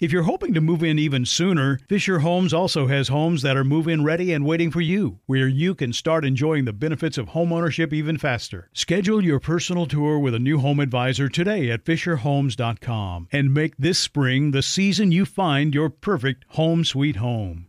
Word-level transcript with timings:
If 0.00 0.12
you're 0.12 0.22
hoping 0.22 0.54
to 0.54 0.60
move 0.60 0.84
in 0.84 0.96
even 0.96 1.26
sooner, 1.26 1.80
Fisher 1.88 2.20
Homes 2.20 2.54
also 2.54 2.86
has 2.86 3.08
homes 3.08 3.42
that 3.42 3.56
are 3.56 3.64
move 3.64 3.88
in 3.88 4.04
ready 4.04 4.32
and 4.32 4.46
waiting 4.46 4.70
for 4.70 4.80
you, 4.80 5.18
where 5.26 5.48
you 5.48 5.74
can 5.74 5.92
start 5.92 6.24
enjoying 6.24 6.66
the 6.66 6.72
benefits 6.72 7.18
of 7.18 7.30
homeownership 7.30 7.92
even 7.92 8.16
faster. 8.16 8.70
Schedule 8.72 9.24
your 9.24 9.40
personal 9.40 9.86
tour 9.86 10.20
with 10.20 10.36
a 10.36 10.38
new 10.38 10.60
home 10.60 10.78
advisor 10.78 11.28
today 11.28 11.68
at 11.68 11.84
FisherHomes.com 11.84 13.26
and 13.32 13.52
make 13.52 13.76
this 13.76 13.98
spring 13.98 14.52
the 14.52 14.62
season 14.62 15.10
you 15.10 15.24
find 15.24 15.74
your 15.74 15.90
perfect 15.90 16.44
home 16.50 16.84
sweet 16.84 17.16
home. 17.16 17.66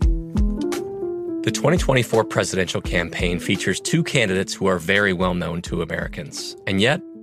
The 0.00 1.52
2024 1.54 2.24
presidential 2.24 2.82
campaign 2.82 3.40
features 3.40 3.80
two 3.80 4.04
candidates 4.04 4.52
who 4.52 4.66
are 4.66 4.78
very 4.78 5.14
well 5.14 5.32
known 5.32 5.62
to 5.62 5.80
Americans. 5.80 6.56
And 6.66 6.78
yet, 6.78 7.00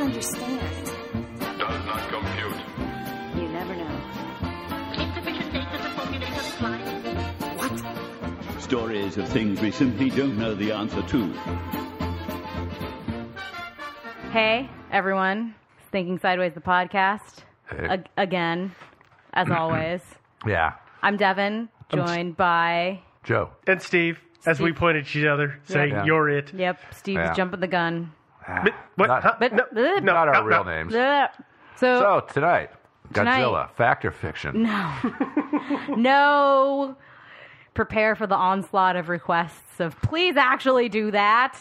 I 0.00 0.04
don't 0.04 0.12
understand. 0.14 0.86
Does 1.58 1.84
not 1.84 2.08
compute. 2.08 2.56
You 3.36 3.48
never 3.50 3.76
know. 3.76 4.00
Insufficient 4.94 5.52
data 5.52 5.76
to 5.76 5.90
formulate 5.90 6.30
a 6.30 6.36
reply. 6.36 6.78
What? 7.58 8.62
Stories 8.62 9.18
of 9.18 9.28
things 9.28 9.60
we 9.60 9.70
simply 9.70 10.08
don't 10.08 10.38
know 10.38 10.54
the 10.54 10.72
answer 10.72 11.02
to. 11.02 11.32
Hey, 14.32 14.70
everyone. 14.90 15.54
It's 15.80 15.90
Thinking 15.90 16.18
Sideways, 16.18 16.54
the 16.54 16.60
podcast. 16.62 17.40
Hey. 17.68 17.84
Ag- 17.86 18.08
again, 18.16 18.74
as 19.34 19.50
always. 19.54 20.00
Yeah. 20.46 20.72
I'm 21.02 21.18
Devin, 21.18 21.68
joined 21.92 22.38
by. 22.38 23.00
Joe. 23.22 23.50
And 23.66 23.82
Steve, 23.82 24.18
as 24.46 24.60
we 24.60 24.70
Steve. 24.70 24.76
pointed 24.78 25.04
at 25.04 25.14
each 25.14 25.26
other, 25.26 25.60
saying, 25.64 25.90
Yeah. 25.92 26.04
You're 26.06 26.30
it. 26.30 26.54
Yep, 26.54 26.94
Steve's 26.94 27.16
Yeah. 27.18 27.34
jumping 27.34 27.60
the 27.60 27.66
gun. 27.68 28.12
Ah, 28.50 28.60
but- 28.64 28.74
what? 28.96 29.06
Not, 29.06 29.22
Huh? 29.22 29.36
But 29.38 29.52
no, 29.52 29.64
no, 29.72 29.98
not 30.00 30.28
our 30.28 30.34
no, 30.34 30.42
real 30.42 30.64
no. 30.64 30.70
names. 30.70 30.92
So, 31.76 31.98
So 32.00 32.20
tonight, 32.32 32.70
Tonight- 33.14 33.40
Godzilla, 33.42 33.70
fact 33.72 34.04
or 34.04 34.10
fiction? 34.10 34.62
no, 34.64 34.94
no. 35.96 36.96
Prepare 37.74 38.16
for 38.16 38.26
the 38.26 38.34
onslaught 38.34 38.96
of 38.96 39.08
requests 39.08 39.78
of 39.80 40.00
please 40.02 40.36
actually 40.36 40.88
do 40.88 41.10
that. 41.12 41.54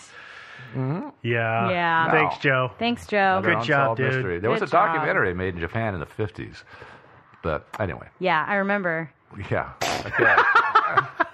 Mm-hmm. 0.74 1.10
Yeah. 1.24 1.70
Yeah. 1.70 2.12
Thanks, 2.12 2.38
Joe. 2.40 2.72
Thanks, 2.80 3.08
Joe. 3.08 3.42
Good 3.44 3.62
job, 3.64 3.96
dude. 3.98 4.08
Mystery. 4.14 4.40
There 4.40 4.50
was 4.50 4.62
a 4.62 4.66
job. 4.68 4.94
documentary 4.94 5.34
made 5.34 5.54
in 5.54 5.60
Japan 5.60 5.94
in 5.94 6.00
the 6.00 6.06
50s. 6.06 6.64
But 7.42 7.66
anyway, 7.80 8.08
Yeah, 8.20 8.44
I 8.48 8.56
remember. 8.56 9.12
yeah. 9.50 9.72
Okay. 10.06 10.26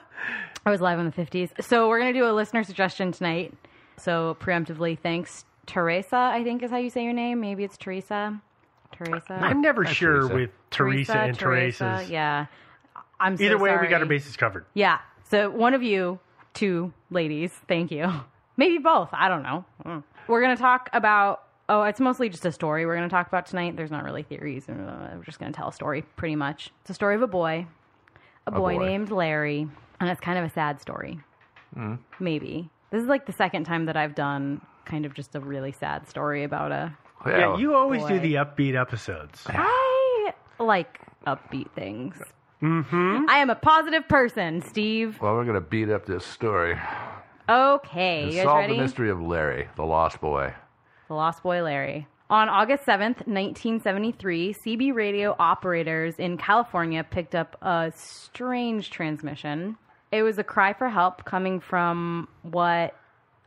I 0.67 0.71
was 0.71 0.81
live 0.81 0.97
in 0.99 1.05
the 1.05 1.11
50s. 1.11 1.63
So 1.63 1.87
we're 1.87 1.99
going 1.99 2.11
to 2.13 2.19
do 2.19 2.27
a 2.27 2.33
listener 2.33 2.63
suggestion 2.63 3.11
tonight. 3.11 3.53
So 3.97 4.37
preemptively, 4.39 4.97
thanks, 4.99 5.45
Teresa, 5.65 6.17
I 6.17 6.43
think 6.43 6.63
is 6.63 6.71
how 6.71 6.77
you 6.77 6.89
say 6.89 7.03
your 7.03 7.13
name. 7.13 7.41
Maybe 7.41 7.63
it's 7.63 7.77
Teresa. 7.77 8.41
Teresa. 8.91 9.33
I'm 9.33 9.61
never 9.61 9.83
Hi, 9.83 9.91
sure 9.91 10.21
Teresa. 10.21 10.33
with 10.35 10.49
Teresa, 10.69 11.17
and 11.17 11.37
Teresa, 11.37 11.83
Teresa's. 11.83 12.09
Yeah. 12.09 12.45
I'm 13.19 13.37
so 13.37 13.43
Either 13.43 13.57
way, 13.57 13.75
we 13.81 13.87
got 13.87 14.01
our 14.01 14.07
bases 14.07 14.35
covered. 14.37 14.65
Yeah. 14.73 14.99
So 15.23 15.49
one 15.49 15.73
of 15.73 15.81
you, 15.83 16.19
two 16.53 16.93
ladies, 17.09 17.51
thank 17.67 17.91
you. 17.91 18.11
Maybe 18.57 18.77
both. 18.77 19.09
I 19.11 19.27
don't 19.27 19.43
know. 19.43 19.65
Mm. 19.85 20.03
We're 20.27 20.41
going 20.41 20.55
to 20.55 20.61
talk 20.61 20.89
about. 20.93 21.43
Oh, 21.67 21.81
it's 21.83 21.99
mostly 21.99 22.29
just 22.29 22.45
a 22.45 22.51
story 22.51 22.85
we're 22.85 22.95
going 22.95 23.09
to 23.09 23.13
talk 23.13 23.27
about 23.27 23.47
tonight. 23.47 23.75
There's 23.75 23.89
not 23.89 24.03
really 24.03 24.21
theories. 24.21 24.69
Uh, 24.69 25.15
We're 25.15 25.23
just 25.23 25.39
going 25.39 25.51
to 25.51 25.57
tell 25.57 25.69
a 25.69 25.73
story, 25.73 26.03
pretty 26.15 26.35
much. 26.35 26.71
It's 26.81 26.91
a 26.91 26.93
story 26.93 27.15
of 27.15 27.23
a 27.23 27.27
boy, 27.27 27.65
a, 28.45 28.51
boy, 28.51 28.75
boy. 28.75 28.85
named 28.85 29.09
Larry, 29.09 29.67
and 29.99 30.09
it's 30.09 30.21
kind 30.21 30.37
of 30.37 30.45
a 30.45 30.49
sad 30.51 30.79
story. 30.79 31.19
Mm-hmm. 31.75 31.95
Maybe 32.23 32.69
this 32.95 33.03
is 33.03 33.09
like 33.09 33.25
the 33.25 33.33
second 33.33 33.65
time 33.65 33.87
that 33.87 33.97
I've 33.97 34.15
done 34.15 34.61
kind 34.85 35.05
of 35.05 35.13
just 35.13 35.35
a 35.35 35.41
really 35.41 35.73
sad 35.73 36.07
story 36.07 36.45
about 36.45 36.71
a. 36.71 36.97
Yeah, 37.25 37.57
you 37.57 37.75
always 37.75 38.05
do 38.05 38.19
the 38.19 38.35
upbeat 38.35 38.79
episodes. 38.79 39.43
I 39.47 40.33
like 40.59 41.01
upbeat 41.27 41.71
things. 41.71 42.15
Mm-hmm. 42.61 43.25
I 43.27 43.39
am 43.39 43.49
a 43.49 43.55
positive 43.55 44.07
person, 44.07 44.61
Steve. 44.61 45.19
Well, 45.19 45.33
we're 45.33 45.43
going 45.43 45.55
to 45.55 45.61
beat 45.61 45.89
up 45.89 46.05
this 46.05 46.25
story. 46.25 46.79
Okay, 47.49 48.23
and 48.23 48.31
you 48.31 48.37
guys 48.37 48.43
solve 48.45 48.57
ready? 48.59 48.75
the 48.75 48.81
mystery 48.81 49.09
of 49.09 49.21
Larry, 49.21 49.67
the 49.75 49.83
lost 49.83 50.21
boy. 50.21 50.53
The 51.09 51.15
Lost 51.15 51.43
Boy 51.43 51.61
Larry. 51.63 52.07
On 52.29 52.47
August 52.47 52.85
7th, 52.85 53.27
1973, 53.27 54.53
CB 54.53 54.95
radio 54.95 55.35
operators 55.37 56.15
in 56.17 56.37
California 56.37 57.03
picked 57.03 57.35
up 57.35 57.57
a 57.61 57.91
strange 57.95 58.89
transmission. 58.89 59.77
It 60.15 60.23
was 60.23 60.37
a 60.37 60.45
cry 60.45 60.71
for 60.71 60.87
help 60.87 61.25
coming 61.25 61.59
from 61.59 62.29
what 62.41 62.95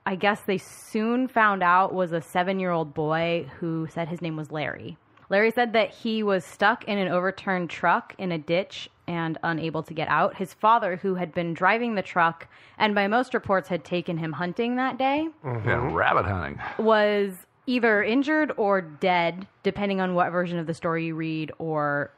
I 0.04 0.16
guess 0.16 0.42
they 0.42 0.58
soon 0.58 1.26
found 1.26 1.62
out 1.62 1.94
was 1.94 2.12
a 2.12 2.20
seven 2.20 2.60
year 2.60 2.70
old 2.70 2.92
boy 2.92 3.50
who 3.58 3.88
said 3.90 4.08
his 4.08 4.20
name 4.20 4.36
was 4.36 4.50
Larry. 4.50 4.98
Larry 5.30 5.50
said 5.50 5.72
that 5.72 5.90
he 5.90 6.22
was 6.22 6.44
stuck 6.44 6.84
in 6.84 6.98
an 6.98 7.08
overturned 7.08 7.70
truck 7.70 8.14
in 8.18 8.32
a 8.32 8.38
ditch 8.38 8.90
and 9.06 9.38
unable 9.42 9.82
to 9.82 9.94
get 9.94 10.08
out. 10.08 10.36
His 10.36 10.52
father, 10.52 10.96
who 10.96 11.14
had 11.14 11.32
been 11.32 11.54
driving 11.54 11.94
the 11.94 12.02
truck 12.02 12.46
and 12.76 12.94
by 12.94 13.06
most 13.06 13.32
reports 13.32 13.70
had 13.70 13.82
taken 13.82 14.18
him 14.18 14.32
hunting 14.32 14.76
that 14.76 14.98
day, 14.98 15.26
mm-hmm. 15.42 15.66
Yeah, 15.66 15.90
rabbit 15.90 16.26
hunting. 16.26 16.60
was 16.78 17.32
either 17.66 18.02
injured 18.02 18.52
or 18.58 18.82
dead, 18.82 19.46
depending 19.62 20.02
on 20.02 20.14
what 20.14 20.32
version 20.32 20.58
of 20.58 20.66
the 20.66 20.74
story 20.74 21.06
you 21.06 21.14
read, 21.14 21.50
or 21.58 22.10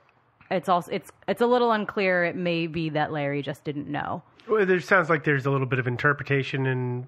it's 0.51 0.69
also 0.69 0.91
it's 0.91 1.13
it's 1.29 1.41
a 1.41 1.47
little 1.47 1.71
unclear. 1.71 2.25
It 2.25 2.35
may 2.35 2.67
be 2.67 2.89
that 2.91 3.13
Larry 3.13 3.43
just 3.43 3.63
didn't 3.63 3.87
know. 3.87 4.25
Well, 4.51 4.67
there 4.67 4.81
sounds 4.81 5.09
like 5.09 5.25
there's 5.25 5.47
a 5.47 5.51
little 5.51 5.67
bit 5.67 5.79
of 5.79 5.87
interpretation, 5.87 6.67
and 6.67 7.07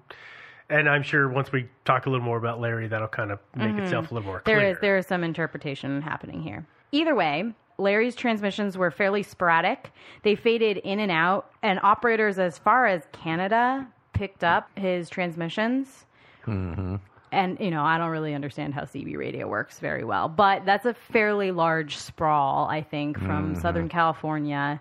and 0.69 0.89
I'm 0.89 1.03
sure 1.03 1.27
once 1.27 1.51
we 1.51 1.67
talk 1.85 2.05
a 2.05 2.09
little 2.09 2.25
more 2.25 2.37
about 2.37 2.59
Larry, 2.61 2.87
that'll 2.87 3.07
kind 3.09 3.31
of 3.31 3.39
make 3.55 3.75
itself 3.77 4.09
a 4.11 4.13
little 4.13 4.27
more 4.27 4.39
clear. 4.39 4.55
Mm-hmm. 4.57 4.61
There 4.63 4.71
is 4.71 4.77
there 4.81 4.97
is 4.97 5.07
some 5.07 5.23
interpretation 5.23 6.01
happening 6.01 6.41
here. 6.41 6.65
Either 6.91 7.13
way, 7.15 7.51
Larry's 7.77 8.15
transmissions 8.15 8.77
were 8.77 8.91
fairly 8.91 9.23
sporadic. 9.23 9.91
They 10.23 10.35
faded 10.35 10.77
in 10.77 10.99
and 10.99 11.11
out, 11.11 11.51
and 11.61 11.79
operators 11.83 12.39
as 12.39 12.57
far 12.57 12.85
as 12.85 13.03
Canada 13.11 13.85
picked 14.13 14.43
up 14.43 14.69
his 14.77 15.09
transmissions. 15.09 16.05
Mm-hmm. 16.45 16.95
and 17.31 17.57
you 17.59 17.71
know, 17.71 17.83
I 17.83 17.97
don't 17.97 18.09
really 18.11 18.33
understand 18.35 18.73
how 18.73 18.81
CB 18.83 19.17
radio 19.17 19.47
works 19.47 19.79
very 19.79 20.03
well, 20.03 20.27
but 20.29 20.65
that's 20.65 20.85
a 20.85 20.93
fairly 20.93 21.51
large 21.51 21.97
sprawl, 21.97 22.67
I 22.67 22.81
think, 22.83 23.17
from 23.17 23.55
Mhm. 23.55 23.61
Southern 23.61 23.89
California 23.89 24.79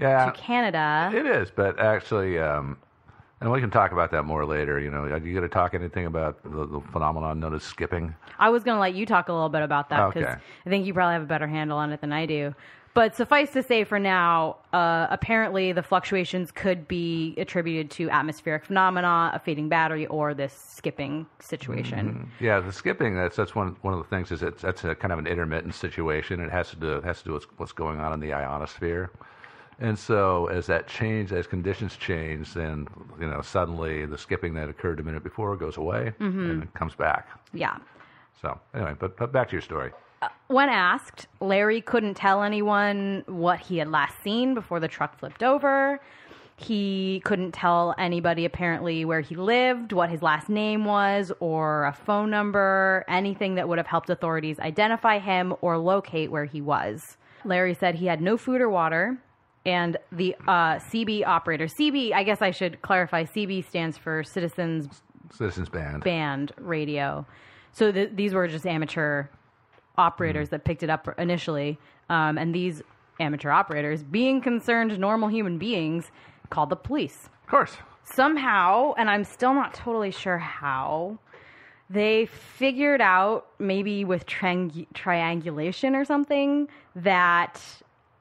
Yeah, 0.00 0.26
to 0.26 0.32
Canada. 0.32 1.10
it 1.14 1.26
is. 1.26 1.50
But 1.50 1.78
actually, 1.78 2.38
um, 2.38 2.76
and 3.40 3.50
we 3.52 3.60
can 3.60 3.70
talk 3.70 3.92
about 3.92 4.10
that 4.12 4.24
more 4.24 4.44
later. 4.44 4.80
You 4.80 4.90
know, 4.90 5.02
are 5.04 5.18
you 5.18 5.32
going 5.34 5.42
to 5.42 5.48
talk 5.48 5.74
anything 5.74 6.06
about 6.06 6.42
the, 6.42 6.66
the 6.66 6.80
phenomenon 6.92 7.40
known 7.40 7.54
as 7.54 7.62
skipping? 7.62 8.14
I 8.38 8.48
was 8.50 8.64
going 8.64 8.76
to 8.76 8.80
let 8.80 8.94
you 8.94 9.06
talk 9.06 9.28
a 9.28 9.32
little 9.32 9.48
bit 9.48 9.62
about 9.62 9.90
that 9.90 10.08
because 10.08 10.28
Okay. 10.28 10.40
I 10.66 10.68
think 10.70 10.86
you 10.86 10.94
probably 10.94 11.14
have 11.14 11.22
a 11.22 11.26
better 11.26 11.46
handle 11.46 11.78
on 11.78 11.92
it 11.92 12.00
than 12.00 12.12
I 12.12 12.26
do. 12.26 12.54
But 12.92 13.14
suffice 13.14 13.52
to 13.52 13.62
say, 13.62 13.84
for 13.84 14.00
now, 14.00 14.56
uh, 14.72 15.06
apparently 15.10 15.70
the 15.70 15.82
fluctuations 15.82 16.50
could 16.50 16.88
be 16.88 17.34
attributed 17.38 17.88
to 17.92 18.10
atmospheric 18.10 18.64
phenomena, 18.64 19.30
a 19.32 19.38
fading 19.38 19.68
battery, 19.68 20.06
or 20.08 20.34
this 20.34 20.52
skipping 20.52 21.24
situation. 21.38 22.28
Mhm. 22.40 22.44
Yeah, 22.44 22.58
the 22.58 22.72
skipping. 22.72 23.14
That's 23.14 23.36
that's 23.36 23.54
one 23.54 23.76
one 23.82 23.94
of 23.94 24.00
the 24.00 24.08
things. 24.08 24.32
Is 24.32 24.42
it's 24.42 24.62
that's 24.62 24.82
a 24.82 24.96
kind 24.96 25.12
of 25.12 25.20
an 25.20 25.28
intermittent 25.28 25.76
situation. 25.76 26.40
It 26.40 26.50
has 26.50 26.70
to 26.70 26.76
do 26.76 26.94
it 26.94 27.04
has 27.04 27.18
to 27.18 27.26
do 27.26 27.32
with 27.34 27.44
what's 27.58 27.70
going 27.72 28.00
on 28.00 28.12
in 28.12 28.18
the 28.18 28.32
ionosphere. 28.32 29.12
And 29.82 29.98
so, 29.98 30.46
as 30.48 30.66
that 30.66 30.86
change, 30.88 31.32
as 31.32 31.46
conditions 31.46 31.96
change, 31.96 32.52
then 32.52 32.86
you 33.18 33.26
know 33.26 33.40
suddenly 33.40 34.04
the 34.06 34.18
skipping 34.18 34.52
that 34.54 34.68
occurred 34.68 35.00
a 35.00 35.02
minute 35.02 35.24
before 35.24 35.56
goes 35.56 35.76
away 35.78 36.12
Mhm. 36.20 36.50
and 36.50 36.62
it 36.64 36.74
comes 36.74 36.94
back. 36.94 37.28
Yeah. 37.52 37.76
So 38.40 38.58
anyway, 38.74 38.94
but, 38.98 39.16
but 39.16 39.32
back 39.32 39.48
to 39.48 39.52
your 39.52 39.62
story. 39.62 39.90
When 40.48 40.68
asked, 40.68 41.26
Larry 41.40 41.80
couldn't 41.80 42.14
tell 42.14 42.42
anyone 42.42 43.24
what 43.26 43.58
he 43.60 43.78
had 43.78 43.88
last 43.88 44.22
seen 44.22 44.52
before 44.54 44.80
the 44.80 44.88
truck 44.88 45.18
flipped 45.18 45.42
over. 45.42 45.98
He 46.56 47.22
couldn't 47.24 47.52
tell 47.52 47.94
anybody 47.96 48.44
apparently 48.44 49.06
where 49.06 49.22
he 49.22 49.34
lived, 49.34 49.92
what 49.94 50.10
his 50.10 50.20
last 50.22 50.50
name 50.50 50.84
was, 50.84 51.32
or 51.40 51.86
a 51.86 51.92
phone 51.94 52.28
number, 52.30 53.02
anything 53.08 53.54
that 53.54 53.66
would 53.66 53.78
have 53.78 53.86
helped 53.86 54.10
authorities 54.10 54.60
identify 54.60 55.18
him 55.18 55.54
or 55.62 55.78
locate 55.78 56.30
where 56.30 56.44
he 56.44 56.60
was. 56.60 57.16
Larry 57.46 57.72
said 57.72 57.94
he 57.94 58.06
had 58.06 58.20
no 58.20 58.36
food 58.36 58.60
or 58.60 58.68
water, 58.68 59.16
and 59.66 59.96
the 60.12 60.34
uh, 60.48 60.76
CB 60.76 61.26
operator, 61.26 61.66
CB, 61.66 62.12
I 62.12 62.22
guess 62.24 62.40
I 62.42 62.50
should 62.50 62.80
clarify, 62.82 63.24
CB 63.24 63.66
stands 63.68 63.98
for 63.98 64.22
Citizens 64.24 65.02
Citizens 65.32 65.68
Band. 65.68 66.02
Band 66.02 66.52
Radio. 66.58 67.24
So 67.72 67.92
th- 67.92 68.10
these 68.14 68.34
were 68.34 68.48
just 68.48 68.66
amateur 68.66 69.26
operators 69.96 70.48
Mm. 70.48 70.50
that 70.52 70.64
picked 70.64 70.82
it 70.82 70.90
up 70.90 71.08
initially, 71.18 71.78
um, 72.08 72.36
and 72.38 72.54
these 72.54 72.82
amateur 73.20 73.50
operators, 73.50 74.02
being 74.02 74.40
concerned 74.40 74.98
normal 74.98 75.28
human 75.28 75.58
beings, 75.58 76.10
called 76.48 76.70
the 76.70 76.76
police. 76.76 77.28
Of 77.44 77.50
course. 77.50 77.76
Somehow, 78.02 78.94
and 78.96 79.08
I'm 79.10 79.22
still 79.24 79.54
not 79.54 79.72
totally 79.74 80.10
sure 80.10 80.38
how, 80.38 81.18
they 81.88 82.26
figured 82.26 83.00
out 83.00 83.46
maybe 83.58 84.04
with 84.04 84.26
triang- 84.26 84.86
triangulation 84.94 85.94
or 85.94 86.04
something 86.04 86.66
that 86.96 87.60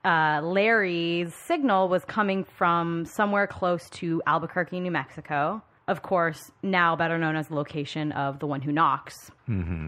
uh, 0.05 0.41
Larry's 0.43 1.33
signal 1.33 1.89
was 1.89 2.05
coming 2.05 2.43
from 2.43 3.05
somewhere 3.05 3.47
close 3.47 3.89
to 3.91 4.21
Albuquerque, 4.25 4.79
New 4.79 4.91
Mexico. 4.91 5.61
Of 5.87 6.01
course, 6.03 6.51
now 6.63 6.95
better 6.95 7.17
known 7.17 7.35
as 7.35 7.47
the 7.47 7.55
location 7.55 8.11
of 8.11 8.39
the 8.39 8.47
one 8.47 8.61
who 8.61 8.71
knocks. 8.71 9.31
Mm-hmm. 9.49 9.87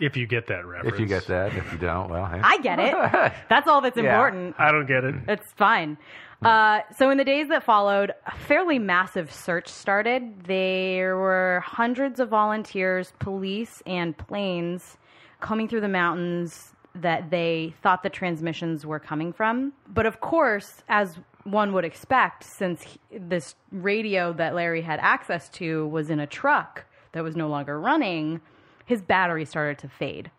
If 0.00 0.16
you 0.16 0.26
get 0.26 0.46
that 0.46 0.64
reference. 0.64 0.94
If 0.94 1.00
you 1.00 1.06
get 1.06 1.26
that, 1.26 1.54
if 1.54 1.70
you 1.72 1.78
don't, 1.78 2.08
well, 2.08 2.24
hey. 2.24 2.40
I 2.42 2.58
get 2.58 2.78
it. 2.78 2.94
That's 3.50 3.68
all 3.68 3.82
that's 3.82 3.96
Yeah. 3.98 4.04
important. 4.04 4.54
I 4.58 4.72
don't 4.72 4.86
get 4.86 5.04
it. 5.04 5.14
It's 5.28 5.52
fine. 5.52 5.98
Uh, 6.42 6.80
so 6.96 7.10
in 7.10 7.18
the 7.18 7.24
days 7.24 7.48
that 7.48 7.62
followed, 7.64 8.12
a 8.26 8.34
fairly 8.34 8.78
massive 8.78 9.30
search 9.30 9.68
started. 9.68 10.44
There 10.44 11.18
were 11.18 11.62
hundreds 11.66 12.18
of 12.18 12.30
volunteers, 12.30 13.12
police, 13.18 13.82
and 13.84 14.16
planes 14.16 14.96
coming 15.40 15.68
through 15.68 15.82
the 15.82 15.88
mountains 15.88 16.72
that 16.94 17.30
they 17.30 17.74
thought 17.82 18.02
the 18.02 18.10
transmissions 18.10 18.84
were 18.84 18.98
coming 18.98 19.32
from. 19.32 19.72
But 19.88 20.06
of 20.06 20.20
course, 20.20 20.82
as 20.88 21.18
one 21.44 21.72
would 21.72 21.84
expect, 21.84 22.44
since 22.44 22.82
he- 22.82 23.00
this 23.10 23.54
radio 23.72 24.32
that 24.34 24.54
Larry 24.54 24.82
had 24.82 24.98
access 25.00 25.48
to 25.50 25.86
was 25.88 26.10
in 26.10 26.20
a 26.20 26.26
truck 26.26 26.84
that 27.12 27.22
was 27.22 27.36
no 27.36 27.48
longer 27.48 27.80
running, 27.80 28.40
his 28.84 29.02
battery 29.02 29.44
started 29.44 29.78
to 29.78 29.88
fade. 29.88 30.30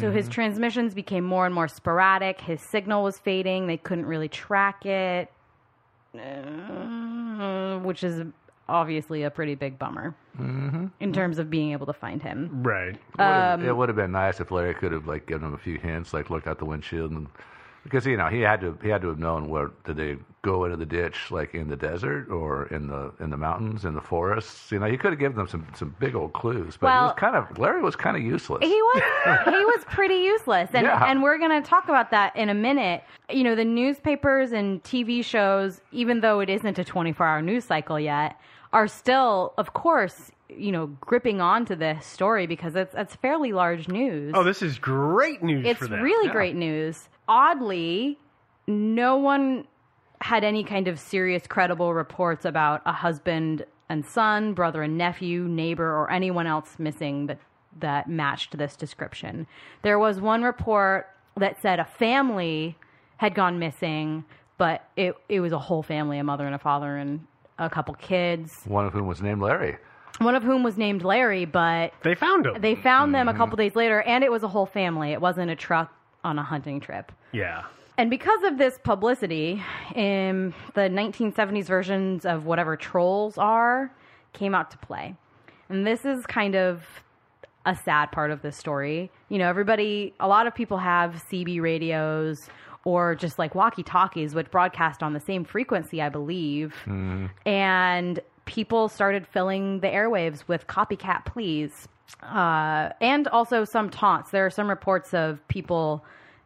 So 0.00 0.12
his 0.12 0.28
Mhm. 0.28 0.32
transmissions 0.32 0.94
became 0.94 1.24
more 1.24 1.46
and 1.46 1.54
more 1.54 1.66
sporadic. 1.68 2.42
His 2.42 2.60
signal 2.62 3.02
was 3.02 3.18
fading. 3.18 3.66
They 3.66 3.76
couldn't 3.76 4.06
really 4.06 4.28
track 4.28 4.86
it, 4.86 5.30
uh, 6.16 7.78
which 7.80 8.04
is 8.04 8.22
obviously 8.68 9.22
a 9.24 9.30
pretty 9.30 9.54
big 9.54 9.78
bummer 9.78 10.14
Mm-hmm. 10.40 10.86
in 10.98 11.12
terms 11.12 11.38
of 11.38 11.48
being 11.48 11.70
able 11.70 11.86
to 11.86 11.92
find 11.92 12.20
him. 12.20 12.62
Right. 12.64 12.98
Um, 13.20 13.64
it 13.64 13.76
would 13.76 13.88
have 13.88 13.94
been 13.94 14.10
nice 14.10 14.40
if 14.40 14.50
Larry 14.50 14.74
could 14.74 14.90
have 14.90 15.06
like 15.06 15.26
given 15.26 15.46
him 15.46 15.54
a 15.54 15.58
few 15.58 15.78
hints, 15.78 16.12
like 16.12 16.28
looked 16.28 16.48
out 16.48 16.58
the 16.58 16.64
windshield, 16.64 17.12
and 17.12 17.28
because 17.84 18.04
you 18.04 18.16
know 18.16 18.26
he 18.26 18.40
had 18.40 18.60
to 18.62 18.76
he 18.82 18.88
had 18.88 19.00
to 19.02 19.08
have 19.08 19.18
known 19.20 19.48
where 19.48 19.70
did 19.84 19.96
they 19.96 20.16
go 20.42 20.64
into 20.64 20.76
the 20.76 20.86
ditch, 20.86 21.30
like 21.30 21.54
in 21.54 21.68
the 21.68 21.76
desert 21.76 22.28
or 22.30 22.66
in 22.72 22.88
the 22.88 23.12
in 23.20 23.30
the 23.30 23.36
mountains, 23.36 23.84
in 23.84 23.94
the 23.94 24.00
forests. 24.00 24.72
You 24.72 24.80
know, 24.80 24.86
he 24.86 24.96
could 24.96 25.12
have 25.12 25.20
given 25.20 25.36
them 25.36 25.46
some 25.46 25.68
some 25.76 25.94
big 26.00 26.16
old 26.16 26.32
clues, 26.32 26.76
but 26.76 26.88
he 26.88 26.94
Well- 26.94 27.04
was 27.04 27.14
kind 27.16 27.36
of 27.36 27.56
Larry 27.56 27.80
was 27.80 27.94
kind 27.94 28.16
of 28.16 28.22
useless. 28.24 28.58
He 28.64 28.74
was 28.74 29.02
he 29.44 29.50
was 29.64 29.84
pretty 29.88 30.16
useless, 30.16 30.70
and 30.74 30.84
Yeah. 30.84 31.04
and 31.08 31.22
we're 31.22 31.38
gonna 31.38 31.62
talk 31.62 31.84
about 31.84 32.10
that 32.10 32.34
in 32.34 32.48
a 32.48 32.54
minute. 32.54 33.04
You 33.30 33.44
know, 33.44 33.54
the 33.54 33.64
newspapers 33.64 34.50
and 34.50 34.82
TV 34.82 35.24
shows, 35.24 35.80
even 35.92 36.22
though 36.22 36.40
it 36.40 36.50
isn't 36.50 36.76
a 36.76 36.84
24 36.84 37.24
hour 37.24 37.40
news 37.40 37.64
cycle 37.64 38.00
yet, 38.00 38.40
are 38.74 38.88
still, 38.88 39.54
of 39.56 39.72
course, 39.72 40.30
you 40.50 40.72
know, 40.72 40.86
gripping 41.00 41.40
onto 41.40 41.74
this 41.76 42.04
story 42.04 42.46
because 42.46 42.74
it's 42.74 42.94
it's 42.94 43.14
fairly 43.14 43.52
large 43.52 43.88
news. 43.88 44.32
Oh, 44.34 44.44
this 44.44 44.60
is 44.60 44.78
great 44.78 45.42
news 45.42 45.64
It's 45.66 45.78
for 45.78 45.86
them. 45.86 46.02
really 46.02 46.26
Yeah. 46.26 46.32
great 46.32 46.56
news. 46.56 47.08
Oddly, 47.28 48.18
no 48.66 49.16
one 49.16 49.66
had 50.20 50.44
any 50.44 50.64
kind 50.64 50.88
of 50.88 50.98
serious, 50.98 51.46
credible 51.46 51.94
reports 51.94 52.44
about 52.44 52.82
a 52.84 52.92
husband 52.92 53.64
and 53.88 54.04
son, 54.04 54.54
brother 54.54 54.82
and 54.82 54.98
nephew, 54.98 55.44
neighbor, 55.44 55.90
or 55.96 56.10
anyone 56.10 56.46
else 56.46 56.76
missing 56.78 57.26
that 57.26 57.38
that 57.80 58.08
matched 58.08 58.56
this 58.58 58.76
description. 58.76 59.46
There 59.82 59.98
was 59.98 60.20
one 60.20 60.42
report 60.42 61.08
that 61.36 61.60
said 61.60 61.80
a 61.80 61.84
family 61.84 62.76
had 63.18 63.34
gone 63.34 63.58
missing, 63.58 64.24
but 64.58 64.88
it 64.96 65.14
it 65.28 65.40
was 65.40 65.52
a 65.52 65.58
whole 65.58 65.82
family, 65.82 66.18
a 66.18 66.24
mother 66.24 66.46
and 66.46 66.54
a 66.54 66.58
father 66.58 66.96
and 66.96 67.26
a 67.58 67.70
couple 67.70 67.94
kids 67.94 68.62
One 68.66 68.84
of 68.86 68.92
whom 68.92 69.06
was 69.06 69.22
named 69.22 69.40
Larry. 69.42 69.76
one 70.18 70.34
of 70.34 70.42
whom 70.42 70.62
was 70.62 70.76
named 70.78 71.02
Larry, 71.02 71.44
but 71.44 71.92
they 72.02 72.14
found 72.14 72.46
him. 72.46 72.60
They 72.60 72.74
found 72.74 73.14
them 73.14 73.28
a 73.28 73.32
Mhm. 73.32 73.36
couple 73.36 73.56
days 73.56 73.74
later, 73.76 74.02
and 74.02 74.22
it 74.24 74.30
was 74.30 74.42
a 74.42 74.48
whole 74.48 74.66
family. 74.66 75.12
It 75.12 75.20
wasn't 75.20 75.50
a 75.50 75.56
truck 75.56 75.92
on 76.22 76.38
a 76.38 76.42
hunting 76.42 76.80
trip. 76.80 77.10
Yeah. 77.32 77.62
And 77.98 78.10
because 78.10 78.42
of 78.44 78.58
this 78.58 78.78
publicity, 78.78 79.62
um, 79.94 80.52
the 80.74 80.88
1970s 80.88 81.68
versions 81.68 82.24
of 82.26 82.44
whatever 82.46 82.76
trolls 82.76 83.38
are 83.38 83.92
came 84.32 84.54
out 84.54 84.70
to 84.72 84.78
play. 84.78 85.14
And 85.68 85.86
this 85.86 86.04
is 86.04 86.26
kind 86.26 86.54
of 86.56 86.84
a 87.66 87.74
sad 87.74 88.10
part 88.12 88.30
of 88.30 88.42
this 88.42 88.56
story. 88.56 89.10
You 89.28 89.38
know, 89.38 89.48
everybody, 89.48 90.12
a 90.20 90.28
lot 90.28 90.46
of 90.46 90.54
people 90.54 90.78
have 90.78 91.22
CB 91.30 91.60
radios 91.60 92.48
or 92.84 93.14
just 93.14 93.38
like 93.38 93.54
walkie 93.54 93.82
talkies, 93.82 94.34
which 94.34 94.50
broadcast 94.50 95.02
on 95.02 95.12
the 95.12 95.20
same 95.20 95.44
frequency, 95.44 96.00
I 96.02 96.08
believe 96.08 96.74
Mm-hmm. 96.86 97.26
and 97.48 98.20
people 98.46 98.88
started 98.88 99.26
filling 99.26 99.80
the 99.80 99.88
airwaves 99.88 100.46
with 100.46 100.66
copycat 100.66 101.24
pleas 101.24 101.88
uh, 102.22 102.90
and 103.00 103.26
also 103.28 103.64
some 103.64 103.88
taunts 103.88 104.30
there 104.32 104.44
are 104.44 104.50
some 104.50 104.68
reports 104.68 105.14
of 105.14 105.46
people 105.48 106.04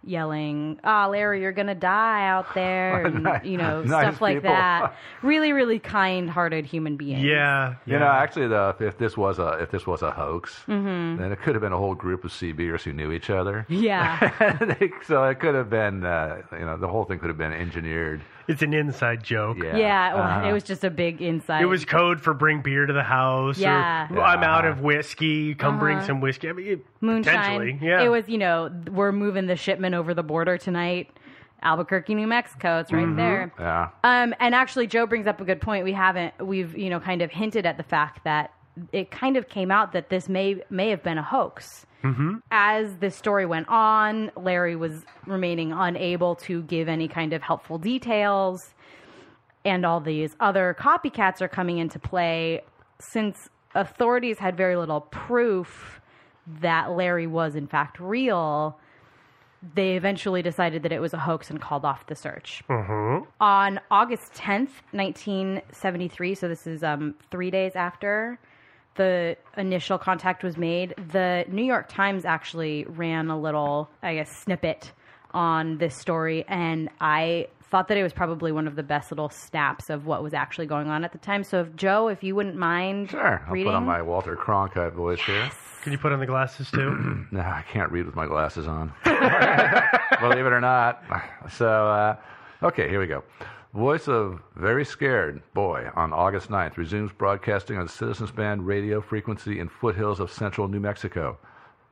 yelling 0.09 0.79
ah 0.85 1.07
larry 1.07 1.41
you're 1.43 1.53
gonna 1.53 1.75
die 1.75 2.27
out 2.27 2.47
there 2.55 3.05
and, 3.07 3.23
Nice- 3.25 3.45
you 3.45 3.57
know 3.59 3.83
nice 3.83 4.07
stuff 4.07 4.21
like 4.21 4.39
people. 4.39 4.51
that 4.51 4.97
really 5.23 5.53
really 5.53 5.79
kind-hearted 5.79 6.65
human 6.67 6.97
beings 6.97 7.23
Yeah. 7.23 7.75
You 7.87 7.99
know, 7.99 8.07
actually, 8.07 8.49
the, 8.49 8.75
if 8.81 8.99
this 8.99 9.17
was 9.17 9.39
a 9.39 9.59
if 9.63 9.71
this 9.71 9.87
was 9.87 10.03
a 10.03 10.11
hoax, 10.11 10.63
Mhm. 10.69 11.19
then 11.19 11.33
it 11.33 11.41
could 11.43 11.55
have 11.55 11.63
been 11.63 11.73
a 11.73 11.79
whole 11.79 11.95
group 11.95 12.25
of 12.25 12.31
CBers 12.33 12.83
who 12.83 12.93
knew 12.93 13.13
each 13.13 13.31
other. 13.31 13.67
yeah 13.69 14.31
so 15.05 15.25
it 15.25 15.41
could 15.41 15.55
have 15.55 15.71
been, 15.71 16.05
uh, 16.05 16.43
you 16.53 16.65
know, 16.67 16.77
the 16.77 16.89
whole 16.89 17.05
thing 17.05 17.19
could 17.19 17.29
have 17.29 17.39
been 17.39 17.53
engineered. 17.53 18.21
It's 18.49 18.63
an 18.63 18.73
inside 18.73 19.23
joke. 19.23 19.59
Yeah. 19.63 19.77
yeah, 19.77 20.15
well, 20.15 20.23
Uh-huh. 20.25 20.49
it 20.49 20.53
was 20.53 20.65
just 20.65 20.83
a 20.83 20.91
big 20.91 21.21
insight 21.21 21.61
It 21.63 21.67
was 21.67 21.85
code 21.85 22.21
for 22.21 22.33
bring 22.33 22.63
beer 22.63 22.87
to 22.87 22.93
the 22.93 23.03
house. 23.03 23.59
Yeah. 23.59 24.09
Or, 24.11 24.23
I'm 24.23 24.43
out 24.43 24.65
of 24.65 24.81
whiskey. 24.81 25.55
Come 25.55 25.79
bring 25.79 25.99
Uh-huh. 25.99 26.07
some 26.07 26.21
whiskey. 26.21 26.49
I 26.49 26.53
mean, 26.53 26.67
it- 26.67 26.87
moonshine. 27.03 27.79
Yeah. 27.83 28.01
It 28.01 28.09
was, 28.09 28.29
you 28.29 28.39
know, 28.39 28.71
we're 28.91 29.13
moving 29.13 29.47
the 29.47 29.57
shipment 29.57 29.95
over 29.95 30.15
the 30.15 30.23
border 30.23 30.57
tonight. 30.57 31.11
Albuquerque, 31.63 32.15
New 32.15 32.27
Mexico. 32.27 32.79
It's 32.79 32.93
right 32.93 33.05
Mhm. 33.07 33.17
there. 33.17 33.53
Yeah. 33.59 33.89
Um, 34.05 34.33
and 34.41 34.55
actually, 34.55 34.87
Joe 34.87 35.07
brings 35.07 35.27
up 35.27 35.41
a 35.41 35.45
good 35.45 35.61
point. 35.61 35.85
We 35.85 35.93
haven't, 35.93 36.33
we've, 36.41 36.77
you 36.79 36.89
know, 36.89 37.01
kind 37.01 37.21
of 37.21 37.31
hinted 37.33 37.67
at 37.67 37.77
the 37.77 37.83
fact 37.83 38.23
that 38.25 38.53
it 38.93 39.11
kind 39.11 39.37
of 39.37 39.49
came 39.49 39.71
out 39.73 39.93
that 39.93 40.09
this 40.09 40.29
may 40.29 40.63
may 40.71 40.89
have 40.91 41.03
been 41.03 41.19
a 41.19 41.23
hoax. 41.23 41.85
Mm-hmm. 42.05 42.37
As 42.51 42.97
the 42.99 43.11
story 43.11 43.47
went 43.47 43.69
on, 43.69 44.31
Larry 44.37 44.77
was 44.77 45.05
remaining 45.27 45.73
unable 45.73 46.37
to 46.37 46.63
give 46.63 46.89
any 46.89 47.09
kind 47.09 47.33
of 47.33 47.43
helpful 47.43 47.79
details, 47.79 48.75
and 49.65 49.85
all 49.85 50.01
these 50.01 50.37
other 50.41 50.77
copycats 50.79 51.41
are 51.41 51.49
coming 51.49 51.79
into 51.79 51.99
play. 51.99 52.63
Since 53.01 53.49
authorities 53.75 54.39
had 54.39 54.57
very 54.57 54.77
little 54.77 55.03
proof 55.03 56.01
that 56.61 56.93
Larry 56.93 57.27
was 57.27 57.55
in 57.55 57.67
fact 57.67 58.01
real, 58.01 58.79
they 59.75 59.97
eventually 59.97 60.41
decided 60.41 60.83
that 60.85 60.93
it 60.93 61.01
was 61.01 61.13
a 61.13 61.19
hoax 61.19 61.51
and 61.51 61.61
called 61.61 61.85
off 61.85 62.07
the 62.07 62.15
search. 62.15 62.63
Mm-hmm. 62.69 63.25
On 63.41 63.81
August 63.91 64.35
10th, 64.35 64.71
1973, 64.93 66.35
so 66.35 66.49
this 66.49 66.67
is 66.67 66.83
um, 66.85 67.15
three 67.31 67.51
days 67.51 67.73
after 67.75 68.39
the 68.99 69.37
initial 69.57 69.97
contact 69.97 70.45
was 70.45 70.59
made, 70.59 70.95
the 71.13 71.47
New 71.49 71.65
York 71.65 71.89
Times 71.89 72.27
actually 72.27 72.85
ran 72.87 73.31
a 73.31 73.41
little, 73.41 73.89
I 74.03 74.15
guess, 74.17 74.31
snippet 74.43 74.93
on 75.33 75.79
this 75.79 75.97
story, 75.97 76.45
and 76.49 76.91
I 77.01 77.49
thought 77.71 77.89
that 77.89 77.97
it 77.99 78.03
was 78.03 78.13
probably 78.15 78.51
one 78.53 78.67
of 78.67 78.77
the 78.77 78.83
best 78.83 79.11
little 79.11 79.29
snaps 79.29 79.91
of 79.91 80.07
what 80.07 80.23
was 80.23 80.33
actually 80.35 80.67
going 80.67 80.89
on 80.89 81.05
at 81.05 81.13
the 81.13 81.19
time. 81.19 81.45
So, 81.45 81.61
if 81.63 81.75
Joe, 81.77 82.09
if 82.09 82.23
you 82.23 82.35
wouldn't 82.35 82.57
mind 82.57 83.11
Sure. 83.11 83.43
I'll 83.47 83.53
reading. 83.53 83.73
put 83.73 83.77
on 83.77 83.85
my 83.85 84.01
Walter 84.03 84.37
Cronkite 84.37 84.93
voice 84.93 85.21
here. 85.21 85.51
Can 85.83 85.93
you 85.93 85.99
put 85.99 86.13
on 86.13 86.19
the 86.21 86.27
glasses 86.27 86.71
too? 86.71 87.27
no, 87.31 87.41
I 87.41 87.63
can't 87.73 87.91
read 87.93 88.07
with 88.07 88.15
my 88.17 88.27
glasses 88.27 88.67
on. 88.67 88.93
Believe 89.05 90.47
it 90.47 90.53
or 90.53 90.61
not. 90.61 91.03
So, 91.53 91.67
uh, 91.69 92.17
okay, 92.63 92.89
here 92.89 93.01
we 93.01 93.07
go. 93.07 93.23
Voice 93.75 94.09
of 94.09 94.41
Very 94.57 94.83
Scared 94.83 95.43
Boy 95.53 95.91
on 95.95 96.11
August 96.11 96.49
9th 96.49 96.79
resumes 96.79 97.13
broadcasting 97.13 97.77
on 97.77 97.87
Citizens 97.87 98.31
Band 98.31 98.67
radio 98.67 99.03
frequency 99.03 99.61
in 99.61 99.69
foothills 99.69 100.21
of 100.21 100.33
central 100.33 100.69
New 100.69 100.81
Mexico. 100.81 101.37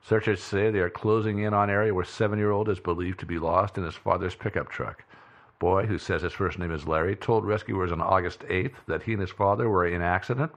Searchers 0.00 0.42
say 0.42 0.70
they 0.70 0.78
are 0.78 0.88
closing 0.88 1.40
in 1.40 1.52
on 1.52 1.68
area 1.68 1.92
where 1.92 2.06
seven 2.06 2.38
year 2.38 2.50
old 2.50 2.70
is 2.70 2.80
believed 2.80 3.20
to 3.20 3.26
be 3.26 3.38
lost 3.38 3.76
in 3.76 3.84
his 3.84 3.94
father's 3.94 4.34
pickup 4.34 4.70
truck. 4.70 5.04
Boy, 5.58 5.84
who 5.84 5.98
says 5.98 6.22
his 6.22 6.32
first 6.32 6.58
name 6.58 6.72
is 6.72 6.86
Larry, 6.86 7.14
told 7.14 7.44
rescuers 7.44 7.92
on 7.92 8.00
August 8.00 8.40
8th 8.48 8.76
that 8.86 9.02
he 9.02 9.12
and 9.12 9.20
his 9.20 9.30
father 9.30 9.68
were 9.68 9.86
in 9.86 10.00
accident 10.00 10.52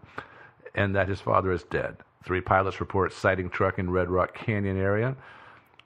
and 0.74 0.96
that 0.96 1.10
his 1.10 1.20
father 1.20 1.52
is 1.52 1.64
dead. 1.64 1.98
Three 2.24 2.42
pilots 2.42 2.80
report 2.80 3.12
sighting 3.12 3.50
truck 3.50 3.78
in 3.78 3.92
Red 3.92 4.10
Rock 4.10 4.34
Canyon 4.34 4.78
area 4.78 5.18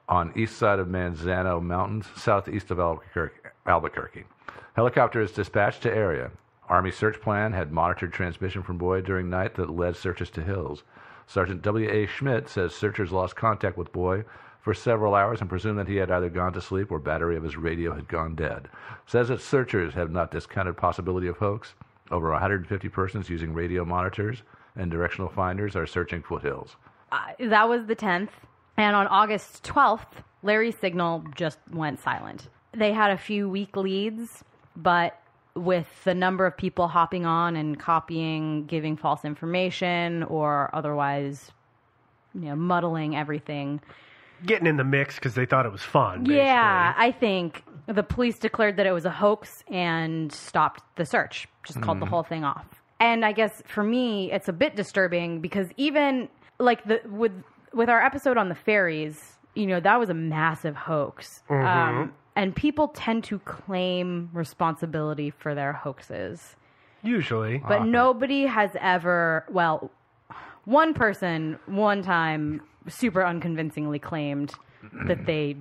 on 0.07 0.31
east 0.35 0.57
side 0.57 0.77
of 0.77 0.89
Manzano 0.89 1.59
Mountains, 1.59 2.05
southeast 2.15 2.69
of 2.69 2.79
Albuquerque. 3.65 4.25
Helicopter 4.75 5.21
is 5.21 5.31
dispatched 5.31 5.83
to 5.83 5.95
area. 5.95 6.31
Army 6.67 6.89
search 6.89 7.21
plan 7.21 7.53
had 7.53 7.71
monitored 7.71 8.11
transmission 8.11 8.63
from 8.63 8.79
Boy 8.79 9.01
during 9.01 9.29
night 9.29 9.53
that 9.55 9.69
led 9.69 9.95
searches 9.95 10.31
to 10.31 10.41
hills. 10.41 10.81
Sergeant 11.27 11.61
W. 11.61 11.89
A. 11.89 12.07
Schmidt 12.07 12.49
says 12.49 12.73
searchers 12.73 13.11
lost 13.11 13.35
contact 13.35 13.77
with 13.77 13.91
Boy 13.91 14.23
for 14.61 14.73
several 14.73 15.13
hours 15.13 15.41
and 15.41 15.49
presumed 15.49 15.77
that 15.77 15.87
he 15.87 15.97
had 15.97 16.09
either 16.09 16.29
gone 16.29 16.53
to 16.53 16.61
sleep 16.61 16.91
or 16.91 16.97
battery 16.97 17.35
of 17.35 17.43
his 17.43 17.55
radio 17.55 17.93
had 17.93 18.07
gone 18.07 18.33
dead. 18.33 18.67
Says 19.05 19.27
that 19.27 19.41
searchers 19.41 19.93
have 19.93 20.09
not 20.09 20.31
discounted 20.31 20.75
possibility 20.75 21.27
of 21.27 21.37
hoax. 21.37 21.75
Over 22.09 22.31
150 22.31 22.89
persons 22.89 23.29
using 23.29 23.53
radio 23.53 23.85
monitors 23.85 24.41
and 24.75 24.89
directional 24.89 25.29
finders 25.29 25.75
are 25.75 25.85
searching 25.85 26.23
foothills. 26.23 26.77
Uh, 27.11 27.19
that 27.39 27.69
was 27.69 27.85
the 27.85 27.95
10th. 27.95 28.29
And 28.77 28.95
on 28.95 29.05
August 29.05 29.63
12th, 29.63 30.23
Larry's 30.41 30.77
signal 30.79 31.23
just 31.35 31.59
went 31.71 31.99
silent. 31.99 32.47
They 32.73 32.91
had 32.91 33.11
a 33.11 33.17
few 33.17 33.47
weak 33.47 33.77
leads, 33.77 34.43
but 34.75 35.19
with 35.55 35.87
the 36.03 36.13
number 36.15 36.45
of 36.45 36.57
people 36.57 36.87
hopping 36.87 37.25
on 37.25 37.55
and 37.55 37.79
copying, 37.79 38.65
giving 38.65 38.97
false 38.97 39.23
information, 39.23 40.23
or 40.23 40.69
otherwise, 40.73 41.51
you 42.33 42.41
know, 42.41 42.55
muddling 42.55 43.15
everything. 43.15 43.79
Getting 44.45 44.67
in 44.67 44.77
the 44.77 44.83
mix 44.83 45.15
because 45.15 45.35
they 45.35 45.45
thought 45.45 45.65
it 45.65 45.71
was 45.71 45.83
fun. 45.83 46.25
Yeah, 46.25 46.93
I 46.97 47.11
think 47.11 47.63
the 47.85 48.03
police 48.03 48.39
declared 48.39 48.77
that 48.77 48.85
it 48.87 48.91
was 48.91 49.05
a 49.05 49.11
hoax 49.11 49.63
and 49.69 50.31
stopped 50.31 50.81
the 50.95 51.05
search, 51.05 51.47
just 51.65 51.81
called 51.81 51.99
the 51.99 52.05
Mhm. 52.05 52.09
whole 52.09 52.23
thing 52.23 52.43
off. 52.43 52.65
And 52.99 53.23
I 53.23 53.31
guess 53.31 53.61
for 53.65 53.83
me, 53.83 54.31
it's 54.31 54.47
a 54.49 54.53
bit 54.53 54.75
disturbing 54.75 55.39
because 55.39 55.69
even 55.77 56.29
like 56.59 56.83
the 56.85 57.01
with 57.05 57.31
with 57.73 57.89
our 57.89 58.01
episode 58.03 58.37
on 58.37 58.49
the 58.49 58.55
fairies, 58.55 59.37
you 59.55 59.65
know, 59.65 59.79
that 59.79 59.99
was 59.99 60.09
a 60.09 60.13
massive 60.13 60.75
hoax. 60.75 61.41
Mhm. 61.49 61.65
Um, 61.65 62.13
and 62.35 62.55
people 62.55 62.89
tend 62.89 63.23
to 63.25 63.39
claim 63.39 64.29
responsibility 64.33 65.29
for 65.29 65.53
their 65.55 65.73
hoaxes. 65.73 66.55
Usually. 67.03 67.57
But 67.59 67.85
nobody 67.85 68.43
has 68.43 68.71
ever, 68.79 69.45
well, 69.49 69.91
one 70.65 70.93
person 70.93 71.59
one 71.65 72.01
time 72.01 72.61
super 72.87 73.25
unconvincingly 73.25 73.99
claimed 73.99 74.53
that 75.07 75.25
they 75.25 75.55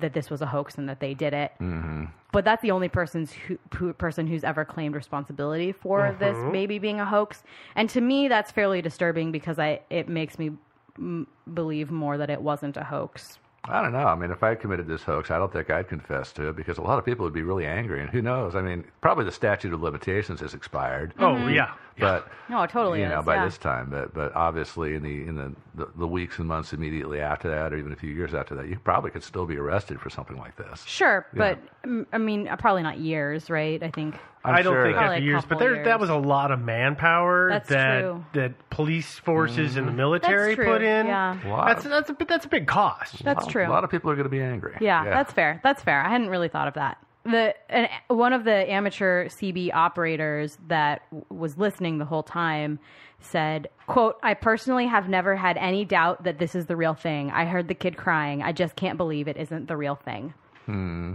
that 0.00 0.14
this 0.14 0.30
was 0.30 0.42
a 0.42 0.46
hoax 0.46 0.76
and 0.78 0.88
that 0.88 1.00
they 1.00 1.14
did 1.14 1.32
it. 1.32 1.52
Mm-hmm. 1.60 2.04
But 2.32 2.44
that's 2.44 2.62
the 2.62 2.72
only 2.72 2.88
person's 2.88 3.32
who, 3.32 3.56
who, 3.76 3.92
person 3.92 4.26
who's 4.26 4.42
ever 4.42 4.64
claimed 4.64 4.96
responsibility 4.96 5.70
for 5.70 6.16
this 6.18 6.36
Mhm. 6.36 6.50
maybe 6.52 6.78
being 6.80 6.98
a 7.00 7.04
hoax. 7.06 7.44
And 7.76 7.88
to 7.90 8.00
me, 8.00 8.26
that's 8.26 8.50
fairly 8.50 8.82
disturbing 8.82 9.30
because 9.30 9.58
I 9.60 9.80
it 9.90 10.08
makes 10.08 10.38
me 10.38 10.52
mm, 10.98 11.26
believe 11.52 11.90
more 11.92 12.18
that 12.18 12.30
it 12.30 12.42
wasn't 12.42 12.76
a 12.76 12.84
hoax. 12.84 13.38
I 13.66 13.80
don't 13.82 13.92
know. 13.92 14.06
I 14.06 14.14
mean, 14.14 14.30
if 14.30 14.42
I 14.42 14.54
committed 14.54 14.86
this 14.86 15.02
hoax, 15.02 15.30
I 15.30 15.38
don't 15.38 15.52
think 15.52 15.70
I'd 15.70 15.88
confess 15.88 16.32
to 16.32 16.48
it 16.48 16.56
because 16.56 16.76
a 16.76 16.82
lot 16.82 16.98
of 16.98 17.04
people 17.04 17.24
would 17.24 17.32
be 17.32 17.42
really 17.42 17.64
angry. 17.64 18.00
And 18.02 18.10
who 18.10 18.20
knows? 18.20 18.54
I 18.54 18.60
mean, 18.60 18.84
probably 19.00 19.24
the 19.24 19.32
statute 19.32 19.72
of 19.72 19.82
limitations 19.82 20.40
has 20.40 20.52
expired. 20.52 21.14
Oh, 21.18 21.48
yeah. 21.48 21.72
But 21.98 22.28
No, 22.50 22.66
totally 22.66 23.00
you 23.00 23.08
know 23.08 23.22
by 23.22 23.36
yeah. 23.36 23.44
this 23.46 23.56
time, 23.56 23.88
but 23.90 24.12
but 24.12 24.34
obviously 24.34 24.94
in 24.96 25.02
the 25.02 25.22
in 25.28 25.36
the, 25.36 25.52
the 25.76 25.88
the 25.96 26.06
weeks 26.06 26.38
and 26.38 26.46
months 26.48 26.72
immediately 26.72 27.20
after 27.20 27.48
that, 27.48 27.72
or 27.72 27.76
even 27.78 27.92
a 27.92 27.96
few 27.96 28.10
years 28.10 28.34
after 28.34 28.54
that, 28.56 28.68
you 28.68 28.78
probably 28.78 29.10
could 29.10 29.22
still 29.22 29.46
be 29.46 29.56
arrested 29.56 30.00
for 30.00 30.10
something 30.10 30.36
like 30.36 30.56
this. 30.56 30.82
Sure, 30.86 31.24
Yeah. 31.32 31.38
but 31.82 31.88
mm, 31.90 32.04
I 32.12 32.18
mean, 32.18 32.48
uh, 32.48 32.56
probably 32.56 32.82
not 32.82 32.98
years, 32.98 33.48
right? 33.48 33.82
I 33.82 33.90
think. 33.90 34.16
I 34.46 34.60
don't 34.60 34.82
think 34.82 34.94
after 34.96 35.14
a 35.14 35.20
years, 35.20 35.42
but 35.48 35.58
there 35.58 35.76
years. 35.76 35.86
that 35.86 35.98
was 35.98 36.10
a 36.10 36.16
lot 36.16 36.50
of 36.50 36.60
manpower 36.60 37.48
That's 37.48 37.68
that 37.70 38.00
true. 38.00 38.24
that 38.34 38.68
police 38.68 39.18
forces 39.20 39.76
and 39.76 39.88
the 39.88 39.92
Mhm. 39.92 39.96
military 39.96 40.48
That's 40.54 40.56
true, 40.56 40.66
put 40.66 40.82
in. 40.82 41.06
yeah. 41.06 41.38
Lot 41.46 41.66
That's 41.68 41.84
that's 41.84 42.10
a 42.10 42.16
that's 42.28 42.44
a 42.44 42.48
big 42.48 42.66
cost. 42.66 43.24
That's 43.24 43.46
true. 43.46 43.66
A 43.66 43.70
lot 43.70 43.84
of 43.84 43.90
people 43.90 44.10
are 44.10 44.14
going 44.16 44.24
to 44.24 44.28
be 44.30 44.42
angry. 44.42 44.76
Yeah, 44.82 45.04
that's 45.04 45.32
fair. 45.32 45.60
That's 45.62 45.82
fair. 45.82 46.02
I 46.02 46.10
hadn't 46.10 46.28
really 46.28 46.48
thought 46.48 46.68
of 46.68 46.74
that. 46.74 46.98
The 47.24 47.54
and 47.70 47.88
one 48.08 48.32
of 48.32 48.44
the 48.44 48.70
amateur 48.70 49.28
CB 49.28 49.72
operators 49.72 50.58
that 50.68 51.02
w- 51.10 51.24
was 51.30 51.56
listening 51.56 51.98
the 51.98 52.04
whole 52.04 52.22
time 52.22 52.78
said, 53.18 53.68
"quote 53.86 54.18
I 54.22 54.34
personally 54.34 54.86
have 54.86 55.08
never 55.08 55.34
had 55.34 55.56
any 55.56 55.84
doubt 55.86 56.24
that 56.24 56.38
this 56.38 56.54
is 56.54 56.66
the 56.66 56.76
real 56.76 56.94
thing. 56.94 57.30
I 57.30 57.46
heard 57.46 57.68
the 57.68 57.74
kid 57.74 57.96
crying. 57.96 58.42
I 58.42 58.52
just 58.52 58.76
can't 58.76 58.98
believe 58.98 59.26
it 59.26 59.38
isn't 59.38 59.68
the 59.68 59.76
real 59.76 59.94
thing." 59.94 60.34
Hmm. 60.66 61.14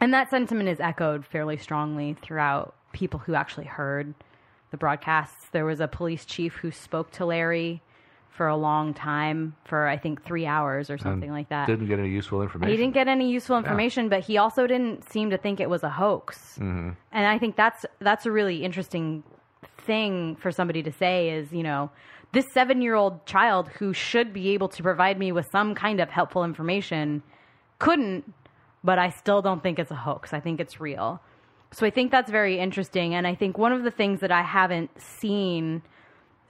And 0.00 0.12
that 0.14 0.30
sentiment 0.30 0.68
is 0.68 0.80
echoed 0.80 1.24
fairly 1.26 1.56
strongly 1.58 2.14
throughout 2.14 2.74
people 2.92 3.20
who 3.20 3.34
actually 3.34 3.66
heard 3.66 4.14
the 4.70 4.76
broadcasts. 4.76 5.48
There 5.50 5.64
was 5.64 5.80
a 5.80 5.88
police 5.88 6.24
chief 6.24 6.56
who 6.56 6.70
spoke 6.70 7.10
to 7.12 7.26
Larry 7.26 7.82
for 8.36 8.48
a 8.48 8.56
long 8.56 8.94
time, 8.94 9.54
for 9.64 9.86
I 9.86 9.96
think 9.96 10.24
three 10.24 10.44
hours 10.44 10.90
or 10.90 10.98
something 10.98 11.30
like 11.30 11.50
that. 11.50 11.68
Didn't 11.68 11.86
get 11.86 12.00
any 12.00 12.08
useful 12.10 12.42
information. 12.42 12.70
He 12.70 12.76
didn't 12.76 12.94
get 12.94 13.06
any 13.06 13.30
useful 13.30 13.56
information, 13.56 14.08
but 14.08 14.24
he 14.24 14.38
also 14.38 14.66
didn't 14.66 15.08
seem 15.08 15.30
to 15.30 15.38
think 15.38 15.60
it 15.60 15.70
was 15.70 15.84
a 15.84 15.90
hoax. 15.90 16.56
hmm 16.56 16.90
And 17.12 17.26
I 17.26 17.38
think 17.38 17.54
that's 17.54 17.86
that's 18.00 18.26
a 18.26 18.32
really 18.32 18.64
interesting 18.64 19.22
thing 19.78 20.36
for 20.36 20.50
somebody 20.50 20.82
to 20.82 20.90
say 20.90 21.30
is, 21.30 21.52
you 21.52 21.62
know, 21.62 21.90
this 22.32 22.46
7-year-old 22.52 23.24
child 23.24 23.68
who 23.68 23.92
should 23.92 24.32
be 24.32 24.50
able 24.50 24.68
to 24.70 24.82
provide 24.82 25.16
me 25.16 25.30
with 25.30 25.46
some 25.52 25.76
kind 25.76 26.00
of 26.00 26.10
helpful 26.10 26.42
information 26.42 27.22
couldn't, 27.78 28.24
but 28.82 28.98
I 28.98 29.10
still 29.10 29.42
don't 29.42 29.62
think 29.62 29.78
it's 29.78 29.92
a 29.92 29.96
hoax. 29.96 30.32
I 30.32 30.40
think 30.40 30.58
it's 30.58 30.80
real. 30.80 31.20
So 31.70 31.86
I 31.86 31.90
think 31.90 32.10
that's 32.10 32.30
very 32.30 32.58
interesting 32.58 33.14
and 33.14 33.26
I 33.28 33.36
think 33.36 33.58
one 33.58 33.72
of 33.72 33.84
the 33.84 33.92
things 33.92 34.20
that 34.20 34.32
I 34.32 34.42
haven't 34.42 34.90
seen 35.00 35.82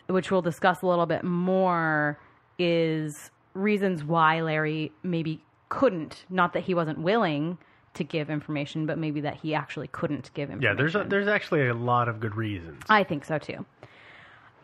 which 0.07 0.31
we'll 0.31 0.43
discuss 0.43 0.83
a 0.83 0.87
little 0.87 1.07
bit 1.07 1.25
more 1.25 2.19
is 2.59 3.31
reasons 3.55 4.05
why 4.05 4.41
Larry 4.41 4.93
maybe 5.03 5.43
couldn't, 5.69 6.25
not 6.29 6.53
that 6.53 6.65
he 6.65 6.75
wasn't 6.75 6.99
willing 6.99 7.59
to 7.95 8.05
give 8.05 8.29
information, 8.29 8.87
but 8.87 8.99
maybe 8.99 9.21
that 9.21 9.37
he 9.37 9.55
actually 9.55 9.89
couldn't 9.89 10.31
give 10.35 10.51
information. 10.51 10.63
Yeah, 10.63 10.75
there's 10.77 10.97
a, 10.97 11.05
there's 11.09 11.29
actually 11.29 11.69
a 11.69 11.75
lot 11.75 12.09
of 12.09 12.21
good 12.21 12.35
reasons. 12.35 12.83
I 12.89 13.05
think 13.05 13.25
so 13.25 13.39
too. 13.39 13.65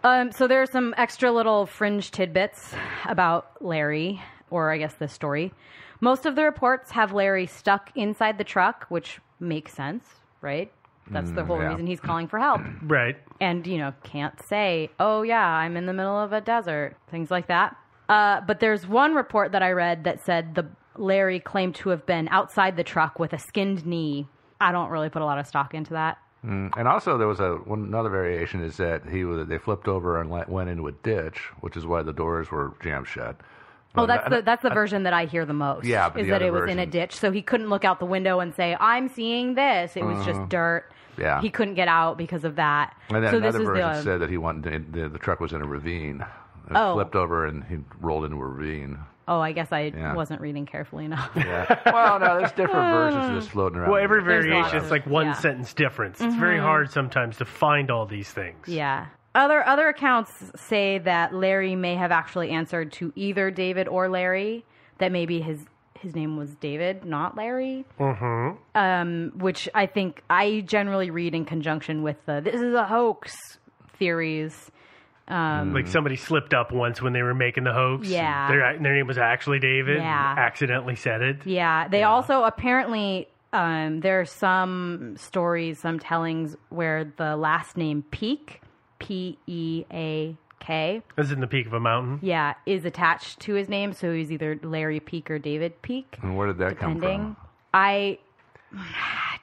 Um, 0.02 0.32
so 0.32 0.46
there 0.46 0.62
are 0.62 0.66
some 0.66 0.94
extra 0.96 1.30
little 1.30 1.66
fringe 1.66 2.10
tidbits 2.10 2.74
about 3.04 3.62
Larry, 3.62 4.20
or 4.50 4.72
I 4.72 4.78
guess 4.78 4.94
this 4.94 5.12
story. 5.12 5.52
Most 6.00 6.26
of 6.26 6.34
the 6.34 6.42
reports 6.44 6.90
have 6.92 7.12
Larry 7.12 7.46
stuck 7.46 7.90
inside 7.94 8.38
the 8.38 8.44
truck, 8.44 8.86
which 8.88 9.20
makes 9.38 9.74
sense, 9.74 10.04
right? 10.40 10.72
That's 11.10 11.30
the 11.32 11.42
Mm, 11.42 11.46
whole 11.46 11.58
yeah. 11.60 11.68
reason 11.70 11.86
he's 11.86 12.00
calling 12.00 12.28
for 12.28 12.38
help. 12.38 12.60
Right. 12.82 13.16
And, 13.40 13.66
you 13.66 13.78
know, 13.78 13.92
can't 14.04 14.40
say, 14.44 14.90
oh, 15.00 15.22
yeah, 15.22 15.44
I'm 15.46 15.76
in 15.76 15.86
the 15.86 15.92
middle 15.92 16.18
of 16.18 16.32
a 16.32 16.40
desert, 16.40 16.96
things 17.10 17.30
like 17.30 17.48
that. 17.48 17.76
Uh, 18.08 18.40
but 18.42 18.60
there's 18.60 18.86
one 18.86 19.14
report 19.14 19.52
that 19.52 19.62
I 19.62 19.70
read 19.72 20.04
that 20.04 20.20
said 20.20 20.54
the 20.54 20.66
Larry 20.96 21.40
claimed 21.40 21.74
to 21.76 21.90
have 21.90 22.04
been 22.06 22.28
outside 22.30 22.76
the 22.76 22.84
truck 22.84 23.18
with 23.18 23.32
a 23.32 23.38
skinned 23.38 23.86
knee. 23.86 24.26
I 24.60 24.72
don't 24.72 24.90
really 24.90 25.08
put 25.08 25.22
a 25.22 25.24
lot 25.24 25.38
of 25.38 25.46
stock 25.46 25.74
into 25.74 25.92
that. 25.94 26.18
Mm. 26.44 26.70
And 26.76 26.88
also, 26.88 27.18
there 27.18 27.28
was 27.28 27.38
a 27.40 27.52
one 27.64 27.84
another 27.84 28.08
variation 28.08 28.62
is 28.64 28.76
that 28.78 29.06
he 29.06 29.24
was 29.24 29.46
they 29.46 29.58
flipped 29.58 29.88
over 29.88 30.20
and 30.20 30.30
let, 30.30 30.48
went 30.48 30.70
into 30.70 30.86
a 30.88 30.92
ditch, 30.92 31.38
which 31.60 31.76
is 31.76 31.86
why 31.86 32.02
the 32.02 32.12
doors 32.14 32.50
were 32.50 32.72
jammed 32.82 33.06
shut. 33.06 33.36
Oh, 33.94 34.06
that's 34.06 34.26
I- 34.26 34.30
the 34.36 34.42
that's 34.42 34.62
the 34.62 34.70
version 34.70 35.02
that 35.02 35.12
I 35.12 35.26
hear 35.26 35.44
the 35.44 35.52
most. 35.52 35.84
Yeah, 35.86 36.08
but 36.08 36.20
is 36.20 36.26
the 36.26 36.30
that 36.30 36.36
other 36.42 36.46
it 36.56 36.60
was 36.62 36.70
in 36.70 36.78
a 36.78 36.86
ditch, 36.86 37.14
so 37.14 37.30
he 37.30 37.42
couldn't 37.42 37.68
look 37.68 37.84
out 37.84 37.98
the 38.00 38.06
window 38.06 38.40
and 38.40 38.54
say, 38.54 38.74
"I'm 38.80 39.08
seeing 39.08 39.54
this." 39.54 39.96
It 39.96 40.04
was 40.04 40.16
Uh-huh. 40.18 40.32
just 40.32 40.48
dirt. 40.48 40.90
Yeah. 41.20 41.40
he 41.40 41.50
couldn't 41.50 41.74
get 41.74 41.88
out 41.88 42.16
because 42.18 42.44
of 42.44 42.56
that. 42.56 42.96
And 43.10 43.22
then 43.24 43.30
so 43.32 43.36
another 43.38 43.58
was 43.60 43.68
version 43.68 43.92
the 43.92 44.02
said 44.02 44.20
that 44.20 44.30
he 44.30 44.36
wanted 44.38 44.92
the, 44.92 45.08
the 45.08 45.18
truck 45.18 45.38
was 45.40 45.52
in 45.52 45.62
a 45.62 45.66
ravine. 45.66 46.20
It 46.68 46.72
Oh. 46.76 46.94
flipped 46.94 47.16
over 47.16 47.46
and 47.46 47.64
he 47.64 47.78
rolled 48.00 48.24
into 48.24 48.36
a 48.36 48.44
ravine. 48.46 48.98
oh, 49.28 49.38
I 49.40 49.52
guess 49.52 49.70
I 49.70 49.92
Yeah. 49.94 50.14
wasn't 50.14 50.40
reading 50.40 50.66
carefully 50.66 51.04
enough. 51.04 51.30
Yeah. 51.36 51.78
well, 51.86 52.18
no, 52.18 52.38
there's 52.38 52.50
different 52.52 52.92
versions 52.94 53.26
of 53.28 53.34
this 53.34 53.46
floating 53.48 53.78
around. 53.78 53.90
Well, 53.90 54.02
every 54.02 54.22
variation 54.22 54.72
lots 54.72 54.84
is 54.86 54.90
like 54.90 55.06
one 55.06 55.26
yeah. 55.26 55.32
sentence 55.34 55.72
difference. 55.74 56.20
It's 56.20 56.34
very 56.34 56.58
Mhm. 56.58 56.62
hard 56.62 56.90
sometimes 56.90 57.36
to 57.36 57.44
find 57.44 57.90
all 57.90 58.06
these 58.06 58.30
things. 58.30 58.66
Yeah. 58.66 59.06
Other 59.34 59.64
other 59.64 59.86
accounts 59.88 60.50
say 60.56 60.98
that 60.98 61.32
Larry 61.32 61.76
may 61.76 61.94
have 61.94 62.10
actually 62.10 62.50
answered 62.50 62.90
to 62.94 63.12
either 63.14 63.50
David 63.52 63.86
or 63.86 64.08
Larry. 64.08 64.64
That 64.98 65.12
maybe 65.12 65.40
his 65.40 65.64
his 66.00 66.14
name 66.14 66.36
was 66.36 66.54
David, 66.56 67.04
not 67.04 67.36
Larry. 67.36 67.84
Mm-hmm. 67.98 68.58
Um, 68.74 69.32
which 69.36 69.68
I 69.74 69.86
think 69.86 70.22
I 70.28 70.60
generally 70.60 71.10
read 71.10 71.34
in 71.34 71.44
conjunction 71.44 72.02
with 72.02 72.16
the 72.26 72.40
"this 72.42 72.60
is 72.60 72.74
a 72.74 72.84
hoax" 72.84 73.32
theories. 73.98 74.70
Um, 75.28 75.72
Like 75.72 75.86
somebody 75.86 76.16
slipped 76.16 76.54
up 76.54 76.72
once 76.72 77.00
when 77.00 77.12
they 77.12 77.22
were 77.22 77.34
making 77.34 77.62
the 77.62 77.72
hoax. 77.72 78.08
Yeah. 78.08 78.48
Their, 78.48 78.78
their 78.82 78.94
name 78.94 79.06
was 79.06 79.18
actually 79.18 79.60
David. 79.60 79.98
Yeah. 79.98 80.34
Accidentally 80.36 80.96
said 80.96 81.22
it. 81.22 81.46
Yeah, 81.46 81.86
they 81.86 82.02
also 82.02 82.42
apparently 82.42 83.28
um, 83.52 84.00
there 84.00 84.20
are 84.20 84.24
some 84.24 85.14
stories, 85.16 85.78
some 85.78 86.00
tellings 86.00 86.56
where 86.70 87.12
the 87.16 87.36
last 87.36 87.76
name 87.76 88.02
Peak, 88.10 88.60
P 88.98 89.38
E 89.46 89.84
A 89.92 90.36
K, 90.60 91.02
This 91.16 91.26
is 91.26 91.32
in 91.32 91.40
the 91.40 91.46
peak 91.46 91.66
of 91.66 91.72
a 91.72 91.80
mountain. 91.80 92.20
yeah, 92.22 92.54
is 92.66 92.84
attached 92.84 93.40
to 93.40 93.54
his 93.54 93.68
name, 93.68 93.92
so 93.92 94.12
he's 94.12 94.30
either 94.30 94.58
Larry 94.62 95.00
Peak 95.00 95.30
or 95.30 95.38
David 95.38 95.80
Peak. 95.82 96.18
And 96.22 96.36
where 96.36 96.46
did 96.46 96.58
that 96.58 96.78
come 96.78 96.94
depending. 96.94 97.34
from? 97.34 97.36
I 97.74 98.18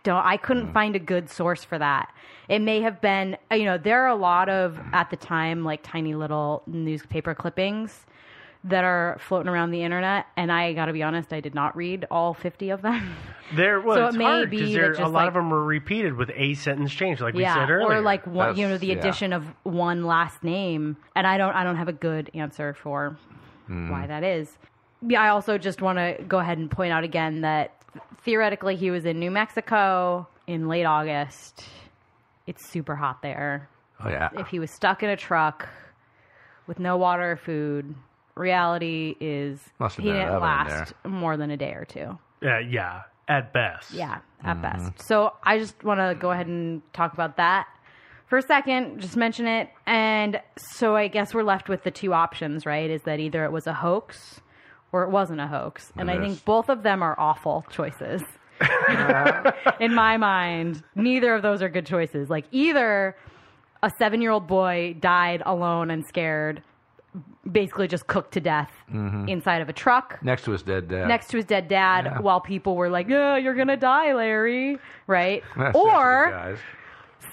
don't. 0.04 0.26
I 0.26 0.38
couldn't 0.38 0.68
hmm. 0.68 0.74
find 0.74 0.96
a 0.96 1.00
good 1.00 1.30
source 1.30 1.64
for 1.64 1.78
that. 1.78 2.14
It 2.48 2.60
may 2.60 2.82
have 2.82 3.02
been. 3.02 3.38
You 3.52 3.66
know, 3.66 3.78
there 3.78 4.04
are 4.04 4.08
a 4.08 4.16
lot 4.16 4.48
of 4.48 4.80
at 4.94 5.10
the 5.10 5.18
time 5.18 5.66
like 5.66 5.82
tiny 5.84 6.16
little 6.16 6.64
newspaper 6.66 7.36
clippings 7.36 8.06
that 8.64 8.84
are 8.84 9.18
floating 9.20 9.48
around 9.50 9.72
the 9.72 9.84
internet, 9.84 10.26
and 10.36 10.52
I 10.52 10.74
got 10.74 10.86
to 10.86 10.94
be 10.94 11.04
honest, 11.04 11.32
I 11.32 11.40
did 11.40 11.56
not 11.56 11.76
read 11.76 12.06
all 12.12 12.34
fifty 12.34 12.70
of 12.70 12.82
them. 12.82 13.16
There, 13.56 13.80
well, 13.80 13.96
So 13.96 14.08
it 14.08 14.14
may 14.18 14.26
hard 14.26 14.50
be 14.50 14.58
because 14.58 14.74
there 14.74 14.92
a 14.96 15.08
lot 15.08 15.14
like- 15.14 15.28
of 15.30 15.34
them 15.36 15.50
were 15.50 15.64
repeated 15.64 16.16
with 16.16 16.30
a 16.36 16.54
sentence 16.56 16.92
change, 16.92 17.22
like 17.22 17.34
we 17.34 17.46
said 17.46 17.70
earlier. 17.70 18.00
or 18.00 18.02
like 18.02 18.28
one, 18.28 18.58
you 18.58 18.68
know, 18.68 18.78
the 18.78 18.88
yeah. 18.88 18.96
addition 18.96 19.32
of 19.32 19.46
one 19.64 20.04
last 20.06 20.44
name, 20.44 20.98
and 21.16 21.26
I 21.26 21.38
don't. 21.38 21.56
I 21.56 21.64
don't 21.64 21.78
have 21.78 21.88
a 21.88 21.94
good 21.94 22.30
answer 22.34 22.74
for 22.74 23.18
Hmm. 23.68 23.90
why 23.90 24.06
that 24.06 24.26
is. 24.26 24.58
Yeah, 25.02 25.22
I 25.22 25.30
also 25.30 25.58
just 25.58 25.82
want 25.82 25.98
to 25.98 26.22
go 26.28 26.40
ahead 26.40 26.58
and 26.58 26.70
point 26.70 26.92
out 26.92 27.06
again 27.06 27.40
that 27.42 27.72
theoretically 28.24 28.76
he 28.76 28.92
was 28.92 29.06
in 29.06 29.18
New 29.18 29.32
Mexico 29.32 30.28
in 30.46 30.68
late 30.68 30.84
August. 30.84 31.64
It's 32.48 32.66
super 32.66 32.98
hot 32.98 33.22
there. 33.22 33.70
Oh 34.04 34.10
yeah. 34.10 34.28
If 34.38 34.48
he 34.50 34.60
was 34.60 34.72
stuck 34.72 35.04
in 35.04 35.10
a 35.10 35.16
truck 35.16 35.70
with 36.68 36.80
no 36.80 36.98
water 36.98 37.32
or 37.32 37.38
food, 37.38 37.96
reality 38.38 39.16
is 39.20 39.60
Must 39.80 39.96
have 39.98 40.04
he 40.06 40.12
been 40.12 40.20
didn't 40.20 40.34
oven 40.36 40.36
in 40.36 40.42
last 40.42 40.94
more 41.06 41.38
than 41.38 41.52
a 41.52 41.58
day 41.58 41.72
or 41.74 41.86
two. 41.86 42.18
Uh, 42.44 42.60
yeah, 42.60 43.02
at 43.28 43.52
best. 43.54 43.92
Yeah, 43.94 44.20
at 44.44 44.58
Mm-hmm. 44.58 44.62
best. 44.62 45.08
So 45.08 45.34
I 45.44 45.58
just 45.60 45.84
want 45.84 46.00
to 46.00 46.16
go 46.20 46.32
ahead 46.32 46.48
and 46.48 46.82
talk 46.94 47.14
about 47.14 47.38
that 47.38 47.68
for 48.28 48.38
a 48.38 48.42
second, 48.42 49.00
just 49.00 49.16
mention 49.16 49.48
it. 49.48 49.70
And 49.86 50.42
so 50.58 50.96
I 50.96 51.08
guess 51.08 51.34
we're 51.34 51.44
left 51.44 51.70
with 51.70 51.84
the 51.84 51.92
two 51.92 52.14
options, 52.14 52.66
right? 52.66 52.90
Is 52.90 53.02
that 53.04 53.20
either 53.20 53.46
it 53.46 53.52
was 53.52 53.68
a 53.68 53.74
hoax 53.74 54.42
or 54.92 55.04
it 55.04 55.10
wasn't 55.10 55.40
a 55.40 55.48
hoax. 55.48 55.92
And 55.98 56.12
I 56.12 56.16
Yes. 56.16 56.24
think 56.24 56.46
both 56.46 56.70
of 56.70 56.84
them 56.84 57.02
are 57.02 57.16
awful 57.20 57.66
choices. 57.70 58.22
In 59.80 59.94
my 59.94 60.18
mind, 60.18 60.84
neither 60.96 61.34
of 61.34 61.42
those 61.42 61.62
are 61.62 61.70
good 61.70 61.86
choices. 61.86 62.30
Like 62.30 62.46
either 62.52 63.16
a 63.84 63.90
seven 64.00 64.22
year 64.22 64.32
old 64.32 64.48
boy 64.48 64.96
died 65.00 65.42
alone 65.46 65.90
and 65.92 66.04
scared, 66.08 66.62
basically 67.50 67.88
just 67.88 68.08
cooked 68.08 68.32
to 68.34 68.40
death 68.42 68.72
Mhm. 68.94 69.30
inside 69.30 69.62
of 69.62 69.70
a 69.70 69.74
truck 69.74 70.20
Next 70.22 70.44
to 70.44 70.52
his 70.52 70.64
dead 70.64 70.88
dad. 70.90 71.08
next 71.08 71.28
to 71.30 71.38
his 71.38 71.46
dead 71.46 71.68
dad 71.68 72.06
Yeah. 72.06 72.20
while 72.20 72.42
people 72.42 72.76
were 72.76 72.90
like, 72.90 73.08
"Yeah, 73.08 73.38
you're 73.38 73.54
gonna 73.56 73.78
die, 73.78 74.14
Larry," 74.14 74.78
right? 75.08 75.44
Or 75.76 76.58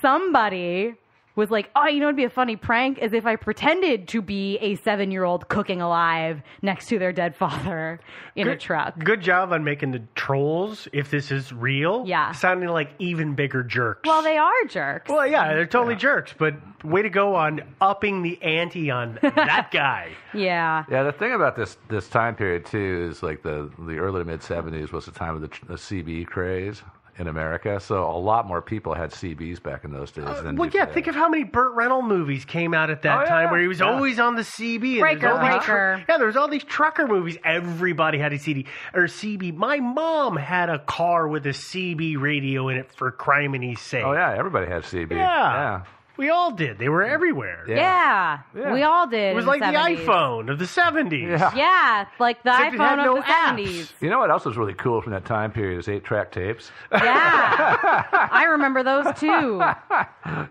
somebody 0.00 0.94
was 1.36 1.50
like, 1.50 1.70
"Oh, 1.74 1.86
you 1.86 2.00
know, 2.00 2.06
it'd 2.06 2.16
be 2.16 2.24
a 2.24 2.30
funny 2.30 2.56
prank 2.56 2.98
is 2.98 3.12
if 3.12 3.26
I 3.26 3.36
pretended 3.36 4.08
to 4.08 4.22
be 4.22 4.56
a 4.58 4.76
seven-year-old 4.76 5.48
cooking 5.48 5.80
alive 5.80 6.42
next 6.62 6.86
to 6.88 6.98
their 6.98 7.12
dead 7.12 7.34
father 7.36 8.00
in 8.36 8.48
a 8.48 8.56
truck." 8.56 8.98
Good 8.98 9.20
job 9.20 9.52
on 9.52 9.64
making 9.64 9.92
the 9.92 10.02
trolls, 10.14 10.86
if 10.92 11.10
this 11.10 11.30
is 11.30 11.52
real, 11.52 12.04
Yeah. 12.06 12.32
sounding 12.32 12.68
like 12.68 12.90
even 12.98 13.34
bigger 13.34 13.62
jerks. 13.62 14.06
Well, 14.06 14.22
they 14.22 14.36
are 14.38 14.64
jerks. 14.68 15.08
Well, 15.10 15.26
yeah, 15.26 15.48
they're 15.54 15.66
totally 15.66 15.96
jerks, 15.96 16.34
but 16.38 16.54
way 16.84 17.02
to 17.02 17.10
go 17.10 17.34
on 17.34 17.62
upping 17.80 18.22
the 18.22 18.40
ante 18.42 18.90
on 18.90 19.18
that 19.22 19.70
guy. 19.72 20.10
Yeah. 20.32 20.84
Yeah, 20.90 21.02
the 21.02 21.12
thing 21.12 21.32
about 21.32 21.56
this 21.56 21.76
this 21.88 22.08
time 22.08 22.34
period 22.36 22.66
too 22.66 23.08
is 23.10 23.22
like 23.22 23.42
the 23.42 23.70
the 23.78 23.98
early 23.98 24.20
to 24.20 24.24
mid 24.24 24.40
'70s 24.40 24.92
was 24.92 25.06
the 25.06 25.12
time 25.12 25.34
of 25.34 25.40
the, 25.40 25.48
the 25.66 25.74
CB 25.74 26.26
craze 26.26 26.82
in 27.18 27.28
America. 27.28 27.78
So 27.80 28.04
a 28.10 28.18
lot 28.18 28.46
more 28.46 28.60
people 28.60 28.94
had 28.94 29.10
CBs 29.10 29.62
back 29.62 29.84
in 29.84 29.92
those 29.92 30.10
days 30.10 30.24
uh, 30.26 30.42
than 30.42 30.56
Well, 30.56 30.68
yeah, 30.70 30.86
think 30.86 31.06
of 31.06 31.14
how 31.14 31.28
many 31.28 31.44
Burt 31.44 31.72
Reynolds 31.74 32.08
movies 32.08 32.44
came 32.44 32.74
out 32.74 32.90
at 32.90 33.02
that 33.02 33.18
Oh, 33.18 33.22
yeah, 33.22 33.28
time 33.28 33.50
where 33.50 33.60
he 33.60 33.68
was 33.68 33.80
yeah. 33.80 33.86
always 33.86 34.18
on 34.18 34.34
the 34.34 34.42
CB. 34.42 34.92
and 34.92 35.00
Breaker, 35.00 35.20
there's 35.20 35.32
all 35.32 35.58
these 35.98 36.04
yeah, 36.08 36.18
there 36.18 36.26
was 36.26 36.36
all 36.36 36.48
these 36.48 36.64
trucker 36.64 37.06
movies. 37.06 37.38
Everybody 37.44 38.18
had 38.18 38.32
a 38.32 38.38
CD 38.38 38.66
or 38.92 39.02
CB. 39.04 39.54
My 39.54 39.78
mom 39.78 40.36
had 40.36 40.68
a 40.70 40.78
car 40.80 41.28
with 41.28 41.46
a 41.46 41.50
CB 41.50 42.20
radio 42.20 42.68
in 42.68 42.76
it 42.78 42.90
for 42.96 43.10
Crimony's 43.10 43.80
sake. 43.80 44.04
Oh 44.04 44.12
yeah, 44.12 44.34
everybody 44.36 44.66
had 44.66 44.82
CB. 44.82 45.12
Yeah. 45.12 45.82
We 46.16 46.30
all 46.30 46.52
did. 46.52 46.78
They 46.78 46.88
were 46.88 47.02
everywhere. 47.02 47.64
Yeah. 47.66 48.40
we 48.54 48.82
all 48.82 49.06
did. 49.08 49.32
It 49.32 49.34
was 49.34 49.44
in 49.44 49.48
like 49.48 49.60
the 49.60 49.66
the 49.72 49.72
70s. 49.78 50.04
iPhone 50.04 50.50
of 50.50 50.58
the 50.60 50.64
70s. 50.64 51.54
Yeah, 51.56 52.06
like 52.20 52.42
the 52.44 52.50
Except 52.50 52.74
it 52.74 52.78
had 52.80 52.98
iPhone 52.98 53.04
no 53.04 53.16
of 53.18 53.24
the 53.24 53.30
apps. 53.30 53.56
70s. 53.66 53.92
You 54.00 54.10
know 54.10 54.18
what 54.20 54.30
else 54.30 54.44
was 54.44 54.56
really 54.56 54.74
cool 54.74 55.00
from 55.02 55.12
that 55.12 55.24
time 55.24 55.50
period 55.50 55.78
is 55.78 55.88
eight 55.88 56.04
track 56.04 56.30
tapes. 56.30 56.70
Yeah, 56.92 58.04
I 58.30 58.44
remember 58.50 58.82
those 58.84 59.06
too. 59.18 59.60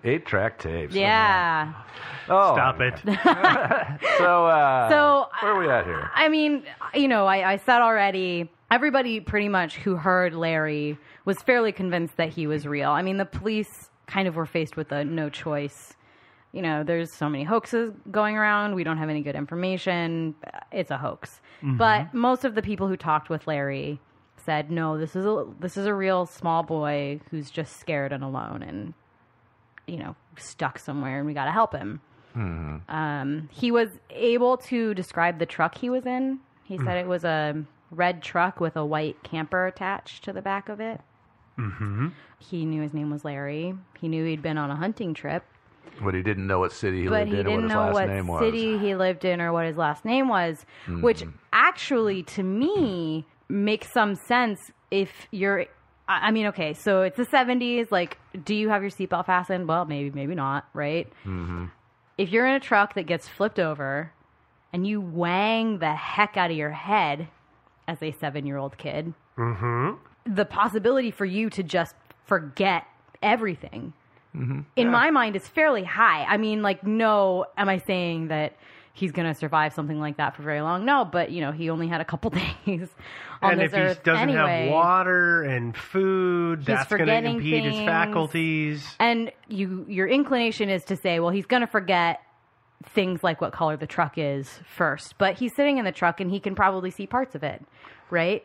eight 0.04 0.26
track 0.26 0.60
tapes. 0.60 0.93
Yeah. 0.93 1.73
Oh, 2.30 2.56
Stop 2.56 2.80
it. 2.82 2.99
so 4.17 4.45
uh, 4.47 4.89
So, 4.89 5.28
where 5.41 5.54
are 5.54 5.60
we 5.60 5.69
at 5.69 5.86
here? 5.86 6.10
I 6.15 6.30
mean, 6.30 6.63
you 6.93 7.08
know, 7.08 7.26
I, 7.26 7.54
I 7.54 7.58
said 7.58 7.82
already, 7.82 8.49
everybody 8.71 9.19
pretty 9.19 9.49
much 9.49 9.76
who 9.78 9.95
heard 9.95 10.34
Larry 10.34 10.97
was 11.26 11.41
fairly 11.41 11.71
convinced 11.71 12.17
that 12.17 12.30
he 12.30 12.47
was 12.47 12.65
real. 12.67 12.89
I 12.91 13.02
mean, 13.02 13.17
the 13.17 13.26
police 13.26 13.89
kind 14.07 14.27
of 14.27 14.35
were 14.35 14.45
faced 14.45 14.75
with 14.75 14.91
a 14.91 15.03
no 15.03 15.29
choice. 15.29 15.95
You 16.51 16.61
know, 16.61 16.83
there's 16.83 17.11
so 17.13 17.29
many 17.29 17.43
hoaxes 17.43 17.93
going 18.11 18.37
around. 18.37 18.75
We 18.75 18.83
don't 18.83 18.97
have 18.97 19.09
any 19.09 19.21
good 19.21 19.35
information. 19.35 20.35
It's 20.71 20.91
a 20.91 20.97
hoax. 20.97 21.41
Mhm. 21.61 21.77
But 21.77 22.13
most 22.13 22.45
of 22.45 22.53
the 22.55 22.61
people 22.61 22.87
who 22.87 22.95
talked 22.97 23.29
with 23.29 23.47
Larry 23.47 23.99
said, 24.37 24.69
"No, 24.69 24.97
this 24.97 25.15
is 25.15 25.25
a 25.25 25.45
this 25.59 25.77
is 25.77 25.85
a 25.85 25.93
real 25.93 26.25
small 26.25 26.61
boy 26.63 27.21
who's 27.31 27.49
just 27.49 27.77
scared 27.77 28.11
and 28.11 28.23
alone 28.23 28.61
and 28.61 28.93
you 29.85 29.97
know, 29.97 30.15
stuck 30.37 30.79
somewhere 30.79 31.17
and 31.17 31.25
we 31.25 31.33
got 31.33 31.45
to 31.45 31.51
help 31.51 31.73
him." 31.73 32.01
Mm-hmm. 32.35 32.91
Um, 32.93 33.49
he 33.51 33.71
was 33.71 33.99
able 34.09 34.57
to 34.57 34.93
describe 34.93 35.39
the 35.39 35.45
truck 35.45 35.75
he 35.77 35.89
was 35.89 36.05
in. 36.05 36.39
He 36.63 36.77
said 36.77 36.97
it 36.97 37.07
was 37.07 37.23
a 37.23 37.63
red 37.91 38.23
truck 38.23 38.59
with 38.59 38.75
a 38.75 38.85
white 38.85 39.21
camper 39.23 39.67
attached 39.67 40.23
to 40.23 40.33
the 40.33 40.41
back 40.41 40.69
of 40.69 40.79
it. 40.79 41.01
Mm-hmm. 41.57 42.07
He 42.39 42.65
knew 42.65 42.81
his 42.81 42.93
name 42.93 43.09
was 43.09 43.23
Larry. 43.23 43.73
He 43.99 44.07
knew 44.07 44.25
he'd 44.25 44.41
been 44.41 44.57
on 44.57 44.69
a 44.71 44.75
hunting 44.75 45.13
trip, 45.13 45.43
But 46.01 46.13
he 46.15 46.21
didn't 46.23 46.47
know 46.47 46.59
what 46.59 46.71
city 46.71 47.03
he 47.03 47.07
but 47.07 47.27
lived 47.27 47.31
he 47.31 47.39
in 47.39 47.45
or 47.47 47.49
didn't 47.49 47.55
what 47.55 47.63
his 47.63 47.71
know 47.71 47.81
last 47.81 47.93
what 47.93 48.07
name 48.09 48.27
was. 48.27 48.39
city 48.39 48.77
he 48.79 48.95
lived 48.95 49.25
in 49.25 49.39
or 49.41 49.53
what 49.53 49.65
his 49.65 49.77
last 49.77 50.03
name 50.05 50.27
was, 50.27 50.65
which 50.87 51.21
Mhm. 51.23 51.33
actually, 51.53 52.23
to 52.23 52.43
me, 52.43 53.25
makes 53.49 53.91
some 53.91 54.15
sense 54.15 54.59
if 54.91 55.27
you're. 55.31 55.61
I 56.07 56.27
I 56.27 56.31
mean, 56.31 56.47
okay, 56.47 56.73
so 56.73 57.01
it's 57.03 57.15
the 57.17 57.25
70s. 57.25 57.91
Like, 57.91 58.17
do 58.43 58.53
you 58.55 58.69
have 58.69 58.81
your 58.81 58.91
seatbelt 58.91 59.25
fastened? 59.25 59.67
Well, 59.67 59.85
maybe, 59.85 60.09
maybe 60.11 60.35
not, 60.35 60.65
right? 60.73 61.07
Mm-hmm. 61.25 61.65
if 62.17 62.29
you're 62.31 62.45
in 62.45 62.53
a 62.55 62.59
truck 62.59 62.93
that 62.95 63.03
gets 63.07 63.27
flipped 63.27 63.57
over 63.59 64.11
and 64.71 64.85
you 64.85 64.99
wang 65.01 65.79
the 65.79 65.93
heck 65.95 66.35
out 66.37 66.51
of 66.51 66.57
your 66.57 66.69
head 66.71 67.27
as 67.87 68.01
a 68.03 68.11
seven 68.11 68.45
year 68.45 68.57
old 68.57 68.77
kid, 68.77 69.13
Mm-hmm. 69.37 69.91
The 70.25 70.45
possibility 70.45 71.12
for 71.12 71.25
you 71.25 71.49
to 71.51 71.63
just 71.63 71.95
forget 72.25 72.86
everything 73.21 73.93
Mm-hmm. 74.36 74.62
in 74.75 74.89
my 74.89 75.12
mind 75.12 75.36
is 75.36 75.47
fairly 75.47 75.83
high. 75.83 76.23
I 76.23 76.38
mean, 76.38 76.63
like, 76.63 76.83
no, 76.83 77.45
am 77.55 77.69
I 77.69 77.77
saying 77.77 78.29
that 78.29 78.55
he's 78.91 79.12
going 79.12 79.27
to 79.27 79.36
survive 79.36 79.73
something 79.75 79.99
like 79.99 80.17
that 80.17 80.36
for 80.36 80.41
very 80.41 80.62
long? 80.62 80.86
No, 80.86 81.05
but, 81.05 81.29
you 81.29 81.39
know, 81.39 81.51
he 81.51 81.69
only 81.69 81.88
had 81.88 82.01
a 82.01 82.05
couple 82.05 82.31
days 82.65 82.89
on 83.43 83.51
And 83.51 83.62
this 83.62 83.71
if 83.73 83.97
he 83.99 84.03
doesn't 84.03 84.29
anyway. 84.29 84.63
have 84.65 84.71
water 84.73 85.43
and 85.43 85.77
food, 85.77 86.59
He's 86.62 86.65
that's 86.65 86.89
going 86.89 87.05
to 87.05 87.13
impede 87.23 87.63
his 87.63 87.86
faculties. 87.86 88.83
And 88.99 89.31
you, 89.49 89.86
your 89.88 90.07
inclination 90.07 90.67
is 90.67 90.83
to 90.86 90.95
say, 90.95 91.19
well, 91.19 91.29
he's 91.29 91.45
going 91.45 91.62
to 91.62 91.67
forget 91.67 92.19
things 92.86 93.23
like 93.23 93.39
what 93.39 93.53
color 93.53 93.77
the 93.77 93.86
truck 93.86 94.13
is 94.17 94.49
first. 94.75 95.19
But 95.19 95.36
he's 95.36 95.55
sitting 95.55 95.77
in 95.77 95.86
the 95.86 95.91
truck 95.91 96.19
and 96.21 96.31
he 96.31 96.39
can 96.39 96.55
probably 96.55 96.89
see 96.89 97.05
parts 97.05 97.36
of 97.36 97.43
it, 97.43 97.63
right? 98.09 98.43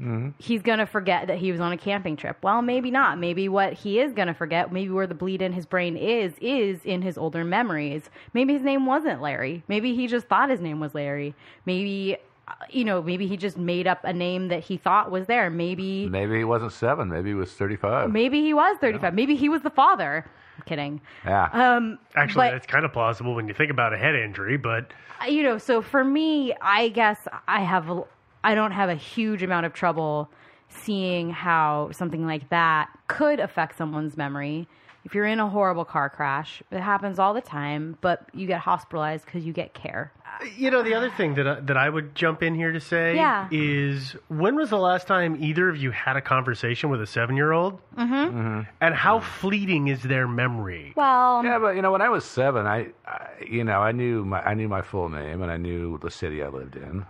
Mhm. 0.00 0.34
he's 0.38 0.62
going 0.62 0.78
to 0.78 0.86
forget 0.86 1.26
that 1.26 1.38
he 1.38 1.50
was 1.50 1.60
on 1.60 1.72
a 1.72 1.76
camping 1.76 2.16
trip. 2.16 2.36
Well, 2.42 2.62
maybe 2.62 2.90
not. 2.90 3.18
Maybe 3.18 3.48
what 3.48 3.72
he 3.72 3.98
is 4.00 4.12
going 4.12 4.28
to 4.28 4.34
forget, 4.34 4.72
maybe 4.72 4.90
where 4.90 5.06
the 5.06 5.14
bleed 5.14 5.42
in 5.42 5.52
his 5.52 5.66
brain 5.66 5.96
is, 5.96 6.32
is 6.40 6.84
in 6.84 7.02
his 7.02 7.18
older 7.18 7.44
memories. 7.44 8.08
Maybe 8.32 8.52
his 8.52 8.62
name 8.62 8.86
wasn't 8.86 9.20
Larry. 9.20 9.62
Maybe 9.68 9.94
he 9.96 10.06
just 10.06 10.26
thought 10.28 10.50
his 10.50 10.60
name 10.60 10.78
was 10.80 10.94
Larry. 10.94 11.34
Maybe, 11.66 12.16
uh, 12.46 12.52
you 12.70 12.84
know, 12.84 13.02
maybe 13.02 13.26
he 13.26 13.36
just 13.36 13.56
made 13.58 13.86
up 13.88 14.04
a 14.04 14.12
name 14.12 14.48
that 14.48 14.60
he 14.60 14.76
thought 14.76 15.10
was 15.10 15.26
there. 15.26 15.50
Maybe, 15.50 16.08
Maybe 16.08 16.38
he 16.38 16.44
wasn't 16.44 16.72
seven. 16.72 17.08
Maybe 17.08 17.30
he 17.30 17.34
was 17.34 17.52
35. 17.52 18.10
maybe 18.12 18.40
he 18.40 18.54
was 18.54 18.76
35. 18.80 19.14
Maybe 19.14 19.34
he 19.36 19.48
was 19.48 19.62
the 19.62 19.70
father. 19.70 20.24
I'm 20.56 20.62
kidding. 20.64 21.00
Yeah. 21.24 21.48
Um, 21.52 21.98
Actually, 22.16 22.46
but- 22.48 22.52
that's 22.52 22.66
kind 22.66 22.84
of 22.84 22.92
plausible 22.92 23.34
when 23.34 23.48
you 23.48 23.54
think 23.54 23.70
about 23.70 23.92
a 23.92 23.98
head 23.98 24.14
injury, 24.14 24.56
but 24.56 24.92
you 25.28 25.42
know, 25.42 25.58
so 25.58 25.82
for 25.82 26.04
me, 26.04 26.54
I 26.62 26.88
guess 26.90 27.26
I 27.48 27.62
have, 27.62 27.90
a- 27.90 28.04
I 28.44 28.54
don't 28.54 28.72
have 28.72 28.88
a 28.88 28.94
huge 28.94 29.42
amount 29.42 29.66
of 29.66 29.72
trouble 29.72 30.30
seeing 30.68 31.30
how 31.30 31.90
something 31.92 32.26
like 32.26 32.50
that 32.50 32.88
could 33.06 33.40
affect 33.40 33.76
someone's 33.78 34.16
memory. 34.16 34.68
If 35.04 35.14
you're 35.14 35.26
in 35.26 35.40
a 35.40 35.48
horrible 35.48 35.86
car 35.86 36.10
crash, 36.10 36.62
it 36.70 36.80
happens 36.80 37.18
all 37.18 37.32
the 37.32 37.40
time, 37.40 37.96
but 38.02 38.28
you 38.34 38.46
get 38.46 38.60
hospitalized 38.60 39.24
because 39.24 39.44
you 39.44 39.54
get 39.54 39.72
care. 39.72 40.12
You 40.56 40.70
know, 40.70 40.82
the 40.82 40.92
other 40.94 41.08
thing 41.10 41.34
that 41.36 41.48
I, 41.48 41.60
that 41.60 41.76
I 41.78 41.88
would 41.88 42.14
jump 42.14 42.42
in 42.42 42.54
here 42.54 42.72
to 42.72 42.80
say 42.80 43.16
Yeah. 43.16 43.48
is 43.50 44.14
when 44.28 44.54
was 44.56 44.68
the 44.70 44.76
last 44.76 45.06
time 45.06 45.42
either 45.42 45.68
of 45.68 45.78
you 45.78 45.90
had 45.92 46.16
a 46.16 46.20
conversation 46.20 46.90
with 46.90 47.00
a 47.00 47.06
seven 47.06 47.36
year 47.36 47.52
old? 47.52 47.80
Mm-hmm. 47.96 48.62
And 48.80 48.94
how 48.94 49.20
fleeting 49.20 49.88
is 49.88 50.02
their 50.02 50.28
memory? 50.28 50.92
Well, 50.94 51.42
yeah, 51.42 51.58
but 51.58 51.74
you 51.74 51.80
know, 51.82 51.90
when 51.92 52.02
I 52.02 52.10
was 52.10 52.24
seven, 52.24 52.66
I, 52.66 52.88
I 53.06 53.28
you 53.48 53.64
know, 53.64 53.80
I 53.80 53.92
knew 53.92 54.24
my 54.24 54.42
I 54.42 54.54
knew 54.54 54.68
my 54.68 54.82
full 54.82 55.08
name 55.08 55.40
and 55.42 55.50
I 55.50 55.56
knew 55.56 55.98
the 55.98 56.10
city 56.10 56.42
I 56.42 56.48
lived 56.48 56.76
in. 56.76 57.06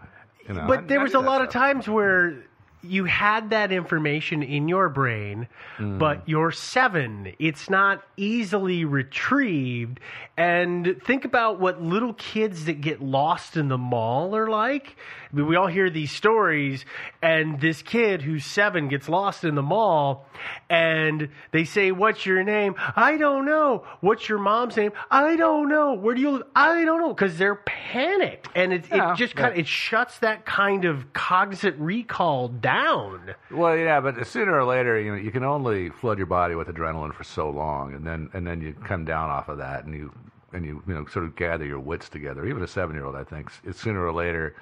You 0.48 0.54
know, 0.54 0.64
but 0.66 0.88
there 0.88 1.00
was 1.00 1.14
a 1.14 1.18
that 1.18 1.26
lot 1.26 1.42
of 1.42 1.50
times 1.50 1.88
where 1.88 2.42
you 2.82 3.04
had 3.04 3.50
that 3.50 3.72
information 3.72 4.42
in 4.42 4.68
your 4.68 4.88
brain, 4.88 5.48
Mm. 5.78 5.98
but 5.98 6.28
you're 6.28 6.50
seven. 6.52 7.32
It's 7.38 7.68
not 7.70 8.02
easily 8.16 8.84
retrieved. 8.84 10.00
And 10.36 11.00
think 11.04 11.24
about 11.24 11.58
what 11.58 11.82
little 11.82 12.14
kids 12.14 12.66
that 12.66 12.80
get 12.80 13.02
lost 13.02 13.56
in 13.56 13.68
the 13.68 13.78
mall 13.78 14.36
are 14.36 14.48
like. 14.48 14.96
I 15.32 15.36
mean, 15.36 15.46
we 15.46 15.56
all 15.56 15.66
hear 15.66 15.90
these 15.90 16.10
stories, 16.12 16.84
and 17.20 17.60
this 17.60 17.82
kid 17.82 18.22
who's 18.22 18.44
seven 18.46 18.88
gets 18.88 19.08
lost 19.08 19.44
in 19.44 19.56
the 19.56 19.62
mall, 19.62 20.26
and 20.70 21.28
they 21.50 21.64
say, 21.64 21.90
What's 21.92 22.24
your 22.24 22.42
name? 22.44 22.76
I 22.96 23.16
don't 23.18 23.44
know. 23.44 23.84
What's 24.00 24.28
your 24.28 24.38
mom's 24.38 24.76
name? 24.76 24.92
I 25.10 25.36
don't 25.36 25.68
know. 25.68 25.94
Where 25.94 26.14
do 26.14 26.20
you 26.22 26.30
live? 26.30 26.42
I 26.54 26.84
don't 26.84 27.00
know. 27.00 27.08
Because 27.12 27.36
they're 27.36 27.56
panicked. 27.56 28.48
And 28.54 28.72
it, 28.72 28.86
Yeah, 28.90 29.12
it 29.12 29.16
just 29.16 29.34
kind 29.36 29.52
of, 29.52 29.58
it 29.58 29.66
shuts 29.66 30.18
that 30.20 30.46
kind 30.46 30.84
of 30.84 31.12
cognizant 31.12 31.76
recall 31.78 32.48
down. 32.48 32.67
Well, 33.50 33.76
yeah, 33.76 34.00
but 34.00 34.26
sooner 34.26 34.59
or 34.59 34.64
later, 34.64 35.00
you 35.00 35.12
know, 35.12 35.16
you 35.16 35.31
can 35.31 35.44
only 35.44 35.90
flood 35.90 36.18
your 36.18 36.26
body 36.26 36.54
with 36.54 36.68
adrenaline 36.68 37.14
for 37.14 37.24
so 37.24 37.50
long, 37.50 37.94
and 37.94 38.07
then 38.07 38.31
and 38.33 38.46
then 38.46 38.61
you 38.61 38.74
come 38.85 39.04
down 39.04 39.31
off 39.31 39.48
of 39.48 39.59
that, 39.59 39.85
and 39.85 39.94
you 39.94 40.12
and 40.52 40.64
you 40.64 40.83
you 40.87 40.94
know 40.94 41.07
sort 41.07 41.24
of 41.24 41.37
gather 41.37 41.64
your 41.64 41.81
wits 41.81 42.09
together. 42.09 42.46
Even 42.46 42.62
a 42.62 42.66
seven 42.66 42.94
year 42.94 43.04
old, 43.04 43.16
I 43.16 43.24
think, 43.24 43.50
sooner 43.72 44.04
or 44.04 44.12
later 44.12 44.54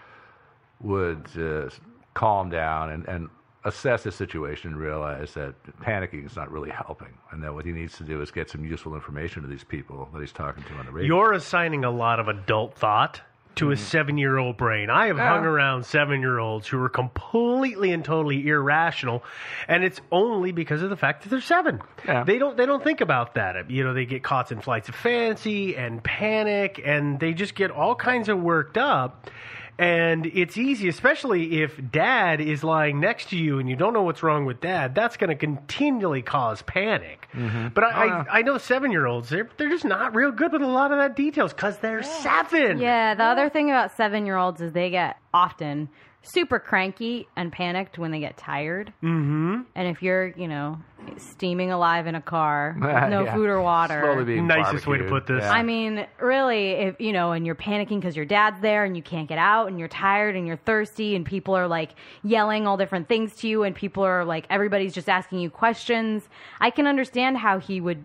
would 0.80 1.26
uh, 1.38 1.70
calm 2.14 2.50
down 2.50 2.90
and 2.90 3.06
and 3.06 3.28
assess 3.64 4.04
the 4.04 4.12
situation 4.12 4.70
and 4.70 4.80
realize 4.80 5.34
that 5.34 5.54
panicking 5.80 6.24
is 6.24 6.36
not 6.36 6.50
really 6.50 6.70
helping, 6.70 7.12
and 7.32 7.42
that 7.42 7.52
what 7.52 7.64
he 7.64 7.72
needs 7.72 7.96
to 7.98 8.04
do 8.04 8.22
is 8.22 8.30
get 8.30 8.48
some 8.48 8.64
useful 8.64 8.94
information 8.94 9.42
to 9.42 9.48
these 9.48 9.64
people 9.64 10.08
that 10.12 10.20
he's 10.20 10.32
talking 10.32 10.62
to 10.64 10.74
on 10.74 10.86
the 10.86 10.92
radio. 10.92 11.16
You're 11.16 11.32
assigning 11.32 11.84
a 11.84 11.90
lot 11.90 12.20
of 12.20 12.28
adult 12.28 12.76
thought 12.76 13.20
to 13.56 13.70
a 13.70 13.76
seven 13.76 14.18
year 14.18 14.38
old 14.38 14.56
brain. 14.56 14.90
I 14.90 15.06
have 15.06 15.16
Mm-hmm. 15.16 15.24
Yeah. 15.24 15.34
hung 15.34 15.44
around 15.46 15.86
seven 15.86 16.20
year 16.20 16.38
olds 16.38 16.66
who 16.68 16.80
are 16.82 16.88
completely 16.88 17.90
and 17.92 18.04
totally 18.04 18.46
irrational, 18.46 19.24
and 19.66 19.82
it's 19.82 20.00
only 20.12 20.52
because 20.52 20.82
of 20.82 20.90
the 20.90 20.96
fact 20.96 21.22
that 21.22 21.30
they're 21.30 21.40
seven. 21.40 21.80
Yeah. 22.06 22.24
They 22.24 22.38
don't 22.38 22.56
they 22.56 22.66
don't 22.66 22.84
think 22.84 23.00
about 23.00 23.34
that. 23.34 23.70
You 23.70 23.84
know, 23.84 23.94
they 23.94 24.04
get 24.06 24.22
caught 24.22 24.52
in 24.52 24.60
flights 24.60 24.88
of 24.88 24.94
fancy 24.94 25.76
and 25.76 26.02
panic, 26.04 26.80
and 26.84 27.18
they 27.18 27.32
just 27.32 27.54
get 27.54 27.70
all 27.70 27.94
kinds 27.94 28.28
of 28.28 28.38
worked 28.40 28.76
up. 28.78 29.30
And 29.78 30.24
it's 30.26 30.56
easy, 30.56 30.88
especially 30.88 31.60
if 31.62 31.78
dad 31.90 32.40
is 32.40 32.64
lying 32.64 32.98
next 32.98 33.28
to 33.30 33.36
you 33.36 33.58
and 33.58 33.68
you 33.68 33.76
don't 33.76 33.92
know 33.92 34.02
what's 34.02 34.22
wrong 34.22 34.46
with 34.46 34.60
dad. 34.60 34.94
That's 34.94 35.18
going 35.18 35.28
to 35.28 35.36
continually 35.36 36.22
cause 36.22 36.62
panic. 36.62 37.28
Mm-hmm. 37.34 37.68
But 37.74 37.84
I, 37.84 38.02
Oh, 38.02 38.06
yeah. 38.06 38.24
I, 38.30 38.38
I 38.38 38.42
know 38.42 38.56
seven 38.56 38.90
year 38.90 39.06
olds, 39.06 39.28
they're, 39.28 39.48
they're 39.58 39.68
just 39.68 39.84
not 39.84 40.14
real 40.14 40.30
good 40.32 40.52
with 40.52 40.62
a 40.62 40.66
lot 40.66 40.92
of 40.92 40.98
that 40.98 41.14
details 41.14 41.52
because 41.52 41.76
they're 41.78 42.02
seven. 42.02 42.78
Yeah, 42.78 43.14
the 43.14 43.24
other 43.24 43.50
thing 43.50 43.68
about 43.70 43.94
seven 43.96 44.24
year 44.24 44.36
olds 44.38 44.60
is 44.62 44.72
they 44.72 44.88
get 44.88 45.18
often 45.34 45.90
super 46.28 46.58
cranky 46.58 47.28
and 47.36 47.52
panicked 47.52 47.98
when 47.98 48.10
they 48.10 48.20
get 48.20 48.36
tired. 48.36 48.92
Mm-hmm. 49.02 49.60
And 49.74 49.88
if 49.88 50.02
you're, 50.02 50.28
you 50.36 50.48
know, 50.48 50.78
steaming 51.18 51.70
alive 51.70 52.06
in 52.06 52.14
a 52.14 52.20
car, 52.20 52.74
with 52.80 53.10
no 53.10 53.24
Yeah. 53.24 53.34
food 53.34 53.48
or 53.48 53.60
water. 53.62 54.00
Slowly 54.02 54.24
being 54.24 54.46
Nicest 54.46 54.86
way 54.86 54.98
to 54.98 55.04
put 55.04 55.26
this. 55.26 55.42
Yeah. 55.42 55.52
I 55.52 55.62
mean, 55.62 56.06
really, 56.20 56.70
if 56.72 57.00
you 57.00 57.12
know, 57.12 57.32
and 57.32 57.46
you're 57.46 57.54
panicking 57.54 58.00
because 58.00 58.16
your 58.16 58.24
dad's 58.26 58.60
there 58.60 58.84
and 58.84 58.96
you 58.96 59.02
can't 59.02 59.28
get 59.28 59.38
out 59.38 59.68
and 59.68 59.78
you're 59.78 59.88
tired 59.88 60.34
and 60.36 60.46
you're 60.46 60.56
thirsty 60.58 61.14
and 61.16 61.24
people 61.24 61.54
are 61.54 61.68
like 61.68 61.92
yelling 62.24 62.66
all 62.66 62.76
different 62.76 63.08
things 63.08 63.34
to 63.36 63.48
you 63.48 63.62
and 63.62 63.74
people 63.74 64.02
are 64.02 64.24
like 64.24 64.46
everybody's 64.50 64.92
just 64.94 65.08
asking 65.08 65.38
you 65.40 65.50
questions. 65.50 66.28
I 66.60 66.70
can 66.70 66.86
understand 66.86 67.38
how 67.38 67.58
he 67.60 67.80
would 67.80 68.04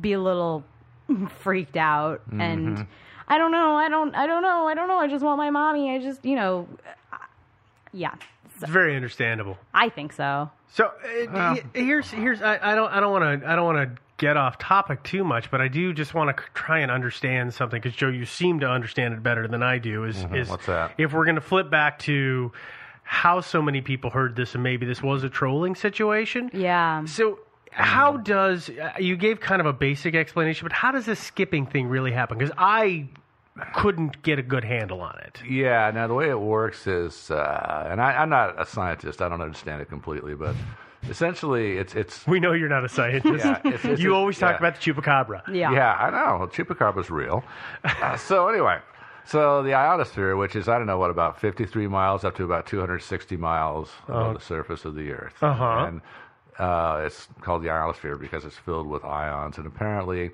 be 0.00 0.12
a 0.12 0.20
little 0.20 0.64
freaked 1.38 1.76
out 1.76 2.22
and 2.32 2.78
Mhm. 2.78 2.86
I 3.32 3.38
don't 3.38 3.52
know, 3.52 3.76
I 3.76 3.88
don't 3.88 4.12
I 4.16 4.26
don't 4.26 4.42
know, 4.42 4.66
I 4.66 4.74
don't 4.74 4.88
know, 4.88 4.98
I 4.98 5.06
just 5.06 5.24
want 5.24 5.38
my 5.38 5.50
mommy. 5.50 5.94
I 5.94 6.00
just, 6.00 6.24
you 6.24 6.34
know, 6.34 6.66
uh, 7.94 7.96
yeah. 7.96 8.14
It's 8.62 8.70
very 8.70 8.94
understandable. 8.96 9.56
I 9.72 9.88
think 9.88 10.12
so. 10.12 10.50
So 10.72 10.86
uh, 10.86 10.90
y- 11.32 11.62
here's 11.74 12.10
here's 12.10 12.42
I, 12.42 12.58
I 12.72 12.74
don't 12.74 12.92
I 12.92 13.00
don't 13.00 13.10
want 13.12 13.40
to 13.42 13.48
I 13.48 13.56
don't 13.56 13.64
want 13.64 13.96
to 13.96 14.02
get 14.18 14.36
off 14.36 14.58
topic 14.58 15.02
too 15.02 15.24
much, 15.24 15.50
but 15.50 15.60
I 15.62 15.68
do 15.68 15.94
just 15.94 16.12
want 16.12 16.36
to 16.36 16.42
try 16.52 16.80
and 16.80 16.90
understand 16.90 17.54
something 17.54 17.80
because 17.80 17.96
Joe, 17.96 18.08
you 18.08 18.26
seem 18.26 18.60
to 18.60 18.68
understand 18.68 19.14
it 19.14 19.22
better 19.22 19.48
than 19.48 19.62
I 19.62 19.78
do. 19.78 20.04
Is 20.04 20.16
Mhm. 20.24 20.36
is 20.36 20.48
What's 20.50 20.66
that? 20.66 20.92
if 20.98 21.12
we're 21.14 21.24
going 21.24 21.36
to 21.36 21.40
flip 21.40 21.70
back 21.70 21.98
to 22.00 22.52
how 23.02 23.40
so 23.40 23.62
many 23.62 23.80
people 23.80 24.10
heard 24.10 24.36
this 24.36 24.54
and 24.54 24.62
maybe 24.62 24.84
this 24.84 25.02
was 25.02 25.24
a 25.24 25.30
trolling 25.30 25.74
situation? 25.74 26.50
Yeah. 26.52 27.04
So 27.06 27.38
how 27.72 28.18
does 28.18 28.68
uh, 28.68 28.92
you 28.98 29.16
gave 29.16 29.40
kind 29.40 29.60
of 29.60 29.66
a 29.66 29.72
basic 29.72 30.14
explanation, 30.14 30.66
but 30.66 30.72
how 30.72 30.92
does 30.92 31.06
this 31.06 31.18
skipping 31.18 31.64
thing 31.66 31.86
really 31.88 32.12
happen? 32.12 32.36
Because 32.36 32.52
I 32.58 33.08
couldn't 33.74 34.22
get 34.22 34.38
a 34.38 34.42
good 34.42 34.64
handle 34.64 35.00
on 35.00 35.18
it. 35.18 35.42
Yeah, 35.48 35.90
now 35.92 36.06
the 36.06 36.14
way 36.14 36.28
it 36.30 36.40
works 36.40 36.86
is, 36.86 37.30
uh, 37.30 37.88
and 37.90 38.00
I, 38.00 38.12
I'm 38.12 38.30
not 38.30 38.60
a 38.60 38.64
scientist, 38.66 39.20
I 39.20 39.28
don't 39.28 39.40
understand 39.42 39.82
it 39.82 39.88
completely, 39.88 40.34
but 40.34 40.54
essentially 41.08 41.76
it's 41.78 41.94
it's. 41.94 42.26
We 42.26 42.40
know 42.40 42.52
you're 42.52 42.68
not 42.68 42.84
a 42.84 42.88
scientist. 42.88 43.44
Yeah, 43.44 43.58
it's- 43.64 43.84
it's- 43.84 44.00
you 44.04 44.14
always 44.14 44.38
talk 44.38 44.52
yeah. 44.60 44.68
about 44.68 44.80
the 44.80 44.92
chupacabra. 44.92 45.48
Yeah. 45.52 45.72
Yeah, 45.72 45.94
I 45.94 46.10
know. 46.10 46.46
Chupacabra's 46.46 47.10
real. 47.10 47.42
uh, 47.84 48.16
so 48.16 48.48
anyway, 48.48 48.78
so 49.24 49.62
the 49.62 49.74
ionosphere, 49.74 50.36
which 50.36 50.56
is 50.56 50.68
I 50.68 50.78
don't 50.78 50.86
know 50.86 50.98
what 50.98 51.10
about 51.10 51.40
53 51.40 51.86
miles 51.88 52.24
up 52.24 52.36
to 52.36 52.44
about 52.44 52.66
260 52.66 53.36
miles 53.36 53.90
above 54.08 54.26
Oh. 54.30 54.34
the 54.34 54.40
surface 54.44 54.84
of 54.84 54.94
the 54.94 55.10
Earth, 55.12 55.34
Uh-huh. 55.42 55.84
and 55.88 56.00
uh, 56.58 57.02
it's 57.04 57.28
called 57.40 57.62
the 57.62 57.70
ionosphere 57.70 58.16
because 58.16 58.44
it's 58.44 58.56
filled 58.58 58.86
with 58.86 59.04
ions, 59.04 59.58
and 59.58 59.66
apparently, 59.66 60.30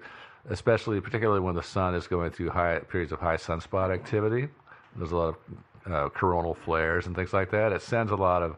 especially 0.50 1.00
particularly 1.00 1.40
when 1.40 1.54
the 1.54 1.62
sun 1.62 1.94
is 1.94 2.06
going 2.06 2.30
through 2.30 2.50
high 2.50 2.78
periods 2.78 3.12
of 3.12 3.20
high 3.20 3.36
sunspot 3.36 3.92
activity, 3.92 4.48
there's 4.96 5.12
a 5.12 5.16
lot 5.16 5.28
of 5.28 5.92
uh, 5.92 6.08
coronal 6.10 6.54
flares 6.54 7.06
and 7.06 7.14
things 7.14 7.32
like 7.32 7.50
that. 7.50 7.72
It 7.72 7.82
sends 7.82 8.12
a 8.12 8.16
lot 8.16 8.42
of 8.42 8.56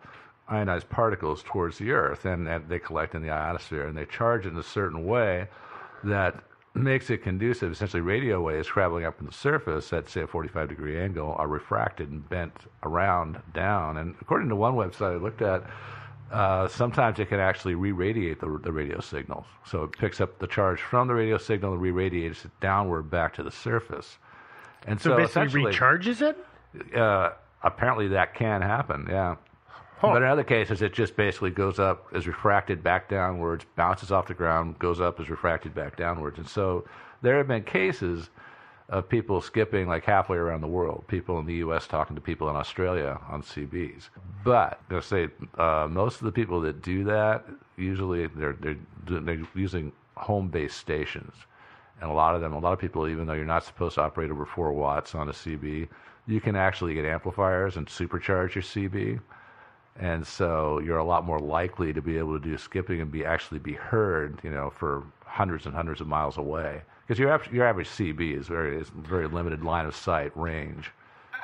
ionized 0.48 0.88
particles 0.88 1.42
towards 1.42 1.79
the 1.79 1.90
Earth, 1.90 2.24
and, 2.24 2.48
and 2.48 2.68
they 2.68 2.79
collect 2.79 3.14
in 3.14 3.22
the 3.22 3.31
ionosphere, 3.31 3.87
and 3.87 3.96
they 3.96 4.07
charge 4.07 4.46
it 4.46 4.53
in 4.53 4.59
a 4.59 4.62
certain 4.62 5.07
way 5.07 5.48
that 6.05 6.42
makes 6.74 7.11
it 7.11 7.22
conducive. 7.22 7.72
Essentially, 7.72 8.01
radio 8.01 8.40
waves 8.40 8.66
traveling 8.66 9.05
up 9.05 9.16
from 9.16 9.27
the 9.27 9.33
surface 9.33 9.92
at 9.92 10.09
say 10.09 10.22
a 10.22 10.27
45 10.27 10.68
degree 10.68 10.98
angle 10.98 11.35
are 11.38 11.48
refracted 11.48 12.11
and 12.11 12.27
bent 12.29 12.53
around 12.83 13.40
down. 13.53 13.96
And 13.96 14.14
according 14.20 14.48
to 14.51 14.57
one 14.57 14.74
website 14.74 15.14
I 15.14 15.16
looked 15.16 15.42
at, 15.42 15.64
uh, 16.33 16.69
sometimes 16.69 17.19
it 17.19 17.29
can 17.29 17.41
actually 17.41 17.75
re-radiate 17.75 18.41
the, 18.41 18.61
the 18.62 18.73
radio 18.73 19.01
signals. 19.01 19.47
So 19.64 19.85
it 19.85 19.93
picks 19.93 20.21
up 20.21 20.38
the 20.38 20.47
charge 20.47 20.81
from 20.81 21.09
the 21.09 21.14
radio 21.14 21.38
signal 21.38 21.73
and 21.73 21.81
re-radiates 21.83 22.45
it 22.45 22.51
downward 22.61 23.11
back 23.11 23.35
to 23.35 23.43
the 23.43 23.51
surface. 23.51 24.19
And 24.87 25.01
So, 25.01 25.11
so, 25.11 25.17
basically 25.17 25.73
recharges 25.73 26.21
it? 26.23 26.97
uh, 26.97 27.31
apparently 27.62 28.09
that 28.09 28.35
can 28.35 28.62
happen, 28.62 29.07
yeah. 29.11 29.37
Huh. 29.99 30.12
But 30.12 30.23
in 30.23 30.29
other 30.29 30.45
cases, 30.45 30.81
it 30.81 30.93
just 30.93 31.17
basically 31.17 31.51
goes 31.51 31.81
up, 31.81 32.07
is 32.14 32.27
refracted 32.29 32.85
back 32.85 33.09
downwards, 33.09 33.64
bounces 33.75 34.12
off 34.12 34.29
the 34.29 34.35
ground, 34.35 34.79
goes 34.79 35.01
up, 35.01 35.19
is 35.21 35.29
refracted 35.29 35.75
back 35.75 35.97
downwards. 35.97 36.38
And 36.38 36.49
so 36.49 36.85
there 37.21 37.37
have 37.38 37.49
been 37.49 37.64
cases 37.64 38.31
of 38.88 39.09
people 39.09 39.40
skipping 39.40 39.87
like 39.87 40.05
halfway 40.05 40.38
around 40.38 40.62
the 40.62 40.66
world, 40.68 41.05
people 41.09 41.38
in 41.38 41.46
the 41.46 41.57
U.S. 41.57 41.87
talking 41.87 42.16
to 42.16 42.22
people 42.22 42.48
in 42.48 42.57
Australia 42.57 43.20
on 43.29 43.42
CBs. 43.42 44.09
But 44.44 44.81
I'm 44.81 44.87
going 44.88 45.03
to 45.03 45.09
say 45.09 45.29
uh, 45.59 45.87
most 45.90 46.16
of 46.16 46.24
the 46.24 46.33
people 46.33 46.61
that 46.62 46.81
do 46.83 47.05
that, 47.05 47.44
usually 47.77 48.27
they're, 48.29 48.57
they're, 48.61 48.79
they're 49.07 49.46
using 49.55 49.92
home-based 50.16 50.77
stations. 50.77 51.35
And 52.01 52.11
a 52.11 52.14
lot 52.14 52.35
of 52.35 52.40
them, 52.40 52.55
a 52.55 52.59
lot 52.59 52.72
of 52.72 52.79
people, 52.79 53.09
even 53.09 53.27
though 53.27 53.35
you're 53.35 53.44
not 53.44 53.64
supposed 53.64 53.96
to 53.96 54.03
operate 54.03 54.31
over 54.31 54.46
4 54.46 54.72
watts 54.72 55.14
on 55.14 55.29
a 55.29 55.33
CB, 55.33 55.88
you 56.27 56.40
can 56.40 56.57
actually 56.57 56.94
get 56.94 57.05
amplifiers 57.05 57.77
and 57.77 57.87
supercharge 57.87 58.55
your 58.55 58.62
CB. 58.62 59.20
and 59.98 60.27
so 60.27 60.79
you're 60.79 60.98
a 60.98 61.05
lot 61.05 61.24
more 61.24 61.40
likely 61.40 61.92
to 61.92 62.01
be 62.01 62.18
able 62.18 62.38
to 62.38 62.44
do 62.44 62.57
skipping 62.57 63.01
and 63.01 63.11
be 63.11 63.24
actually 63.24 63.59
be 63.59 63.72
heard, 63.72 64.38
you 64.44 64.51
know, 64.51 64.70
for 64.70 65.03
hundreds 65.24 65.66
and 65.66 65.74
hundreds 65.74 66.01
of 66.01 66.07
miles 66.07 66.38
away. 66.38 66.83
Because 67.09 67.18
your 67.18 67.33
average, 67.33 67.51
your 67.51 67.66
average 67.66 67.88
CB 67.88 68.38
is 68.38 68.49
very 68.49 68.79
is 68.79 68.90
very 68.90 69.27
limited 69.29 69.64
line 69.64 69.87
of 69.87 69.97
sight 69.97 70.31
range. 70.37 70.90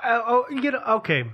Uh, 0.04 0.20
oh, 0.26 0.44
you 0.50 0.70
know, 0.70 0.82
okay. 0.86 1.24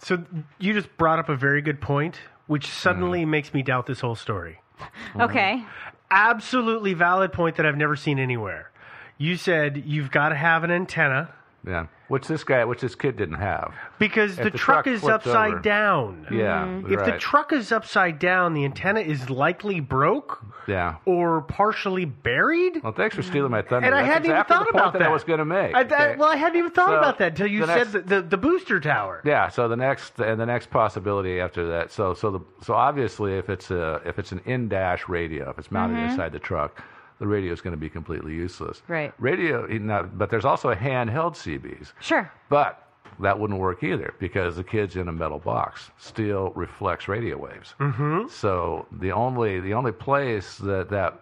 So 0.00 0.24
you 0.58 0.72
just 0.72 0.94
brought 0.96 1.20
up 1.20 1.28
a 1.28 1.36
very 1.36 1.62
good 1.62 1.80
point, 1.80 2.18
which 2.48 2.66
suddenly 2.66 3.24
makes 3.24 3.54
me 3.54 3.62
doubt 3.62 3.86
this 3.86 4.00
whole 4.00 4.16
story. 4.16 4.60
Okay. 5.18 5.64
Absolutely 6.10 6.94
valid 6.94 7.32
point 7.32 7.56
that 7.56 7.64
I've 7.64 7.76
never 7.76 7.94
seen 7.94 8.18
anywhere. 8.18 8.72
You 9.16 9.36
said 9.36 9.84
you've 9.86 10.10
got 10.10 10.30
to 10.30 10.34
have 10.34 10.64
an 10.64 10.72
antenna 10.72 11.32
Yeah, 11.66 11.86
which 12.08 12.26
this 12.26 12.44
guy, 12.44 12.62
which 12.66 12.82
this 12.82 12.94
kid 12.94 13.16
didn't 13.16 13.36
have. 13.38 13.72
because 13.98 14.32
If 14.32 14.44
the, 14.44 14.50
the 14.50 14.58
truck, 14.58 14.84
truck 14.84 14.86
is 14.94 15.02
upside 15.04 15.52
over. 15.54 15.60
down. 15.62 16.26
Yeah, 16.30 16.80
If 16.86 17.04
the 17.06 17.16
truck 17.18 17.52
is 17.54 17.72
upside 17.72 18.18
down, 18.18 18.52
the 18.52 18.66
antenna 18.66 19.00
is 19.00 19.30
likely 19.30 19.80
broke 19.80 20.44
Yeah. 20.68 20.96
or 21.06 21.40
partially 21.40 22.04
buried. 22.04 22.82
Well, 22.82 22.92
thanks 22.92 23.14
for 23.16 23.22
stealing 23.22 23.50
my 23.50 23.62
thunder. 23.62 23.86
And 23.86 23.94
I 23.94 24.02
hadn't 24.02 24.30
even 24.30 24.44
thought 24.44 24.68
about 24.68 24.92
that, 24.92 24.98
that. 24.98 25.08
I 25.08 25.12
was 25.12 25.24
going 25.24 25.38
to 25.38 25.46
make. 25.46 25.74
I, 25.74 25.78
I- 25.80 25.82
okay? 25.84 26.16
well, 26.18 26.28
I 26.28 26.36
hadn't 26.36 26.58
even 26.58 26.70
thought 26.70 26.90
So, 26.90 26.96
about 26.98 27.18
that 27.20 27.32
until 27.32 27.46
you 27.46 27.60
the 27.60 27.66
said 27.66 27.76
next- 27.78 27.92
the, 27.92 28.00
the, 28.00 28.22
the 28.22 28.36
booster 28.36 28.78
tower. 28.80 29.22
Yeah. 29.24 29.48
So 29.48 29.66
the 29.68 29.76
next 29.76 30.18
and 30.20 30.38
the 30.38 30.46
next 30.46 30.68
possibility 30.70 31.40
after 31.40 31.66
that. 31.68 31.90
So 31.92 32.12
so 32.12 32.30
the 32.30 32.40
so 32.62 32.74
obviously 32.74 33.38
if 33.38 33.48
it's 33.48 33.70
a 33.70 34.02
if 34.04 34.18
it's 34.18 34.32
an 34.32 34.42
in 34.44 34.68
dash 34.68 35.08
radio, 35.08 35.48
if 35.48 35.58
it's 35.58 35.70
mounted 35.70 35.96
Mhm. 35.96 36.10
inside 36.10 36.32
the 36.32 36.38
truck, 36.38 36.82
the 37.24 37.28
radio 37.28 37.52
is 37.52 37.60
going 37.62 37.72
to 37.72 37.80
be 37.80 37.88
completely 37.88 38.34
useless. 38.34 38.82
Right. 38.86 39.14
Radio, 39.18 39.66
now, 39.66 40.02
but 40.02 40.28
there's 40.28 40.44
also 40.44 40.68
a 40.70 40.76
handheld 40.76 41.32
CBs. 41.34 41.92
Sure. 42.00 42.30
But 42.50 42.86
that 43.18 43.38
wouldn't 43.38 43.58
work 43.58 43.82
either 43.82 44.12
because 44.18 44.56
the 44.56 44.64
kid's 44.64 44.96
in 44.96 45.08
a 45.08 45.12
metal 45.12 45.38
box. 45.38 45.90
Steel 45.96 46.50
reflects 46.54 47.08
radio 47.08 47.38
waves. 47.38 47.74
Mm-hmm. 47.80 48.28
So 48.28 48.86
the 48.92 49.10
only 49.12 49.60
the 49.60 49.72
only 49.72 49.92
place 49.92 50.58
that 50.58 50.90
that 50.90 51.20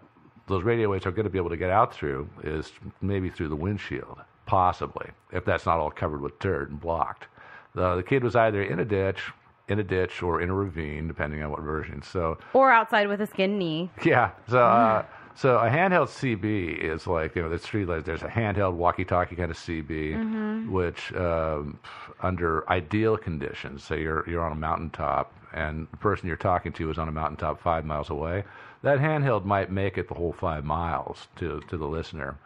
those 0.48 0.64
radio 0.64 0.90
waves 0.90 1.06
are 1.06 1.12
going 1.12 1.24
to 1.24 1.30
be 1.30 1.38
able 1.38 1.50
to 1.50 1.56
get 1.56 1.70
out 1.70 1.94
through 1.94 2.28
is 2.42 2.72
maybe 3.00 3.30
through 3.30 3.48
the 3.48 3.56
windshield, 3.56 4.18
possibly, 4.46 5.06
if 5.30 5.44
that's 5.44 5.66
not 5.66 5.78
all 5.78 5.90
covered 5.90 6.20
with 6.20 6.36
dirt 6.40 6.68
and 6.70 6.80
blocked. 6.80 7.28
The, 7.74 7.94
the 7.96 8.02
kid 8.02 8.24
was 8.24 8.34
either 8.34 8.62
in 8.62 8.80
a 8.80 8.84
ditch, 8.84 9.22
in 9.68 9.78
a 9.78 9.84
ditch, 9.84 10.20
or 10.22 10.40
in 10.42 10.50
a 10.50 10.54
ravine, 10.54 11.06
depending 11.06 11.42
on 11.44 11.50
what 11.52 11.60
version. 11.60 12.02
So 12.02 12.38
Or 12.52 12.70
outside 12.72 13.06
with 13.08 13.20
a 13.20 13.26
skin 13.26 13.56
knee. 13.56 13.90
yeah. 14.04 14.30
So 14.48 14.58
uh, 14.58 15.04
so 15.34 15.56
a 15.58 15.68
handheld 15.68 16.08
CB 16.08 16.78
is 16.78 17.06
like 17.06 17.34
you 17.36 17.42
know 17.42 17.48
the 17.48 17.58
street 17.58 17.86
lights. 17.88 18.06
There's 18.06 18.22
a 18.22 18.28
handheld 18.28 18.74
walkie-talkie 18.74 19.36
kind 19.36 19.50
of 19.50 19.56
CB, 19.56 20.14
Mhm. 20.14 20.68
which 20.70 21.12
um, 21.14 21.78
under 22.20 22.68
ideal 22.70 23.16
conditions, 23.16 23.82
say 23.84 24.00
you're 24.02 24.28
you're 24.28 24.44
on 24.44 24.52
a 24.52 24.56
mountaintop 24.56 25.32
and 25.52 25.86
the 25.90 25.96
person 25.98 26.28
you're 26.28 26.36
talking 26.36 26.72
to 26.72 26.90
is 26.90 26.98
on 26.98 27.08
a 27.08 27.12
mountaintop 27.12 27.60
five 27.60 27.84
miles 27.84 28.08
away, 28.10 28.44
that 28.82 28.98
handheld 28.98 29.44
might 29.44 29.70
make 29.70 29.98
it 29.98 30.08
the 30.08 30.14
whole 30.14 30.32
five 30.32 30.64
miles 30.64 31.28
to 31.36 31.60
to 31.68 31.76
the 31.76 31.86
listener. 31.86 32.36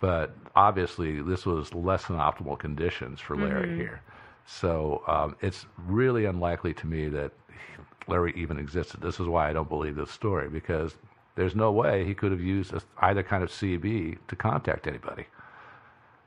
But 0.00 0.34
obviously, 0.56 1.22
this 1.22 1.46
was 1.46 1.72
less 1.74 2.06
than 2.06 2.16
optimal 2.16 2.58
conditions 2.58 3.20
for 3.20 3.36
Larry 3.36 3.68
Mhm. 3.68 3.76
here. 3.76 4.00
So 4.44 5.02
um, 5.06 5.36
it's 5.40 5.66
really 5.86 6.24
unlikely 6.24 6.74
to 6.74 6.86
me 6.88 7.08
that 7.10 7.30
Larry 8.08 8.32
even 8.34 8.58
existed. 8.58 9.00
This 9.00 9.20
is 9.20 9.28
why 9.28 9.48
I 9.48 9.52
don't 9.52 9.68
believe 9.68 9.94
this 9.94 10.10
story 10.10 10.48
because 10.48 10.96
there's 11.34 11.54
no 11.54 11.72
way 11.72 12.04
he 12.04 12.14
could 12.14 12.30
have 12.32 12.40
used 12.40 12.72
a, 12.72 12.82
either 12.98 13.22
kind 13.22 13.42
of 13.42 13.50
CB 13.50 14.18
to 14.28 14.36
contact 14.36 14.86
anybody. 14.86 15.26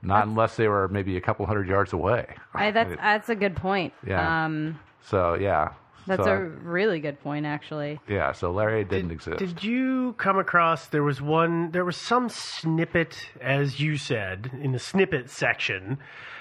Not 0.02 0.28
unless 0.28 0.56
they 0.56 0.68
were 0.68 0.88
maybe 0.88 1.18
a 1.18 1.22
couple 1.22 1.46
hundred 1.46 1.68
yards 1.68 1.94
away. 1.94 2.36
I, 2.54 2.72
that's 2.72 2.96
that's 2.96 3.30
a 3.30 3.36
good 3.36 3.56
point. 3.56 3.94
Yeah. 4.06 4.46
Um, 4.46 4.80
So 5.02 5.34
yeah. 5.36 5.74
that's 6.06 6.24
so, 6.24 6.32
a 6.32 6.41
really 6.44 7.00
good 7.00 7.20
point, 7.22 7.46
actually. 7.46 8.00
yeah. 8.08 8.32
So 8.32 8.52
Larry 8.52 8.84
didn't 8.84 9.12
exist. 9.12 9.39
Did 9.39 9.63
you 9.63 10.13
come 10.18 10.38
across 10.38 10.88
there 10.88 11.04
was 11.04 11.22
one 11.22 11.72
there 11.72 11.86
was 11.86 11.98
some 11.98 12.30
snippet 12.30 13.30
as 13.41 13.80
you 13.80 13.98
said 13.98 14.52
in 14.62 14.72
the 14.74 14.80
snippet 14.80 15.30
section. 15.30 15.98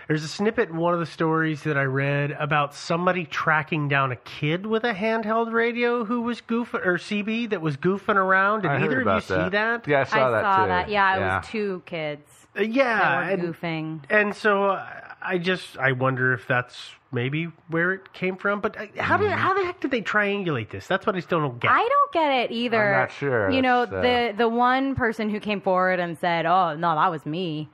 There's 0.09 0.23
a 0.25 0.29
snippet 0.29 0.69
in 0.69 0.77
one 0.77 0.93
of 0.93 1.01
the 1.01 1.07
stories 1.07 1.63
that 1.63 1.79
I 1.79 1.85
read 1.85 2.31
about 2.33 2.75
somebody 2.75 3.25
tracking 3.25 3.89
down 3.89 4.13
a 4.13 4.17
kid 4.17 4.67
with 4.67 4.85
a 4.85 4.93
handheld 4.93 5.53
radio 5.53 6.05
who 6.05 6.21
was 6.23 6.43
goofing 6.43 6.85
or 6.85 6.99
CB 6.99 7.51
that 7.51 7.63
was 7.63 7.77
goofing 7.79 8.17
around. 8.17 8.63
Did 8.63 8.71
I 8.73 8.79
heard 8.79 8.85
either 8.85 9.01
of 9.01 9.07
you 9.07 9.11
about 9.11 9.23
see 9.25 9.35
that. 9.35 9.53
that? 9.53 9.89
Yeah, 9.89 10.01
I 10.01 10.05
saw 10.05 10.31
that 10.31 10.63
too. 10.63 10.69
that. 10.69 10.89
Yeah, 10.91 11.17
it 11.17 11.21
Yeah. 11.21 11.39
was 11.39 11.47
two 11.49 11.83
kids. 11.87 12.47
Uh, 12.57 12.63
yeah, 12.63 12.99
that 12.99 13.17
were 13.17 13.33
and- 13.47 13.55
goofing. 13.55 14.01
And 14.11 14.35
so 14.37 14.67
uh, 14.67 14.87
I 15.23 15.39
just 15.39 15.79
I 15.79 15.93
wonder 15.93 16.35
if 16.35 16.47
that's 16.47 16.91
maybe 17.11 17.47
where 17.69 17.93
it 17.93 18.13
came 18.13 18.37
from. 18.37 18.61
But 18.61 18.77
uh, 18.77 18.87
how 18.99 19.15
Mm-hmm. 19.17 19.25
did 19.25 19.33
how 19.33 19.55
the 19.55 19.65
heck 19.65 19.81
did 19.81 19.91
they 19.91 20.03
triangulate 20.03 20.69
this? 20.69 20.87
That's 20.87 21.07
what 21.07 21.17
I 21.17 21.21
still 21.21 21.41
don't 21.41 21.59
get. 21.59 21.71
I 21.71 21.79
don't 21.79 22.13
get 22.13 22.31
it 22.45 22.51
either. 22.53 22.95
I'm 22.95 23.01
not 23.01 23.13
sure. 23.13 23.51
You 23.51 23.63
know, 23.63 23.87
That's, 23.87 23.95
uh, 23.95 24.03
the 24.37 24.45
the 24.45 24.49
one 24.51 24.95
person 24.95 25.31
who 25.31 25.41
came 25.41 25.63
forward 25.63 25.99
and 25.99 26.19
said, 26.19 26.45
"Oh 26.47 26.77
no, 26.77 26.95
that 26.95 27.11
was 27.11 27.25
me," 27.25 27.71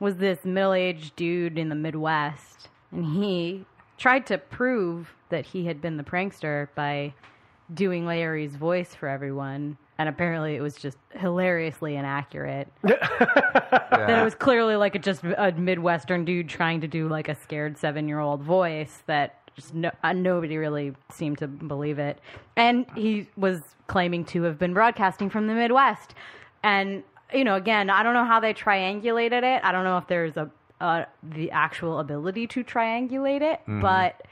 was 0.00 0.16
this 0.16 0.44
middle 0.44 0.72
aged 0.72 1.14
dude 1.14 1.58
in 1.58 1.68
the 1.68 1.74
Midwest, 1.74 2.68
and 2.90 3.06
he 3.06 3.64
tried 3.98 4.26
to 4.26 4.38
prove 4.38 5.14
that 5.28 5.46
he 5.46 5.66
had 5.66 5.80
been 5.80 5.96
the 5.96 6.02
prankster 6.02 6.68
by 6.74 7.14
doing 7.72 8.06
Larry's 8.06 8.56
voice 8.56 8.94
for 8.94 9.08
everyone. 9.08 9.76
And 9.98 10.08
apparently, 10.08 10.56
it 10.56 10.62
was 10.62 10.76
just 10.76 10.96
hilariously 11.12 11.96
inaccurate. 11.96 12.68
That 14.00 14.20
it 14.20 14.24
was 14.24 14.34
clearly 14.34 14.76
like 14.76 14.94
a, 14.94 14.98
just 14.98 15.22
a 15.22 15.52
Midwestern 15.52 16.24
dude 16.24 16.48
trying 16.48 16.80
to 16.80 16.88
do 16.88 17.06
like 17.06 17.28
a 17.28 17.34
scared 17.34 17.76
seven 17.76 18.08
year 18.08 18.18
old 18.18 18.40
voice 18.40 19.02
that 19.06 19.40
just 19.54 19.74
no, 19.74 19.90
uh, 20.02 20.12
nobody 20.14 20.56
really 20.56 20.94
seemed 21.12 21.36
to 21.38 21.46
believe 21.46 21.98
it. 21.98 22.18
And 22.56 22.86
he 22.96 23.28
was 23.36 23.60
claiming 23.88 24.24
to 24.26 24.42
have 24.44 24.58
been 24.58 24.72
broadcasting 24.72 25.28
from 25.28 25.48
the 25.48 25.54
Midwest. 25.54 26.14
And, 26.62 27.02
you 27.32 27.44
know, 27.44 27.54
again, 27.56 27.90
I 27.90 28.02
don't 28.02 28.14
know 28.14 28.24
how 28.24 28.40
they 28.40 28.54
triangulated 28.54 29.42
it. 29.42 29.62
I 29.64 29.72
don't 29.72 29.84
know 29.84 29.98
if 29.98 30.06
there's 30.06 30.36
a, 30.36 30.50
uh, 30.80 31.04
the 31.22 31.50
actual 31.50 31.98
ability 32.00 32.46
to 32.48 32.64
triangulate 32.64 33.42
it, 33.42 33.60
Mhm. 33.66 33.80
but 33.82 34.22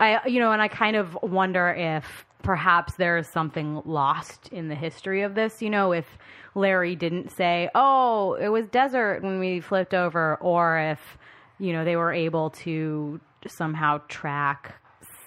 I, 0.00 0.20
you 0.26 0.40
know, 0.40 0.52
and 0.52 0.60
I 0.60 0.68
kind 0.68 0.96
of 0.96 1.16
wonder 1.22 1.68
if 1.68 2.24
perhaps 2.42 2.94
there 2.96 3.18
is 3.18 3.28
something 3.28 3.82
lost 3.84 4.48
in 4.48 4.68
the 4.68 4.74
history 4.74 5.22
of 5.22 5.34
this. 5.34 5.62
You 5.62 5.70
know, 5.70 5.92
if 5.92 6.18
Larry 6.54 6.96
didn't 6.96 7.30
say, 7.30 7.70
"Oh, 7.74 8.34
it 8.34 8.48
was 8.48 8.66
desert 8.68 9.22
when 9.22 9.38
we 9.38 9.60
flipped 9.60 9.94
over," 9.94 10.36
or 10.40 10.78
if 10.78 11.18
you 11.58 11.72
know 11.72 11.84
they 11.84 11.96
were 11.96 12.12
able 12.12 12.50
to 12.50 13.20
somehow 13.46 14.00
track 14.08 14.74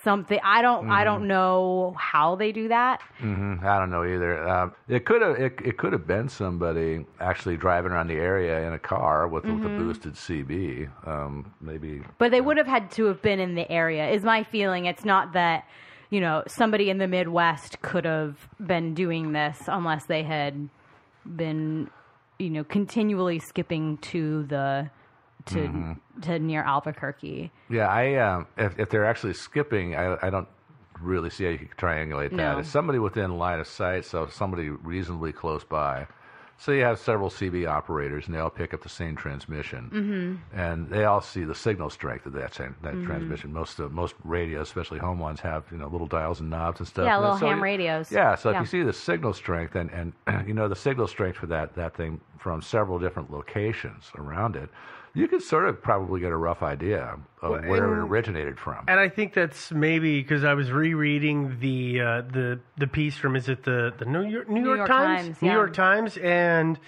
something. 0.06 0.40
I 0.44 0.62
don't. 0.62 0.90
I 0.90 1.02
Mhm. 1.02 1.06
don't 1.06 1.28
know 1.28 1.96
how 1.98 2.36
they 2.36 2.52
do 2.54 2.70
that. 2.70 3.02
hmm 3.20 3.56
I 3.64 3.78
don't 3.80 3.90
know 3.90 4.06
either. 4.06 4.48
Um, 4.48 4.72
it 4.88 5.04
could 5.06 5.22
have 5.22 5.36
it, 5.46 5.60
it 5.70 5.76
could 5.78 5.92
have 5.92 6.06
been 6.08 6.30
somebody 6.30 7.06
actually 7.20 7.58
driving 7.58 7.92
around 7.92 8.08
the 8.08 8.20
area 8.34 8.66
in 8.68 8.72
a 8.74 8.80
car 8.80 9.28
with, 9.28 9.44
with 9.44 9.66
a 9.66 9.68
Mhm. 9.70 9.78
boosted 9.78 10.14
CB. 10.14 10.88
Um, 11.06 11.52
maybe 11.60 12.04
But 12.20 12.30
they 12.32 12.40
would 12.42 12.58
have 12.58 12.68
had 12.68 12.92
to 12.92 13.06
have 13.06 13.22
been 13.22 13.40
in 13.40 13.56
the 13.56 13.70
area. 13.70 14.08
Is 14.08 14.24
my 14.24 14.44
feeling. 14.44 14.86
It's 14.86 15.04
not 15.04 15.34
that 15.34 15.66
you 16.12 16.22
know 16.22 16.44
somebody 16.48 16.90
in 16.92 17.00
the 17.00 17.08
Midwest 17.08 17.82
could 17.82 18.06
have 18.06 18.48
been 18.74 18.94
doing 18.94 19.34
this 19.34 19.58
unless 19.68 20.06
they 20.06 20.24
had 20.24 20.70
been 21.26 21.90
you 22.38 22.50
know 22.52 22.64
continually 22.64 23.40
skipping 23.40 23.98
to 24.14 24.44
the 24.44 24.90
to 25.48 25.56
Mhm. 25.60 25.98
to 26.22 26.40
near 26.40 26.64
Albuquerque. 26.64 27.52
Yeah, 27.70 27.88
I 27.88 28.16
um, 28.16 28.48
if 28.58 28.78
if 28.80 28.90
they're 28.90 29.06
actually 29.06 29.34
skipping, 29.34 29.96
I 29.96 30.18
I 30.22 30.30
don't 30.30 30.48
really 31.02 31.30
see 31.30 31.44
how 31.46 31.52
you 31.52 31.58
could 31.60 31.78
triangulate 31.78 32.30
that. 32.32 32.36
No. 32.54 32.60
It's 32.60 32.70
somebody 32.70 33.00
within 33.00 33.38
line 33.38 33.60
of 33.60 33.68
sight, 33.68 34.06
so 34.06 34.28
somebody 34.28 34.70
reasonably 34.70 35.34
close 35.34 35.64
by. 35.64 36.08
So 36.58 36.72
you 36.72 36.84
have 36.86 37.00
several 37.00 37.30
CB 37.30 37.66
operators, 37.68 38.28
and 38.28 38.34
they 38.34 38.40
all 38.40 38.50
pick 38.50 38.74
up 38.74 38.82
the 38.82 38.88
same 38.88 39.18
transmission, 39.18 39.90
Mhm. 40.54 40.58
and 40.58 40.88
they 40.90 41.04
all 41.04 41.20
see 41.20 41.44
the 41.44 41.54
signal 41.54 41.90
strength 41.90 42.26
of 42.26 42.32
that 42.32 42.54
same, 42.54 42.76
that 42.82 42.94
Mhm. 42.94 43.06
transmission. 43.06 43.52
Most 43.52 43.78
of 43.82 43.92
most 43.92 44.16
radios, 44.24 44.68
especially 44.70 45.00
home 45.00 45.20
ones, 45.20 45.42
have 45.42 45.66
you 45.70 45.78
know 45.78 45.88
little 45.88 46.08
dials 46.08 46.40
and 46.40 46.50
knobs 46.50 46.80
and 46.80 46.88
stuff. 46.88 47.06
Yeah, 47.06 47.16
And 47.16 47.24
little 47.24 47.38
so 47.40 47.48
ham 47.48 47.58
you- 47.58 47.64
radios. 47.64 48.10
Yeah, 48.10 48.36
so 48.36 48.52
if 48.52 48.60
you 48.62 48.66
see 48.66 48.84
the 48.84 48.94
signal 48.94 49.34
strength 49.34 49.76
and 49.76 49.92
and 49.92 50.14
you 50.48 50.54
know 50.54 50.70
the 50.70 50.78
signal 50.78 51.08
strength 51.08 51.38
for 51.38 51.48
that 51.48 51.76
that 51.76 51.94
thing 51.94 52.22
from 52.38 52.62
several 52.62 53.00
different 53.00 53.32
locations 53.32 54.14
around 54.18 54.56
it, 54.56 54.70
you 55.16 55.28
could 55.28 55.42
sort 55.42 55.68
of 55.68 55.82
probably 55.82 56.20
get 56.20 56.32
a 56.32 56.38
rough 56.38 56.62
idea 56.62 57.18
of 57.42 57.52
Well, 57.52 57.62
where 57.62 57.84
it 57.86 58.06
originated 58.06 58.60
from. 58.60 58.86
And 58.88 59.00
I 59.00 59.10
think 59.10 59.34
that's 59.34 59.72
maybe 59.72 60.22
because 60.22 60.44
I 60.44 60.54
was 60.54 60.72
rereading 60.72 61.60
the 61.60 62.02
uh, 62.02 62.22
the 62.22 62.60
the 62.78 62.88
piece 62.88 63.16
from 63.16 63.36
is 63.36 63.50
it 63.50 63.64
the 63.64 63.94
the 63.98 64.06
New 64.06 64.24
York 64.24 64.50
New, 64.50 64.62
New 64.62 64.68
York, 64.68 64.78
York 64.78 64.88
Times 64.90 65.26
Times, 65.26 65.42
New 65.42 65.48
yeah. 65.48 65.54
York 65.56 65.74
Times 65.74 66.18
and 66.18 66.80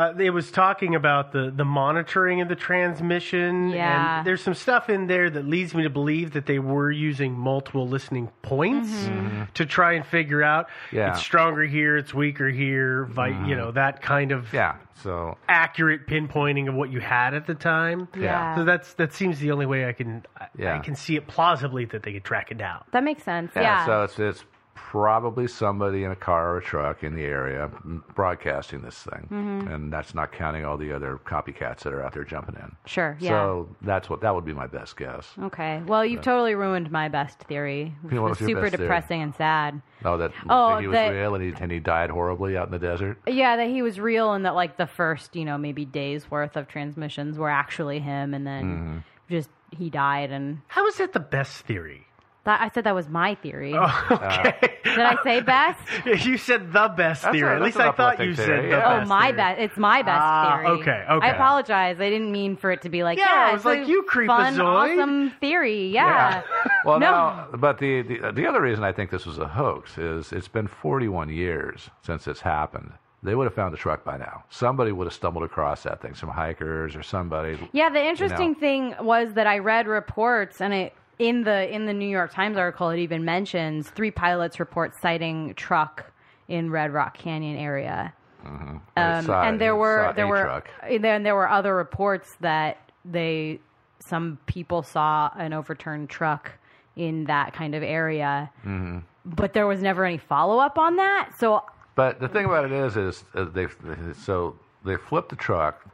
Uh, 0.00 0.14
it 0.18 0.30
was 0.30 0.50
talking 0.50 0.94
about 0.94 1.32
the, 1.32 1.52
the 1.54 1.64
monitoring 1.64 2.40
of 2.40 2.48
the 2.48 2.56
transmission. 2.56 3.68
Yeah. 3.68 4.18
And 4.18 4.26
there's 4.26 4.40
some 4.42 4.54
stuff 4.54 4.88
in 4.88 5.08
there 5.08 5.28
that 5.28 5.46
leads 5.46 5.74
me 5.74 5.82
to 5.82 5.90
believe 5.90 6.32
that 6.32 6.46
they 6.46 6.58
were 6.58 6.90
using 6.90 7.34
multiple 7.34 7.86
listening 7.86 8.30
points 8.40 8.88
mm-hmm. 8.88 9.26
Mm-hmm. 9.26 9.42
to 9.52 9.66
try 9.66 9.92
and 9.92 10.06
figure 10.06 10.42
out 10.42 10.68
Yeah. 10.90 11.10
it's 11.10 11.20
stronger 11.20 11.64
here, 11.64 11.98
it's 11.98 12.14
weaker 12.14 12.48
here, 12.48 13.04
vi- 13.04 13.28
you 13.28 13.34
mm-hmm. 13.34 13.50
know, 13.50 13.72
that 13.72 14.00
kind 14.00 14.32
of 14.32 14.50
Yeah. 14.54 14.76
So 15.02 15.36
accurate 15.48 16.06
pinpointing 16.06 16.68
of 16.68 16.74
what 16.74 16.90
you 16.90 17.00
had 17.00 17.34
at 17.34 17.46
the 17.46 17.54
time. 17.54 18.08
Yeah. 18.18 18.56
So 18.56 18.64
that's 18.64 18.94
that 18.94 19.12
seems 19.12 19.38
the 19.38 19.50
only 19.50 19.66
way 19.66 19.86
I 19.86 19.92
can 19.92 20.24
I, 20.38 20.76
I 20.76 20.78
can 20.78 20.94
see 20.94 21.16
it 21.16 21.26
plausibly 21.26 21.84
that 21.86 22.02
they 22.02 22.12
could 22.12 22.24
track 22.24 22.50
it 22.50 22.58
down. 22.58 22.84
That 22.92 23.04
makes 23.04 23.22
sense. 23.22 23.52
yeah, 23.54 23.62
Yeah. 23.62 23.86
so 23.86 24.02
it's 24.04 24.18
it's 24.18 24.44
probably 24.90 25.46
somebody 25.46 26.02
in 26.04 26.10
a 26.10 26.16
car 26.16 26.50
or 26.54 26.58
a 26.58 26.62
truck 26.62 27.04
in 27.04 27.14
the 27.14 27.24
area 27.24 27.70
broadcasting 28.14 28.80
this 28.80 29.02
thing, 29.04 29.28
Mhm. 29.30 29.72
and 29.72 29.92
that's 29.92 30.14
not 30.14 30.32
counting 30.32 30.64
all 30.64 30.76
the 30.76 30.92
other 30.92 31.18
copycats 31.24 31.80
that 31.80 31.92
are 31.92 32.02
out 32.02 32.12
there 32.12 32.24
jumping 32.24 32.56
in. 32.56 32.72
Sure, 32.86 33.16
yeah. 33.20 33.30
So 33.30 33.68
that's 33.82 34.08
what 34.10 34.20
that 34.22 34.34
would 34.34 34.44
be 34.44 34.52
my 34.54 34.66
best 34.66 34.96
guess. 34.96 35.32
okay. 35.44 35.82
Well, 35.86 36.04
you've 36.04 36.22
totally 36.22 36.54
ruined 36.54 36.90
my 36.90 37.08
best 37.08 37.38
theory, 37.44 37.94
which 38.02 38.14
was 38.14 38.30
was 38.30 38.38
super 38.38 38.62
best 38.62 38.76
theory? 38.76 38.86
depressing 38.88 39.22
and 39.22 39.34
sad. 39.34 39.80
Oh, 40.04 40.16
that, 40.16 40.32
Oh, 40.48 40.70
that 40.74 40.80
he 40.80 40.86
was 40.88 40.94
that- 40.94 41.10
real 41.10 41.34
and 41.34 41.44
he, 41.44 41.54
and 41.62 41.70
he 41.70 41.78
died 41.78 42.10
horribly 42.10 42.56
out 42.56 42.66
in 42.66 42.72
the 42.72 42.78
desert. 42.78 43.18
Yeah, 43.26 43.56
that 43.56 43.68
he 43.68 43.82
was 43.82 44.00
real 44.00 44.32
and 44.32 44.44
that 44.46 44.54
like 44.54 44.76
the 44.76 44.86
first, 44.86 45.36
you 45.36 45.44
know, 45.44 45.58
maybe 45.58 45.84
days 45.84 46.30
worth 46.30 46.56
of 46.56 46.68
transmissions 46.68 47.38
were 47.38 47.50
actually 47.50 47.98
him 48.00 48.34
and 48.34 48.46
then 48.46 49.04
Mhm. 49.28 49.30
just 49.30 49.50
he 49.70 49.88
died 49.90 50.32
and 50.32 50.60
How 50.68 50.84
is 50.88 50.96
that 50.98 51.12
the 51.12 51.20
best 51.20 51.64
theory? 51.64 52.06
That, 52.44 52.60
I 52.60 52.70
said 52.70 52.84
that 52.84 52.94
was 52.94 53.08
my 53.08 53.34
theory. 53.36 53.74
Oh, 53.76 54.06
okay. 54.10 54.54
Did 54.84 54.98
I 54.98 55.16
say 55.22 55.40
best? 55.40 55.80
you 56.26 56.38
said 56.38 56.72
the 56.72 56.88
best 56.88 57.22
That's 57.22 57.34
theory. 57.34 57.52
a- 57.52 57.56
At 57.56 57.62
least 57.62 57.76
an 57.76 57.82
I 57.82 57.92
thought 57.92 58.18
you 58.18 58.30
uplifting 58.32 58.34
said 58.36 58.46
theory, 58.46 58.62
the 58.70 58.76
yeah. 58.78 59.02
Oh, 59.02 59.06
my 59.06 59.26
theory. 59.26 59.36
best. 59.36 59.60
It's 59.60 59.76
my 59.76 60.02
best 60.02 60.20
Ah, 60.22 60.56
theory. 60.62 60.66
okay, 60.80 61.04
okay. 61.10 61.26
I 61.26 61.30
apologize. 61.32 62.00
I 62.00 62.08
didn't 62.10 62.32
mean 62.32 62.56
for 62.56 62.70
it 62.72 62.82
to 62.82 62.88
be 62.88 63.02
like, 63.04 63.18
Yeah, 63.18 63.26
yeah, 63.26 63.48
I 63.50 63.52
was 63.52 63.58
it's 63.60 63.64
like, 63.66 63.80
a 63.80 63.84
you 63.86 64.02
fun, 64.06 64.26
creepazoid. 64.56 64.96
awesome 64.98 65.30
theory. 65.40 65.88
Yeah. 65.88 66.42
Well, 66.84 66.98
No. 66.98 67.10
now, 67.10 67.48
but 67.58 67.76
the, 67.78 68.00
the 68.00 68.32
the 68.32 68.46
other 68.46 68.62
reason 68.62 68.84
I 68.84 68.92
think 68.92 69.10
this 69.10 69.26
was 69.26 69.38
a 69.38 69.46
hoax 69.46 69.98
is 69.98 70.32
it's 70.32 70.48
been 70.48 70.66
41 70.66 71.28
years 71.28 71.90
since 72.00 72.26
it's 72.26 72.40
happened. 72.40 72.92
They 73.22 73.34
would 73.34 73.44
have 73.44 73.52
found 73.54 73.74
the 73.74 73.78
truck 73.78 74.02
by 74.02 74.16
now. 74.16 74.44
Somebody 74.48 74.90
would 74.92 75.06
have 75.06 75.12
stumbled 75.12 75.44
across 75.44 75.82
that 75.82 76.00
thing, 76.00 76.14
some 76.14 76.30
hikers 76.30 76.96
or 76.96 77.02
somebody. 77.02 77.58
Yeah, 77.72 77.90
the 77.90 77.98
you 77.98 78.04
know. 78.04 78.10
interesting 78.10 78.54
thing 78.54 78.94
was 78.98 79.34
that 79.34 79.46
I 79.46 79.58
read 79.58 79.86
reports, 79.88 80.62
and 80.62 80.72
it 80.72 80.94
in 81.20 81.44
the 81.44 81.72
in 81.72 81.84
the 81.86 81.92
New 81.92 82.08
York 82.08 82.32
Times 82.32 82.56
article, 82.56 82.88
it 82.88 82.98
even 82.98 83.24
mentions 83.24 83.88
three 83.90 84.10
pilots 84.10 84.58
report 84.58 84.94
sighting 85.00 85.54
truck 85.54 86.10
in 86.48 86.70
Red 86.70 86.92
Rock 86.92 87.16
Canyon 87.18 87.56
area. 87.58 88.12
Mhm. 88.44 88.80
Um, 88.96 89.24
Saw- 89.26 89.42
and 89.42 89.60
there 89.60 89.76
were 89.76 90.12
there 90.16 90.26
were 90.26 90.42
truck. 90.42 90.70
then 91.00 91.22
there 91.22 91.34
were 91.36 91.48
other 91.48 91.76
reports 91.76 92.34
that 92.40 92.78
they 93.04 93.60
some 93.98 94.38
people 94.46 94.82
saw 94.82 95.30
an 95.36 95.52
overturned 95.52 96.08
truck 96.08 96.52
in 96.96 97.24
that 97.24 97.52
kind 97.52 97.74
of 97.74 97.82
area, 97.82 98.50
Mhm. 98.66 99.02
but 99.26 99.52
there 99.52 99.66
was 99.66 99.82
never 99.82 100.04
any 100.06 100.16
follow 100.16 100.58
up 100.58 100.78
on 100.78 100.96
that. 100.96 101.30
So 101.36 101.62
But 101.96 102.18
the 102.18 102.28
thing 102.28 102.46
about 102.46 102.64
it 102.64 102.72
is, 102.72 102.96
is 102.96 103.24
uh, 103.34 103.44
they 103.44 103.66
so 104.14 104.56
they 104.86 104.96
flip 104.96 105.28
the 105.28 105.36
truck, 105.36 105.84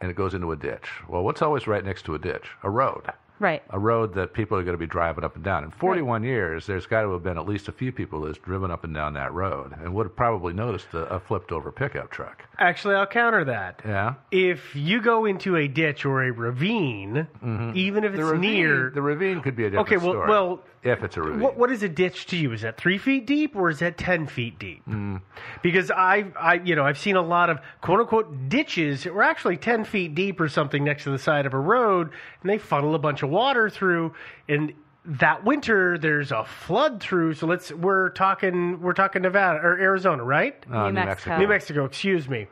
and 0.00 0.10
it 0.10 0.14
goes 0.16 0.34
into 0.34 0.50
a 0.50 0.56
ditch. 0.56 0.90
Well, 1.06 1.22
what's 1.22 1.40
always 1.40 1.68
right 1.68 1.84
next 1.84 2.02
to 2.06 2.16
a 2.16 2.18
ditch? 2.18 2.50
A 2.64 2.68
road. 2.70 3.04
Right, 3.38 3.62
A 3.70 3.78
road 3.78 4.14
that 4.14 4.32
people 4.32 4.56
are 4.58 4.62
going 4.62 4.74
to 4.74 4.78
be 4.78 4.86
driving 4.86 5.24
up 5.24 5.34
and 5.36 5.44
down. 5.44 5.64
In 5.64 5.70
41 5.70 6.22
years, 6.24 6.66
there's 6.66 6.86
got 6.86 7.02
to 7.02 7.12
have 7.12 7.22
been 7.22 7.38
at 7.38 7.46
least 7.46 7.68
a 7.68 7.72
few 7.72 7.92
people 7.92 8.22
that's 8.22 8.38
driven 8.38 8.70
up 8.70 8.84
and 8.84 8.94
down 8.94 9.14
that 9.14 9.32
road 9.32 9.74
and 9.80 9.94
would 9.94 10.06
have 10.06 10.16
probably 10.16 10.52
noticed 10.52 10.88
a, 10.94 11.04
a 11.14 11.20
flipped 11.20 11.52
over 11.52 11.70
pickup 11.72 12.10
truck. 12.10 12.44
Actually, 12.58 12.94
I'll 12.94 13.06
counter 13.06 13.44
that. 13.44 13.80
Yeah. 13.84 14.14
If 14.30 14.74
you 14.74 15.00
go 15.02 15.24
into 15.26 15.56
a 15.56 15.68
ditch 15.68 16.04
or 16.04 16.24
a 16.24 16.30
ravine, 16.32 17.26
even 17.74 18.04
if 18.04 18.12
The 18.12 18.20
it's 18.20 18.30
ravine, 18.30 18.40
near, 18.40 18.90
the 18.94 19.02
ravine 19.02 19.40
could 19.42 19.56
be 19.56 19.64
a 19.66 19.70
different 19.70 19.88
Okay, 19.88 19.96
well- 19.98 20.12
story. 20.14 20.28
well, 20.30 20.62
if 20.82 21.02
it's 21.02 21.16
a 21.16 21.22
ravine. 21.22 21.40
what, 21.40 21.56
what 21.56 21.72
is 21.72 21.82
a 21.82 21.88
ditch 21.88 22.26
to 22.26 22.36
you? 22.36 22.52
Is 22.52 22.60
that 22.60 22.76
three 22.76 22.96
feet 22.98 23.26
deep 23.26 23.56
or 23.56 23.70
is 23.70 23.80
that 23.80 23.98
ten 23.98 24.28
feet 24.28 24.56
deep? 24.60 24.86
Mm. 24.86 25.20
Because 25.60 25.90
I, 25.90 26.26
I, 26.40 26.54
you 26.64 26.76
know, 26.76 26.84
I've 26.84 26.98
seen 26.98 27.16
a 27.16 27.22
lot 27.22 27.50
of 27.50 27.58
quote 27.80 27.98
unquote 27.98 28.48
ditches 28.48 29.02
that 29.02 29.12
were 29.12 29.24
actually 29.24 29.56
ten 29.56 29.84
feet 29.84 30.14
deep 30.14 30.40
or 30.40 30.48
something 30.48 30.84
next 30.84 31.02
to 31.04 31.10
the 31.10 31.18
side 31.18 31.44
of 31.44 31.54
a 31.54 31.58
road, 31.58 32.10
and 32.46 32.50
they 32.50 32.58
funnel 32.58 32.94
a 32.94 32.98
bunch 32.98 33.22
of 33.24 33.30
water 33.30 33.68
through. 33.68 34.12
And 34.48 34.72
that 35.04 35.44
winter, 35.44 35.98
there's 35.98 36.30
a 36.30 36.44
flood 36.44 37.00
through. 37.00 37.34
So 37.34 37.46
let's 37.48 37.72
we're 37.72 38.10
talking 38.10 38.80
we're 38.80 38.92
talking 38.92 39.22
Nevada 39.22 39.58
or 39.58 39.78
Arizona, 39.78 40.22
right? 40.22 40.54
Uh, 40.70 40.84
New 40.84 40.86
New 40.86 40.92
Mexico. 40.92 41.06
Mexico. 41.06 41.38
New 41.38 41.48
Mexico. 41.48 41.84
Excuse 41.84 42.28
me. 42.28 42.46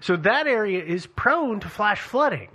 So 0.00 0.16
that 0.16 0.46
area 0.46 0.84
is 0.84 1.06
prone 1.06 1.58
to 1.60 1.68
flash 1.68 2.00
flooding. 2.00 2.48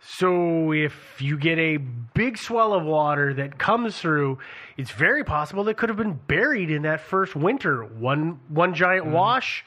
So 0.00 0.72
if 0.72 0.94
you 1.20 1.38
get 1.38 1.58
a 1.58 1.76
big 1.76 2.36
swell 2.36 2.72
of 2.74 2.84
water 2.84 3.34
that 3.34 3.58
comes 3.58 3.96
through, 3.98 4.38
it's 4.76 4.90
very 4.90 5.22
possible 5.22 5.64
that 5.64 5.76
could 5.76 5.90
have 5.90 5.98
been 5.98 6.18
buried 6.26 6.70
in 6.70 6.82
that 6.82 7.00
first 7.02 7.36
winter. 7.36 7.84
One 7.84 8.40
one 8.48 8.74
giant 8.74 9.04
Mm-hmm. 9.04 9.14
wash 9.14 9.64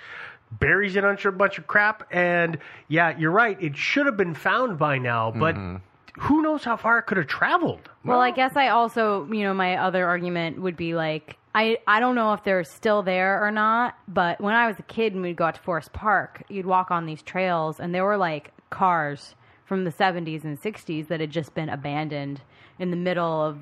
buries 0.59 0.95
it 0.95 1.03
under 1.03 1.29
a 1.29 1.31
bunch 1.33 1.57
of 1.57 1.67
crap, 1.67 2.07
and 2.11 2.59
yeah, 2.87 3.17
you're 3.17 3.31
right. 3.31 3.61
It 3.61 3.75
should 3.75 4.05
have 4.05 4.17
been 4.17 4.35
found 4.35 4.77
by 4.77 4.97
now, 4.97 5.31
but 5.31 5.55
Mm-hmm. 5.55 5.77
Who 6.17 6.41
knows 6.41 6.63
how 6.63 6.77
far 6.77 6.99
it 6.99 7.03
could 7.03 7.17
have 7.17 7.27
traveled? 7.27 7.89
Well, 8.03 8.19
I 8.21 8.31
guess 8.31 8.55
I 8.55 8.69
also, 8.69 9.25
you 9.31 9.43
know, 9.43 9.53
my 9.53 9.77
other 9.77 10.05
argument 10.05 10.61
would 10.61 10.77
be 10.77 10.95
like, 10.95 11.37
I, 11.53 11.77
I 11.87 11.99
don't 11.99 12.15
know 12.15 12.33
if 12.33 12.43
they're 12.43 12.63
still 12.63 13.01
there 13.03 13.41
or 13.45 13.51
not, 13.51 13.95
but 14.07 14.39
when 14.41 14.53
I 14.53 14.67
was 14.67 14.77
a 14.79 14.83
kid 14.83 15.13
and 15.13 15.21
we'd 15.21 15.35
go 15.37 15.45
out 15.45 15.55
to 15.55 15.61
Forest 15.61 15.93
Park, 15.93 16.43
you'd 16.49 16.65
walk 16.65 16.91
on 16.91 17.05
these 17.05 17.21
trails 17.21 17.79
and 17.79 17.93
there 17.95 18.03
were 18.05 18.17
like 18.17 18.51
cars 18.69 19.35
from 19.65 19.83
the 19.83 19.91
70s 19.91 20.43
and 20.43 20.61
60s 20.61 21.07
that 21.07 21.19
had 21.19 21.31
just 21.31 21.53
been 21.55 21.69
abandoned 21.69 22.41
in 22.77 22.91
the 22.91 22.97
middle 22.97 23.41
of 23.41 23.57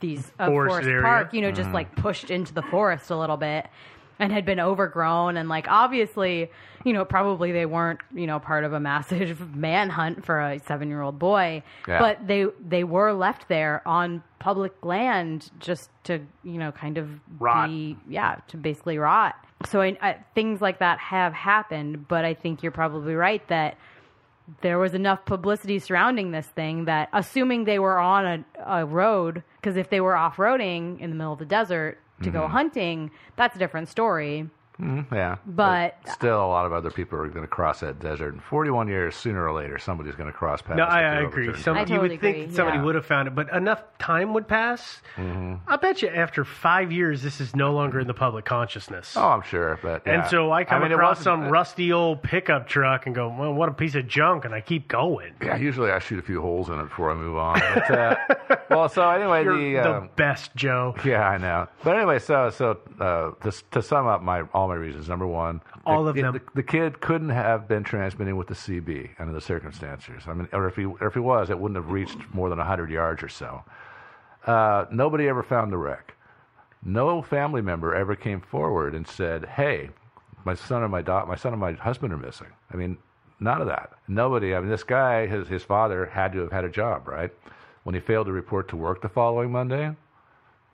these 0.00 0.32
of 0.38 0.48
Forest 0.48 0.86
Forest. 0.86 1.02
Park, 1.02 1.34
you 1.34 1.42
know, 1.42 1.50
just 1.52 1.68
Mhm. 1.70 1.74
like 1.74 1.94
pushed 1.96 2.30
into 2.30 2.54
the 2.54 2.62
forest 2.62 3.10
a 3.10 3.16
little 3.16 3.36
bit 3.36 3.66
and 4.18 4.32
had 4.32 4.44
been 4.44 4.60
overgrown 4.60 5.36
and 5.36 5.48
like 5.48 5.66
obviously, 5.68 6.50
you 6.84 6.92
know, 6.92 7.04
probably 7.04 7.50
they 7.52 7.66
weren't, 7.66 8.00
you 8.14 8.26
know, 8.26 8.38
part 8.38 8.64
of 8.64 8.72
a 8.72 8.80
massive 8.80 9.54
manhunt 9.56 10.24
for 10.24 10.40
a 10.40 10.58
7-year-old 10.60 11.18
boy, 11.18 11.62
Yeah. 11.88 11.98
but 11.98 12.26
they 12.26 12.46
they 12.66 12.84
were 12.84 13.12
left 13.12 13.48
there 13.48 13.82
on 13.86 14.22
public 14.38 14.84
land 14.84 15.50
just 15.58 15.90
to 16.04 16.20
you 16.42 16.58
know 16.58 16.70
kind 16.70 16.98
of 16.98 17.08
Rot. 17.38 17.68
be 17.68 17.96
yeah 18.08 18.36
to 18.48 18.58
basically 18.58 18.98
rot 18.98 19.34
so 19.64 19.80
I, 19.80 19.96
I, 20.02 20.16
things 20.34 20.60
like 20.60 20.80
that 20.80 20.98
have 20.98 21.32
happened 21.32 22.06
but 22.08 22.26
i 22.26 22.34
think 22.34 22.62
you're 22.62 22.70
probably 22.70 23.14
right 23.14 23.46
that 23.48 23.78
there 24.60 24.78
was 24.78 24.92
enough 24.92 25.24
publicity 25.24 25.78
surrounding 25.78 26.30
this 26.32 26.46
thing 26.46 26.84
that 26.84 27.08
assuming 27.14 27.64
they 27.64 27.78
were 27.78 27.98
on 27.98 28.26
a, 28.26 28.44
a 28.80 28.84
road 28.84 29.42
because 29.62 29.78
if 29.78 29.88
they 29.88 30.02
were 30.02 30.14
off-roading 30.14 31.00
in 31.00 31.08
the 31.08 31.16
middle 31.16 31.32
of 31.32 31.38
the 31.38 31.46
desert 31.46 31.96
to 32.22 32.30
go 32.30 32.42
Mhm. 32.42 32.50
hunting 32.50 33.10
that's 33.36 33.56
a 33.56 33.58
different 33.58 33.88
story 33.88 34.48
Mm, 34.80 35.06
yeah. 35.12 35.36
But- 35.46 35.96
still, 36.12 36.44
a 36.44 36.48
lot 36.48 36.66
of 36.66 36.72
other 36.72 36.90
people 36.90 37.18
are 37.20 37.28
going 37.28 37.42
to 37.42 37.48
cross 37.48 37.80
that 37.80 38.00
desert. 38.00 38.34
In 38.34 38.40
41 38.40 38.88
years, 38.88 39.14
sooner 39.14 39.46
or 39.46 39.52
later, 39.52 39.78
somebody's 39.78 40.14
going 40.16 40.30
to 40.30 40.36
cross 40.36 40.62
past. 40.62 40.76
No, 40.76 40.84
if 40.84 40.90
I, 40.90 41.02
I 41.04 41.20
agree. 41.22 41.46
the 41.50 41.58
Some, 41.58 41.76
truck. 41.76 41.88
you 41.88 42.00
would 42.00 42.20
think 42.20 42.52
somebody 42.52 42.78
Yeah. 42.78 42.84
would 42.84 42.94
have 42.96 43.06
found 43.06 43.28
it, 43.28 43.34
but 43.36 43.52
enough 43.52 43.82
time 43.98 44.34
would 44.34 44.48
pass. 44.48 45.00
Mhm. 45.16 45.60
I 45.68 45.76
bet 45.76 46.02
you 46.02 46.08
after 46.08 46.44
five 46.44 46.90
years, 46.90 47.22
this 47.22 47.40
is 47.40 47.54
no 47.54 47.72
longer 47.72 48.00
in 48.00 48.06
the 48.08 48.14
public 48.14 48.44
consciousness. 48.44 49.16
Oh, 49.16 49.28
I'm 49.28 49.42
sure, 49.42 49.78
but 49.82 50.06
And 50.06 50.26
so 50.26 50.50
I 50.50 50.64
come 50.64 50.82
mean, 50.82 50.90
it 50.90 50.94
across 50.96 51.20
some 51.22 51.48
rusty 51.48 51.92
old 51.92 52.22
pickup 52.22 52.66
truck 52.66 53.06
and 53.06 53.14
go, 53.14 53.28
well, 53.28 53.52
what 53.54 53.68
a 53.68 53.72
piece 53.72 53.94
of 53.94 54.08
junk, 54.08 54.44
and 54.44 54.54
I 54.54 54.60
keep 54.60 54.88
going. 54.88 55.34
Yeah, 55.40 55.56
usually 55.56 55.90
I 55.92 55.98
shoot 56.00 56.18
a 56.18 56.22
few 56.22 56.40
holes 56.40 56.68
in 56.68 56.78
it 56.80 56.84
before 56.84 57.10
I 57.10 57.14
move 57.14 57.36
on. 57.36 57.60
But, 57.74 57.90
uh, 57.90 58.16
well, 58.70 58.88
so 58.88 59.08
anyway, 59.08 59.44
You're 59.44 59.56
the 59.56 59.74
the 59.74 59.96
um, 59.98 60.10
best, 60.16 60.54
Joe. 60.56 60.94
Yeah, 61.04 61.28
I 61.28 61.38
know. 61.38 61.68
But 61.84 61.96
anyway, 61.96 62.18
so 62.18 62.50
so 62.50 62.78
uh, 63.00 63.30
to, 63.48 63.62
to 63.72 63.82
sum 63.82 64.06
up 64.06 64.22
my 64.22 64.42
all 64.52 64.63
my 64.68 64.74
reasons. 64.74 65.08
Number 65.08 65.26
one, 65.26 65.60
All 65.86 66.04
the, 66.04 66.10
of 66.10 66.16
them. 66.16 66.32
The, 66.34 66.40
the 66.54 66.62
kid 66.62 67.00
couldn't 67.00 67.30
have 67.30 67.68
been 67.68 67.84
transmitting 67.84 68.36
with 68.36 68.48
the 68.48 68.54
CB 68.54 69.10
under 69.18 69.32
the 69.32 69.40
circumstances. 69.40 70.22
I 70.26 70.34
mean, 70.34 70.48
or 70.52 70.66
if 70.68 70.76
he 70.76 70.84
or 70.84 71.06
if 71.06 71.14
he 71.14 71.20
was, 71.20 71.50
it 71.50 71.58
wouldn't 71.58 71.76
have 71.76 71.90
reached 71.92 72.18
more 72.32 72.48
than 72.48 72.58
hundred 72.58 72.90
yards 72.90 73.22
or 73.22 73.28
so. 73.28 73.64
Uh, 74.46 74.86
nobody 74.90 75.28
ever 75.28 75.42
found 75.42 75.72
the 75.72 75.78
wreck. 75.78 76.14
No 76.82 77.22
family 77.22 77.62
member 77.62 77.94
ever 77.94 78.14
came 78.14 78.40
forward 78.40 78.94
and 78.94 79.06
said, 79.06 79.46
"Hey, 79.46 79.90
my 80.44 80.54
son 80.54 80.82
or 80.82 80.88
my 80.88 81.02
da- 81.02 81.24
my 81.24 81.36
son 81.36 81.52
and 81.52 81.60
my 81.60 81.72
husband 81.72 82.12
are 82.12 82.18
missing." 82.18 82.48
I 82.72 82.76
mean, 82.76 82.98
none 83.40 83.60
of 83.60 83.66
that. 83.68 83.92
Nobody. 84.06 84.54
I 84.54 84.60
mean, 84.60 84.68
this 84.68 84.84
guy, 84.84 85.26
his 85.26 85.48
his 85.48 85.62
father 85.62 86.06
had 86.06 86.32
to 86.32 86.40
have 86.40 86.52
had 86.52 86.64
a 86.64 86.68
job, 86.68 87.08
right? 87.08 87.30
When 87.84 87.94
he 87.94 88.00
failed 88.00 88.26
to 88.26 88.32
report 88.32 88.68
to 88.68 88.76
work 88.76 89.00
the 89.02 89.08
following 89.08 89.50
Monday, 89.52 89.94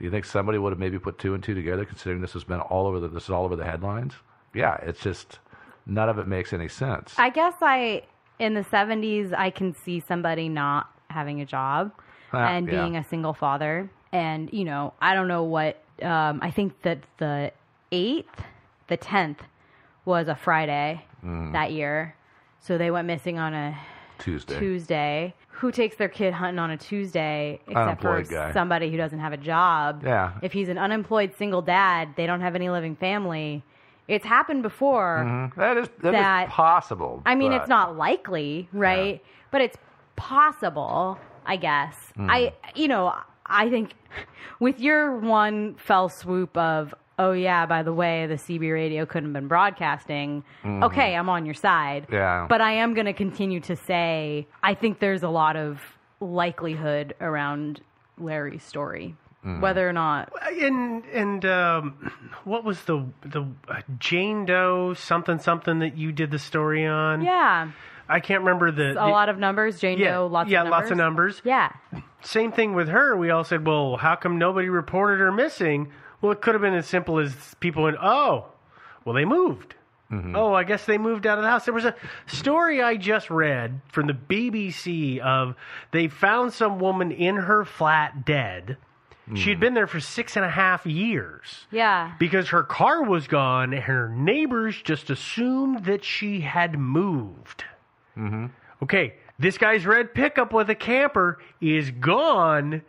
do 0.01 0.05
you 0.07 0.11
think 0.11 0.25
somebody 0.25 0.59
would 0.59 0.71
have 0.73 0.79
maybe 0.81 0.99
put 0.99 1.19
two 1.19 1.35
and 1.35 1.45
two 1.45 1.55
together, 1.55 1.85
considering 1.85 2.21
this 2.21 2.33
has 2.33 2.43
been 2.43 2.59
all 2.61 2.87
over 2.89 2.99
the 2.99 3.07
this 3.09 3.25
is 3.25 3.31
all 3.31 3.45
over 3.45 3.55
the 3.55 3.65
headlines? 3.65 4.15
Yeah, 4.55 4.75
it's 4.83 5.01
just 5.01 5.39
none 5.87 6.09
of 6.09 6.19
it 6.19 6.27
makes 6.27 6.53
any 6.53 6.69
sense. 6.69 7.15
i 7.19 7.31
guess 7.31 7.55
i 7.63 8.03
in 8.39 8.55
the 8.55 8.63
70s 8.63 9.33
i 9.33 9.49
can 9.51 9.75
see 9.75 9.99
somebody 10.01 10.49
not 10.49 10.91
having 11.09 11.41
a 11.41 11.47
job 11.47 11.91
Ah, 12.33 12.47
and 12.49 12.67
yeah. 12.69 12.83
being 12.83 12.97
a 12.97 13.05
single 13.05 13.33
father 13.33 13.91
and 14.13 14.53
you 14.53 14.65
know 14.65 14.93
i 15.01 15.15
don't 15.15 15.27
know 15.29 15.43
what 15.43 15.83
um, 16.03 16.39
i 16.43 16.51
think 16.51 16.81
that 16.83 16.99
the 17.19 17.51
8th 17.93 18.25
the 18.89 18.99
10th 18.99 19.39
was 20.05 20.29
a 20.29 20.35
friday 20.37 21.05
Mm. 21.25 21.53
that 21.53 21.71
year 21.73 22.15
So 22.61 22.79
they 22.79 22.91
went 22.91 23.07
missing 23.07 23.39
on 23.39 23.53
a 23.55 23.77
Tuesday. 24.21 24.59
Tuesday. 24.59 25.35
Who 25.49 25.71
takes 25.71 25.97
their 25.97 26.09
kid 26.09 26.33
hunting 26.33 26.59
on 26.59 26.71
a 26.71 26.77
Tuesday 26.77 27.61
except 27.67 28.01
for 28.01 28.09
Unemployed 28.17 28.29
guy. 28.31 28.53
somebody 28.53 28.91
who 28.91 28.97
doesn't 28.97 29.19
have 29.19 29.33
a 29.33 29.37
job? 29.37 30.03
Yeah. 30.05 30.33
If 30.43 30.53
he's 30.53 30.69
an 30.69 30.79
unemployed 30.79 31.35
single 31.37 31.61
dad, 31.63 32.11
they 32.17 32.27
don't 32.27 32.41
have 32.41 32.55
any 32.55 32.71
living 32.71 32.97
family. 32.97 33.63
It's 34.09 34.25
happened 34.25 34.63
before. 34.63 35.25
Mhm. 35.27 35.55
That 35.57 35.77
is 35.77 35.89
that 36.03 36.09
is 36.15 36.21
that- 36.21 36.49
possible. 36.49 37.23
I 37.27 37.35
mean, 37.35 37.53
but- 37.53 37.61
it's 37.61 37.69
not 37.69 37.97
likely, 37.97 38.69
right? 38.73 39.23
But 39.51 39.61
it's 39.61 39.77
possible, 40.17 41.19
I 41.47 41.57
guess. 41.57 42.13
Mhm. 42.19 42.27
I, 42.31 42.53
you 42.75 42.89
know, 42.89 43.15
I 43.47 43.69
think 43.69 43.95
with 44.61 44.79
your 44.81 45.17
one 45.17 45.75
fell 45.75 46.09
swoop 46.09 46.57
of, 46.57 46.95
oh 47.21 47.33
yeah, 47.33 47.67
by 47.67 47.83
the 47.83 47.93
way, 47.93 48.27
the 48.27 48.35
CB 48.35 48.73
radio 48.73 49.05
couldn't 49.07 49.29
have 49.31 49.35
been 49.41 49.49
broadcasting. 49.49 50.43
Mhm. 50.65 50.83
Okay, 50.85 51.15
I'm 51.15 51.29
on 51.29 51.45
your 51.45 51.55
side. 51.55 52.07
Yeah. 52.11 52.47
But 52.49 52.61
I 52.61 52.73
am 52.73 52.95
going 52.95 53.07
to 53.07 53.13
continue 53.13 53.61
to 53.61 53.77
say 53.77 54.47
I 54.63 54.75
think 54.75 54.99
there's 54.99 55.23
a 55.23 55.29
lot 55.29 55.57
of 55.57 55.81
likelihood 56.21 57.15
around 57.21 57.81
Larry's 58.19 58.63
story, 58.63 59.15
Mhm. 59.45 59.61
whether 59.61 59.89
or 59.89 59.93
not. 59.93 60.33
And 60.61 61.05
and 61.13 61.45
um, 61.45 62.13
what 62.45 62.65
was 62.65 62.85
the 62.85 63.07
the 63.23 63.43
uh, 63.69 63.81
Jane 63.99 64.45
Doe 64.47 64.95
something 64.95 65.39
something 65.39 65.79
that 65.81 65.97
you 65.97 66.13
did 66.13 66.31
the 66.31 66.39
story 66.39 66.87
on? 66.87 67.23
Yeah. 67.23 67.71
I 68.09 68.19
can't 68.19 68.41
remember 68.43 68.73
the, 68.73 68.91
A 68.91 68.95
the- 68.95 69.01
lot 69.07 69.29
of 69.29 69.39
numbers, 69.39 69.79
Jane 69.79 69.97
yeah, 69.99 70.15
Doe, 70.15 70.27
lots 70.27 70.51
yeah, 70.51 70.63
of 70.63 70.65
numbers. 70.69 70.71
Yeah, 70.71 70.77
lots 70.81 70.91
of 70.91 70.97
numbers. 70.97 71.43
Yeah. 71.45 71.73
Same 72.23 72.51
thing 72.51 72.75
with 72.75 72.89
her. 72.89 73.17
We 73.17 73.31
all 73.31 73.45
said, 73.45 73.65
well, 73.65 73.97
how 73.99 74.17
come 74.17 74.37
nobody 74.37 74.69
reported 74.69 75.21
her 75.21 75.31
missing? 75.31 75.93
Well, 76.21 76.33
it 76.33 76.41
could 76.41 76.55
have 76.55 76.63
been 76.63 76.75
as 76.75 76.87
simple 76.87 77.19
as 77.19 77.35
people 77.61 77.85
went, 77.85 77.97
oh, 78.03 78.47
well, 79.05 79.15
they 79.15 79.25
moved. 79.25 79.75
Oh, 80.35 80.53
I 80.55 80.65
guess 80.65 80.87
they 80.87 80.99
moved 80.99 81.25
out 81.25 81.39
of 81.39 81.45
the 81.45 81.49
house. 81.51 81.67
There 81.67 81.73
was 81.75 81.85
a 81.85 81.95
story 82.27 82.83
I 82.83 82.97
just 82.97 83.31
read 83.31 83.81
from 83.93 84.09
the 84.09 84.13
BBC 84.13 85.21
of 85.21 85.55
they 85.93 86.09
found 86.09 86.53
some 86.53 86.81
woman 86.81 87.13
in 87.13 87.37
her 87.37 87.65
flat 87.65 88.25
dead. 88.25 88.77
She'd 89.37 89.61
been 89.61 89.75
there 89.75 89.87
for 89.87 90.01
six 90.01 90.35
and 90.35 90.45
a 90.45 90.51
half 90.51 90.85
years 90.85 91.67
Yeah. 91.71 92.15
because 92.19 92.49
her 92.49 92.65
car 92.65 93.05
was 93.05 93.29
gone 93.29 93.73
and 93.73 93.85
her 93.85 94.09
neighbors 94.09 94.83
just 94.83 95.09
assumed 95.11 95.85
that 95.85 96.03
she 96.03 96.41
had 96.41 96.77
moved. 96.77 97.63
Mm-hmm. 98.19 98.47
Okay, 98.83 99.15
this 99.39 99.57
guy's 99.59 99.87
red 99.87 100.13
pickup 100.13 100.53
with 100.53 100.69
a 100.71 100.75
camper 100.75 101.39
is 101.61 101.93
gone, 101.93 102.83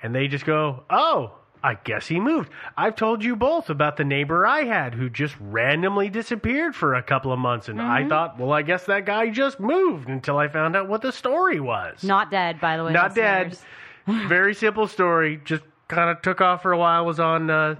and 0.00 0.14
they 0.14 0.28
just 0.28 0.44
go, 0.46 0.84
oh, 0.88 1.32
I 1.62 1.74
guess 1.84 2.06
he 2.06 2.18
moved. 2.18 2.50
I've 2.76 2.96
told 2.96 3.22
you 3.22 3.36
both 3.36 3.68
about 3.68 3.96
the 3.96 4.04
neighbor 4.04 4.46
I 4.46 4.62
had 4.64 4.94
who 4.94 5.10
just 5.10 5.34
randomly 5.40 6.08
disappeared 6.08 6.74
for 6.74 6.94
a 6.94 7.02
couple 7.02 7.32
of 7.32 7.38
months, 7.38 7.68
and 7.68 7.80
I 7.82 8.02
Mhm. 8.02 8.08
thought, 8.08 8.38
well, 8.38 8.52
I 8.52 8.62
guess 8.62 8.84
that 8.86 9.04
guy 9.04 9.28
just 9.28 9.60
moved 9.60 10.08
until 10.08 10.38
I 10.38 10.48
found 10.48 10.74
out 10.74 10.88
what 10.88 11.02
the 11.02 11.12
story 11.12 11.60
was. 11.60 12.02
Not 12.02 12.30
dead, 12.30 12.60
by 12.60 12.76
the 12.76 12.84
way. 12.84 12.92
Not 12.92 13.14
dead. 13.14 13.58
Very 14.06 14.54
simple 14.54 14.86
story. 14.86 15.40
Just 15.44 15.62
kind 15.88 16.08
of 16.08 16.22
took 16.22 16.40
off 16.40 16.62
for 16.62 16.72
a 16.72 16.78
while. 16.78 17.04
Was 17.04 17.20
on 17.20 17.50
uh, 17.50 17.74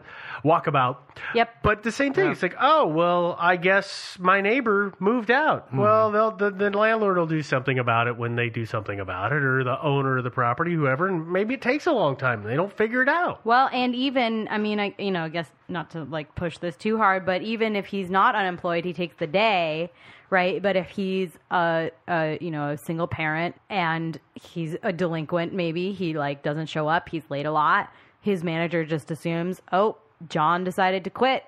walkabout. 0.44 0.96
Yep. 1.34 1.62
But 1.62 1.82
the 1.82 1.92
same 1.92 2.14
thing. 2.14 2.30
It's 2.30 2.42
like, 2.42 2.56
oh 2.60 2.86
well, 2.86 3.36
I 3.38 3.56
guess 3.56 4.16
my 4.18 4.40
neighbor 4.40 4.92
moved 4.98 5.30
out. 5.30 5.68
Mm-hmm. 5.68 5.78
Well, 5.78 6.10
they'll, 6.10 6.30
the 6.30 6.50
the 6.50 6.70
landlord 6.70 7.16
will 7.16 7.26
do 7.26 7.42
something 7.42 7.78
about 7.78 8.06
it 8.08 8.16
when 8.16 8.36
they 8.36 8.48
do 8.48 8.66
something 8.66 9.00
about 9.00 9.32
it, 9.32 9.42
or 9.42 9.64
the 9.64 9.80
owner 9.82 10.18
of 10.18 10.24
the 10.24 10.30
property, 10.30 10.74
whoever. 10.74 11.08
And 11.08 11.30
maybe 11.30 11.54
it 11.54 11.62
takes 11.62 11.86
a 11.86 11.92
long 11.92 12.16
time. 12.16 12.42
They 12.42 12.56
don't 12.56 12.72
figure 12.76 13.02
it 13.02 13.08
out. 13.08 13.44
Well, 13.44 13.68
and 13.72 13.94
even 13.94 14.48
I 14.50 14.58
mean, 14.58 14.80
I 14.80 14.94
you 14.98 15.10
know, 15.10 15.24
I 15.24 15.28
guess 15.28 15.50
not 15.68 15.90
to 15.90 16.04
like 16.04 16.34
push 16.34 16.58
this 16.58 16.76
too 16.76 16.96
hard, 16.96 17.24
but 17.26 17.42
even 17.42 17.76
if 17.76 17.86
he's 17.86 18.10
not 18.10 18.34
unemployed, 18.34 18.84
he 18.84 18.92
takes 18.92 19.16
the 19.16 19.26
day, 19.26 19.90
right? 20.30 20.62
But 20.62 20.76
if 20.76 20.88
he's 20.90 21.30
a, 21.50 21.90
a 22.08 22.38
you 22.40 22.50
know 22.50 22.70
a 22.70 22.78
single 22.78 23.06
parent 23.06 23.56
and 23.68 24.18
he's 24.34 24.76
a 24.82 24.92
delinquent, 24.92 25.52
maybe 25.52 25.92
he 25.92 26.14
like 26.14 26.42
doesn't 26.42 26.66
show 26.66 26.88
up, 26.88 27.08
he's 27.08 27.22
late 27.28 27.46
a 27.46 27.52
lot. 27.52 27.90
His 28.22 28.44
manager 28.44 28.84
just 28.84 29.10
assumes, 29.10 29.62
oh, 29.72 29.96
John 30.28 30.64
decided 30.64 31.04
to 31.04 31.10
quit, 31.10 31.44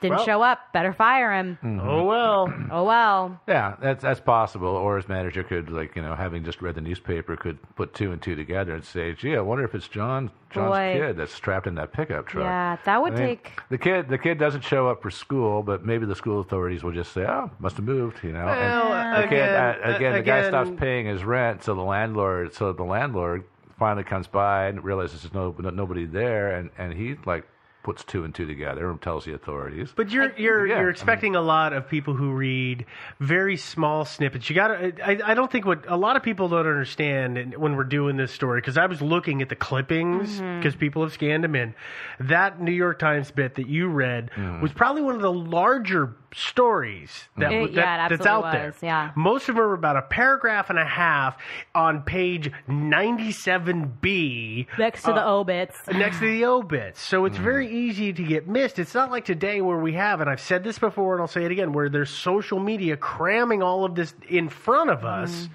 didn't 0.00 0.16
Well- 0.18 0.24
show 0.26 0.42
up, 0.42 0.72
better 0.72 0.92
fire 0.92 1.32
him. 1.32 1.58
Oh 1.82 2.04
well. 2.04 2.52
Oh 2.70 2.84
well. 2.84 3.40
Yeah, 3.48 3.76
that's 3.80 4.02
that's 4.02 4.20
possible. 4.20 4.68
Or 4.68 4.96
his 4.96 5.08
manager 5.08 5.42
could, 5.42 5.70
like 5.70 5.96
you 5.96 6.02
know, 6.02 6.14
having 6.14 6.44
just 6.44 6.60
read 6.60 6.74
the 6.74 6.80
newspaper, 6.82 7.34
could 7.36 7.58
put 7.76 7.94
two 7.94 8.12
and 8.12 8.20
two 8.20 8.34
together 8.36 8.74
and 8.74 8.84
say, 8.84 9.14
"Gee, 9.14 9.36
I 9.36 9.40
wonder 9.40 9.64
if 9.64 9.74
it's 9.74 9.88
John 9.88 10.30
John's 10.50 10.68
Boy. 10.76 10.98
kid 11.00 11.16
that's 11.16 11.38
trapped 11.38 11.66
in 11.66 11.76
that 11.76 11.92
pickup 11.92 12.26
truck." 12.26 12.44
Yeah, 12.44 12.76
that 12.84 13.02
would 13.02 13.14
I 13.14 13.16
mean, 13.16 13.26
take. 13.26 13.52
the 13.70 13.78
kid. 13.78 14.08
The 14.08 14.18
kid 14.18 14.38
doesn't 14.38 14.64
show 14.64 14.88
up 14.88 15.00
for 15.02 15.10
school, 15.10 15.62
but 15.62 15.84
maybe 15.86 16.04
the 16.04 16.14
school 16.16 16.40
authorities 16.40 16.84
will 16.84 16.92
just 16.92 17.12
say, 17.12 17.24
"Oh, 17.26 17.50
must 17.58 17.76
have 17.76 17.86
moved," 17.86 18.22
you 18.22 18.32
know. 18.32 18.44
Well, 18.44 18.92
and 18.92 19.24
the 19.24 19.28
kid, 19.28 19.38
again, 19.42 19.54
uh, 19.82 19.96
again, 19.96 20.12
the 20.12 20.22
guy 20.22 20.36
again- 20.38 20.50
stops 20.50 20.70
paying 20.78 21.06
his 21.06 21.24
rent, 21.24 21.62
so 21.64 21.74
the 21.74 21.80
landlord, 21.82 22.52
so 22.52 22.72
the 22.72 22.84
landlord 22.84 23.44
finally 23.78 24.04
comes 24.04 24.26
by 24.26 24.66
and 24.66 24.84
realizes 24.84 25.22
there's 25.22 25.34
no, 25.34 25.54
no 25.58 25.70
nobody 25.70 26.04
there, 26.04 26.50
and 26.54 26.68
and 26.76 26.92
he 26.92 27.16
like 27.24 27.46
puts 27.86 28.02
two 28.02 28.24
and 28.24 28.34
two 28.34 28.44
together 28.46 28.90
and 28.90 29.00
tells 29.00 29.24
the 29.24 29.32
authorities. 29.32 29.92
But 29.94 30.10
you're 30.10 30.32
you're 30.36 30.66
Yeah, 30.66 30.80
you're 30.80 30.90
expecting 30.90 31.36
a 31.36 31.40
lot 31.40 31.72
of 31.72 31.88
people 31.88 32.14
who 32.14 32.32
read 32.32 32.84
very 33.20 33.56
small 33.56 34.04
snippets. 34.04 34.50
You 34.50 34.56
got 34.56 34.68
to. 34.68 34.92
I, 35.06 35.30
I 35.30 35.34
don't 35.34 35.50
think 35.52 35.66
what 35.66 35.84
a 35.86 35.96
lot 35.96 36.16
of 36.16 36.24
people 36.24 36.48
don't 36.48 36.66
understand 36.66 37.54
when 37.56 37.76
we're 37.76 37.84
doing 37.84 38.16
this 38.16 38.32
story 38.32 38.60
because 38.60 38.76
I 38.76 38.86
was 38.86 39.00
looking 39.00 39.40
at 39.40 39.48
the 39.48 39.54
clippings 39.56 40.40
Mm-hmm. 40.40 40.58
because 40.58 40.74
people 40.74 41.02
have 41.04 41.12
scanned 41.12 41.44
them 41.44 41.54
in. 41.54 41.74
That 42.18 42.60
New 42.60 42.72
York 42.72 42.98
Times 42.98 43.30
bit 43.30 43.54
that 43.54 43.68
you 43.68 43.86
read 43.88 44.30
Mm. 44.36 44.60
was 44.60 44.72
probably 44.72 45.02
one 45.02 45.14
of 45.14 45.20
the 45.22 45.32
larger 45.32 46.06
stories 46.38 47.28
that, 47.38 47.50
It- 47.50 47.74
that 47.74 47.80
yeah, 47.80 48.08
that's 48.08 48.26
out 48.26 48.44
absolutely 48.44 48.70
there. 48.80 48.88
yeah. 48.88 49.10
Most 49.16 49.48
of 49.48 49.54
them 49.54 49.64
are 49.64 49.72
about 49.72 49.96
a 49.96 50.02
paragraph 50.02 50.68
and 50.68 50.78
a 50.78 50.84
half 50.84 51.36
on 51.74 52.02
page 52.02 52.52
97B 52.68 54.66
Next 54.78 55.02
to 55.04 55.12
the 55.12 55.26
uh, 55.26 55.32
obits. 55.34 55.76
next 55.92 56.18
to 56.18 56.26
the 56.30 56.44
obits. 56.44 57.00
So 57.00 57.24
it's 57.24 57.38
very 57.38 57.68
easy 57.70 58.12
to 58.12 58.22
get 58.22 58.46
missed. 58.48 58.78
It's 58.78 58.94
not 58.94 59.10
like 59.10 59.24
today 59.24 59.60
where 59.60 59.78
we 59.78 59.94
have, 59.94 60.20
and 60.20 60.28
I've 60.28 60.40
said 60.40 60.62
this 60.62 60.78
before 60.78 61.14
and 61.14 61.22
I'll 61.22 61.26
say 61.28 61.44
it 61.44 61.50
again, 61.52 61.72
where 61.72 61.88
there's 61.88 62.10
social 62.10 62.58
media 62.60 62.96
cramming 62.96 63.62
all 63.62 63.84
of 63.84 63.94
this 63.94 64.14
in 64.28 64.48
front 64.48 64.90
of 64.90 65.04
us. 65.04 65.48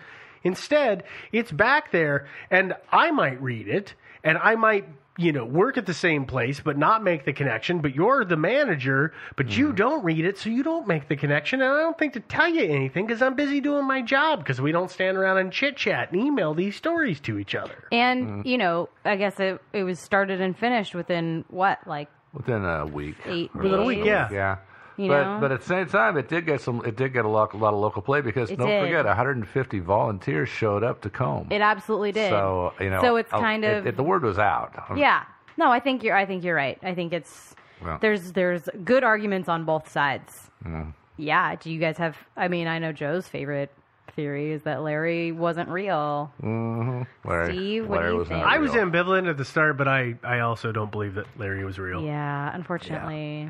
Instead, 0.44 1.04
it's 1.32 1.52
back 1.52 1.92
there, 1.92 2.28
and 2.50 2.74
I 2.92 3.12
might 3.12 3.40
read 3.40 3.68
it, 3.68 3.94
and 4.24 4.40
I 4.40 4.56
might. 4.56 4.86
You 5.18 5.34
know, 5.34 5.44
work 5.46 5.78
at 5.78 5.86
the 5.86 5.94
same 5.94 6.26
place 6.26 6.62
but 6.62 6.78
not 6.78 7.04
make 7.04 7.26
the 7.26 7.34
connection. 7.34 7.80
But 7.80 7.94
you're 7.96 8.24
the 8.24 8.38
manager, 8.38 9.14
but 9.36 9.56
you 9.58 9.74
don't 9.74 10.04
read 10.04 10.24
it, 10.26 10.38
so 10.38 10.50
you 10.50 10.64
don't 10.64 10.88
make 10.88 11.10
the 11.10 11.16
connection. 11.18 11.62
And 11.62 11.72
I 11.72 11.80
don't 11.82 11.98
think 11.98 12.14
to 12.14 12.22
tell 12.22 12.48
you 12.48 12.64
anything 12.64 13.06
because 13.08 13.22
I'm 13.22 13.36
busy 13.36 13.60
doing 13.60 13.86
my 13.86 14.02
job 14.02 14.40
because 14.40 14.62
we 14.62 14.72
don't 14.72 14.90
stand 14.90 15.18
around 15.18 15.38
and 15.40 15.52
chit 15.52 15.76
chat 15.76 16.12
and 16.12 16.22
email 16.22 16.54
these 16.54 16.76
stories 16.78 17.20
to 17.22 17.38
each 17.38 17.56
other. 17.56 17.88
And 17.92 18.26
Mm-hmm. 18.28 18.48
you 18.48 18.58
know, 18.58 18.90
I 19.04 19.16
guess 19.18 19.40
it 19.40 19.62
it 19.74 19.84
was 19.84 20.00
started 20.00 20.40
and 20.42 20.58
finished 20.58 20.96
within 20.96 21.44
what, 21.50 21.80
like 21.86 22.08
Within 22.34 22.64
a 22.64 22.86
week. 22.86 23.18
Eight 23.26 23.54
Within 23.54 23.74
a 23.80 23.84
week, 23.84 24.06
yeah. 24.06 24.30
Yeah. 24.32 24.58
You 25.02 25.10
but 25.10 25.24
know? 25.24 25.38
but 25.42 25.52
at 25.52 25.62
the 25.62 25.66
same 25.68 25.88
time, 25.88 26.18
it 26.18 26.28
did 26.30 26.46
get 26.46 26.62
some. 26.62 26.84
It 26.86 26.96
did 26.96 27.14
get 27.14 27.26
a 27.26 27.28
lot, 27.30 27.54
a 27.54 27.58
lot 27.58 27.74
of 27.74 27.80
local 27.80 28.02
play 28.02 28.22
because 28.22 28.50
It 28.52 28.58
don't 28.60 28.68
did. 28.68 28.84
forget, 28.86 29.06
150 29.06 29.80
volunteers 29.80 30.50
showed 30.50 30.84
up 30.84 31.02
to 31.02 31.10
comb. 31.10 31.48
it 31.50 31.62
absolutely 31.62 32.12
did. 32.12 32.30
So 32.30 32.74
you 32.80 32.90
know, 32.90 33.02
So 33.02 33.16
it's 33.18 33.32
kind 33.32 33.64
it- 33.66 33.78
of 33.78 33.88
it- 33.88 33.96
the 33.98 34.04
word 34.04 34.24
was 34.24 34.40
out. 34.40 34.74
yeah. 34.96 35.24
No, 35.58 35.72
I 35.72 35.80
think 35.80 36.04
you're. 36.04 36.16
I 36.16 36.26
think 36.26 36.44
you're 36.44 36.56
right. 36.56 36.78
I 36.84 36.94
think 36.96 37.14
it's 37.14 37.56
Well. 37.84 37.98
there's 38.02 38.32
there's 38.32 38.70
good 38.84 39.04
arguments 39.04 39.50
on 39.50 39.66
both 39.66 39.90
sides. 39.90 40.50
Mm. 40.66 40.94
Yeah. 41.18 41.56
Do 41.56 41.72
you 41.72 41.80
guys 41.80 41.98
have? 41.98 42.18
I 42.38 42.48
mean, 42.48 42.68
I 42.68 42.80
know 42.80 42.92
Joe's 42.92 43.28
favorite 43.28 43.72
theory 44.16 44.52
is 44.52 44.64
that 44.64 44.82
Larry 44.82 45.32
wasn't 45.32 45.70
real. 45.70 46.32
hmm 46.42 47.04
Larry, 47.24 47.54
Steve, 47.54 47.88
what 47.88 48.02
do 48.02 48.08
you 48.14 48.26
think? 48.26 48.44
I 48.46 48.58
was 48.58 48.72
ambivalent 48.72 49.30
at 49.30 49.38
the 49.38 49.46
start, 49.46 49.78
but 49.78 49.88
I, 49.88 50.16
I 50.22 50.40
also 50.40 50.74
don't 50.74 50.92
believe 50.92 51.14
that 51.16 51.28
Larry 51.38 51.64
was 51.64 51.80
real. 51.80 52.02
Yeah. 52.04 52.52
Unfortunately. 52.54 53.50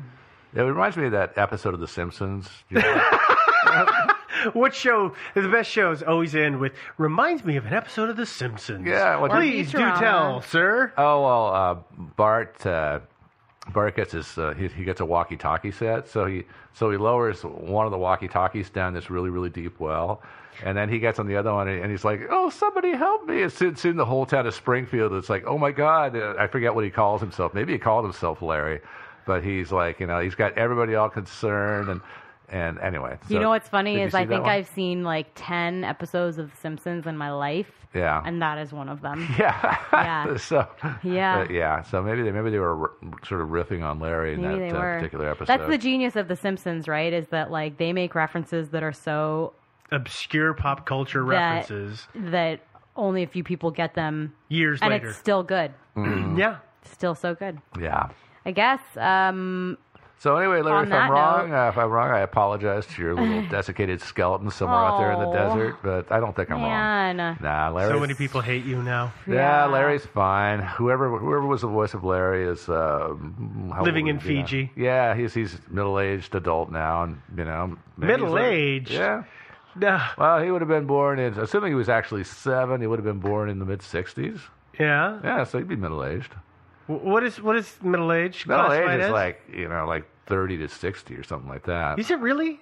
It 0.54 0.60
reminds 0.60 0.96
me 0.96 1.06
of 1.06 1.12
that 1.12 1.36
episode 1.38 1.74
of 1.74 1.80
The 1.80 1.88
Simpsons. 1.88 2.48
You 2.70 2.80
know, 2.80 3.02
What 4.54 4.74
show? 4.74 5.14
The 5.34 5.48
best 5.48 5.70
shows 5.70 6.02
always 6.02 6.34
end 6.34 6.58
with 6.58 6.72
reminds 6.98 7.44
me 7.44 7.56
of 7.56 7.66
an 7.66 7.72
episode 7.74 8.10
of 8.10 8.16
The 8.16 8.26
Simpsons. 8.26 8.86
Yeah, 8.86 9.18
what- 9.18 9.30
please 9.30 9.70
do 9.70 9.78
Futurama. 9.78 9.98
tell, 10.00 10.40
sir. 10.42 10.92
Oh 10.98 11.22
well, 11.22 11.46
uh, 11.54 11.74
Bart. 12.16 12.66
Uh, 12.66 13.00
Bart 13.72 13.94
gets 13.94 14.10
his 14.12 14.36
uh, 14.36 14.54
he, 14.58 14.66
he 14.66 14.82
gets 14.84 15.00
a 15.00 15.04
walkie-talkie 15.04 15.70
set, 15.70 16.08
so 16.08 16.26
he 16.26 16.42
so 16.72 16.90
he 16.90 16.96
lowers 16.96 17.42
one 17.42 17.86
of 17.86 17.92
the 17.92 17.98
walkie-talkies 17.98 18.70
down 18.70 18.92
this 18.94 19.08
really 19.08 19.30
really 19.30 19.50
deep 19.50 19.78
well, 19.78 20.20
and 20.64 20.76
then 20.76 20.88
he 20.88 20.98
gets 20.98 21.20
on 21.20 21.28
the 21.28 21.36
other 21.36 21.52
one 21.52 21.68
and 21.68 21.88
he's 21.88 22.04
like, 22.04 22.22
"Oh, 22.28 22.50
somebody 22.50 22.90
help 22.96 23.24
me!" 23.28 23.42
And 23.42 23.52
soon, 23.52 23.76
soon 23.76 23.96
the 23.96 24.04
whole 24.04 24.26
town 24.26 24.48
of 24.48 24.54
Springfield 24.54 25.12
it's 25.12 25.30
like, 25.30 25.44
"Oh 25.46 25.56
my 25.58 25.70
God!" 25.70 26.16
Uh, 26.16 26.34
I 26.36 26.48
forget 26.48 26.74
what 26.74 26.82
he 26.82 26.90
calls 26.90 27.20
himself. 27.20 27.54
Maybe 27.54 27.72
he 27.74 27.78
called 27.78 28.04
himself 28.04 28.42
Larry, 28.42 28.80
but 29.26 29.42
he's 29.44 29.70
like, 29.72 30.00
you 30.00 30.06
know, 30.06 30.20
he's 30.20 30.34
got 30.34 30.56
everybody 30.58 30.94
all 30.94 31.08
concerned 31.10 31.88
and 31.88 32.00
and 32.48 32.78
anyway. 32.80 33.16
You 33.28 33.38
know 33.38 33.48
what's 33.48 33.68
funny 33.68 34.00
is 34.02 34.14
I 34.14 34.26
think 34.26 34.42
one? 34.42 34.50
I've 34.50 34.68
seen 34.68 35.04
like 35.04 35.28
ten 35.34 35.84
episodes 35.84 36.36
of 36.38 36.50
The 36.50 36.56
Simpsons 36.58 37.06
in 37.06 37.16
my 37.16 37.30
life, 37.32 37.70
yeah 37.94 38.20
and 38.26 38.42
that 38.42 38.58
is 38.58 38.72
one 38.72 38.90
of 38.90 39.00
them. 39.00 39.26
yeah 39.38 39.78
Yeah. 39.92 40.36
so 40.36 40.66
Yeah. 41.02 41.38
but 41.44 41.50
yeah 41.54 41.80
so 41.82 42.02
maybe 42.02 42.22
they 42.22 42.30
maybe 42.30 42.50
they 42.50 42.58
were 42.58 42.78
r- 42.78 42.90
sort 43.26 43.40
of 43.40 43.48
riffing 43.48 43.82
on 43.82 44.00
Larry 44.00 44.34
in 44.34 44.42
Maybe 44.42 44.54
that 44.54 44.70
they 44.72 44.76
uh, 44.76 44.80
were. 44.80 44.96
particular 44.96 45.30
episode. 45.30 45.46
That's 45.46 45.68
the 45.70 45.78
genius 45.78 46.14
of 46.14 46.28
The 46.28 46.36
Simpsons, 46.36 46.88
right? 46.88 47.12
Is 47.14 47.28
that 47.28 47.50
like 47.50 47.78
they 47.78 47.94
make 47.94 48.14
references 48.14 48.68
that 48.70 48.82
are 48.82 48.92
so 48.92 49.54
obscure 49.90 50.52
pop 50.52 50.84
culture 50.84 51.24
that, 51.24 51.68
references 51.70 52.06
that 52.14 52.60
only 52.96 53.22
a 53.22 53.26
few 53.26 53.44
people 53.44 53.70
get 53.70 53.94
them 53.94 54.34
years 54.50 54.78
and 54.82 54.90
later. 54.90 55.08
it's 55.08 55.18
still 55.18 55.42
good. 55.42 55.72
Mm. 55.96 56.38
yeah. 56.38 56.58
Still 56.84 57.14
so 57.14 57.34
good. 57.34 57.58
Yeah. 57.80 58.08
I 58.44 58.50
guess. 58.52 58.80
Um, 58.96 59.78
So 60.18 60.36
anyway, 60.36 60.62
Larry, 60.62 60.86
if 60.86 60.92
I'm 60.92 61.10
wrong, 61.10 61.52
uh, 61.52 61.68
if 61.68 61.76
I'm 61.76 61.90
wrong, 61.90 62.10
I 62.12 62.20
apologize 62.20 62.86
to 62.86 63.02
your 63.02 63.14
little 63.16 63.42
desiccated 63.50 64.00
skeleton 64.00 64.50
somewhere 64.52 64.78
out 64.78 64.98
there 64.98 65.10
in 65.12 65.18
the 65.18 65.26
Oh. 65.26 65.32
desert. 65.32 65.76
But 65.82 66.12
I 66.12 66.20
don't 66.20 66.34
think 66.36 66.48
I'm 66.50 66.62
wrong. 66.62 67.36
Nah, 67.40 67.70
Larry. 67.70 67.92
So 67.92 67.98
many 67.98 68.14
people 68.14 68.40
hate 68.40 68.64
you 68.64 68.80
now. 68.84 69.12
Yeah, 69.26 69.66
Larry's 69.66 70.06
fine. 70.06 70.60
Whoever 70.60 71.18
whoever 71.18 71.44
was 71.46 71.62
the 71.62 71.66
voice 71.66 71.92
of 71.94 72.04
Larry 72.04 72.44
is 72.44 72.68
uh, 72.68 73.14
how 73.72 73.82
Living 73.82 74.06
old, 74.08 74.22
in 74.22 74.30
you 74.30 74.36
know? 74.36 74.46
Fiji. 74.46 74.70
Yeah, 74.76 75.14
he's 75.16 75.34
he's 75.34 75.58
middle 75.68 75.98
aged 75.98 76.34
adult 76.36 76.70
now, 76.70 77.02
and 77.02 77.20
you 77.36 77.44
know 77.44 77.76
maybe 77.96 78.12
he's 78.12 78.22
like- 78.22 78.30
Middle-aged? 78.30 78.90
Yeah. 78.92 79.24
No. 79.74 80.00
Well, 80.18 80.40
he 80.42 80.50
would 80.52 80.60
have 80.60 80.68
been 80.68 80.86
born 80.86 81.18
in, 81.18 81.32
assuming 81.38 81.70
he 81.72 81.74
was 81.74 81.88
actually 81.88 82.22
seven. 82.24 82.80
He 82.80 82.86
would 82.86 82.98
have 83.00 83.06
been 83.06 83.20
born 83.20 83.48
in 83.48 83.58
the 83.58 83.64
mid 83.64 83.80
'60s. 83.80 84.38
Yeah. 84.78 85.18
Yeah, 85.24 85.42
so 85.44 85.58
he'd 85.58 85.66
be 85.68 85.76
middle 85.76 86.04
aged. 86.04 86.32
W- 86.88 87.10
What 87.10 87.22
is 87.24 87.40
what 87.40 87.56
is 87.56 87.78
middle 87.82 88.12
age? 88.12 88.46
Middle 88.46 88.64
classified 88.66 88.94
age 88.94 89.00
is 89.00 89.06
as? 89.06 89.12
like 89.12 89.40
you 89.52 89.68
know 89.68 89.86
like 89.86 90.04
30 90.26 90.58
to 90.58 90.68
60 90.68 91.14
or 91.16 91.22
something 91.22 91.48
like 91.48 91.64
that. 91.64 91.98
Is 91.98 92.10
it 92.10 92.18
really? 92.20 92.60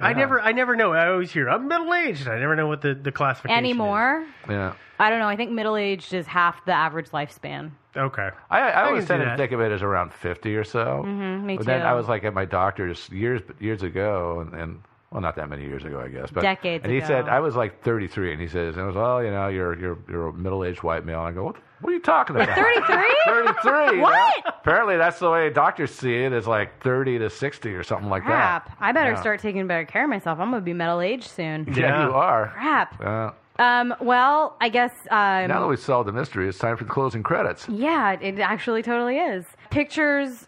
I 0.00 0.10
Yeah. 0.10 0.16
never 0.18 0.40
I 0.40 0.52
never 0.52 0.76
know. 0.76 0.92
I 0.92 1.08
always 1.08 1.32
hear 1.32 1.48
I'm 1.48 1.66
middle 1.68 1.92
aged. 1.94 2.28
I 2.28 2.38
never 2.38 2.54
know 2.56 2.66
what 2.68 2.82
the 2.82 2.94
the 2.94 3.10
classification 3.12 3.64
is. 3.64 3.70
anymore, 3.70 4.24
Yeah. 4.48 4.74
I 5.00 5.10
don't 5.10 5.18
know. 5.20 5.28
I 5.28 5.36
think 5.36 5.50
middle 5.52 5.76
aged 5.76 6.12
is 6.14 6.26
half 6.26 6.64
the 6.64 6.72
average 6.72 7.10
lifespan. 7.10 7.70
Okay. 7.96 8.30
I, 8.50 8.60
I, 8.60 8.68
I 8.68 8.82
always 8.86 9.00
can 9.00 9.06
see 9.06 9.08
tend 9.08 9.22
to 9.22 9.26
that. 9.30 9.36
think 9.38 9.52
of 9.52 9.60
it 9.60 9.72
as 9.72 9.82
around 9.82 10.12
50 10.12 10.54
or 10.56 10.62
so. 10.64 11.02
Mhm, 11.06 11.42
me 11.44 11.56
but 11.56 11.66
then 11.66 11.80
too. 11.80 11.86
I 11.86 11.94
was 11.94 12.06
like 12.08 12.22
at 12.24 12.34
my 12.34 12.44
doctor's 12.44 13.08
years 13.10 13.42
years 13.58 13.82
ago, 13.82 14.40
and, 14.40 14.54
and 14.60 14.82
well, 15.10 15.20
not 15.20 15.36
that 15.36 15.48
many 15.48 15.62
years 15.62 15.84
ago, 15.84 16.00
I 16.00 16.08
guess. 16.08 16.30
But, 16.30 16.42
Decades 16.42 16.84
And 16.84 16.92
he 16.92 16.98
ago. 16.98 17.06
said 17.06 17.28
I 17.28 17.40
was 17.40 17.56
like 17.56 17.82
33, 17.82 18.32
and 18.32 18.40
he 18.40 18.46
says, 18.48 18.74
and 18.76 18.82
I 18.84 18.86
was, 18.86 18.94
well, 18.96 19.22
you 19.24 19.30
know, 19.30 19.48
you're 19.48 19.78
you're 19.78 19.98
you're 20.08 20.28
a 20.28 20.32
middle 20.32 20.64
aged 20.64 20.82
white 20.82 21.04
male. 21.06 21.20
And 21.20 21.28
I 21.28 21.32
go, 21.32 21.44
what, 21.44 21.56
what 21.80 21.90
are 21.90 21.94
you 21.94 22.00
talking 22.00 22.36
about? 22.36 22.48
33? 22.56 23.16
33. 23.24 23.96
you 23.96 24.02
What? 24.02 24.12
know? 24.44 24.52
Apparently, 24.60 24.96
that's 24.98 25.18
the 25.18 25.30
way 25.30 25.48
doctors 25.50 25.94
see 25.94 26.14
it. 26.14 26.32
Is 26.32 26.46
like 26.46 26.82
30 26.82 27.20
to 27.20 27.30
60 27.30 27.70
or 27.74 27.82
something 27.82 28.10
like 28.10 28.24
Crap. 28.24 28.66
that. 28.66 28.76
Crap! 28.76 28.82
I 28.82 28.92
better 28.92 29.10
Yeah. 29.12 29.20
start 29.20 29.40
taking 29.40 29.66
better 29.66 29.84
care 29.86 30.04
of 30.04 30.10
myself. 30.10 30.38
I'm 30.40 30.50
going 30.50 30.60
to 30.60 30.64
be 30.64 30.72
middle 30.74 31.00
aged 31.00 31.28
soon. 31.30 31.66
Yeah, 31.74 32.06
you 32.08 32.12
are. 32.14 32.48
Crap. 32.54 33.00
Uh, 33.00 33.30
Um, 33.60 33.94
well, 34.00 34.56
I 34.60 34.68
guess. 34.68 34.92
Um, 35.10 35.48
now 35.48 35.60
that 35.60 35.66
we've 35.66 35.80
solved 35.80 36.06
the 36.08 36.12
mystery, 36.12 36.48
it's 36.48 36.58
time 36.58 36.76
for 36.76 36.84
the 36.84 36.90
closing 36.90 37.22
credits. 37.24 37.66
Yeah, 37.68 38.12
it 38.20 38.38
actually 38.40 38.82
totally 38.82 39.18
is. 39.18 39.46
Pictures, 39.70 40.46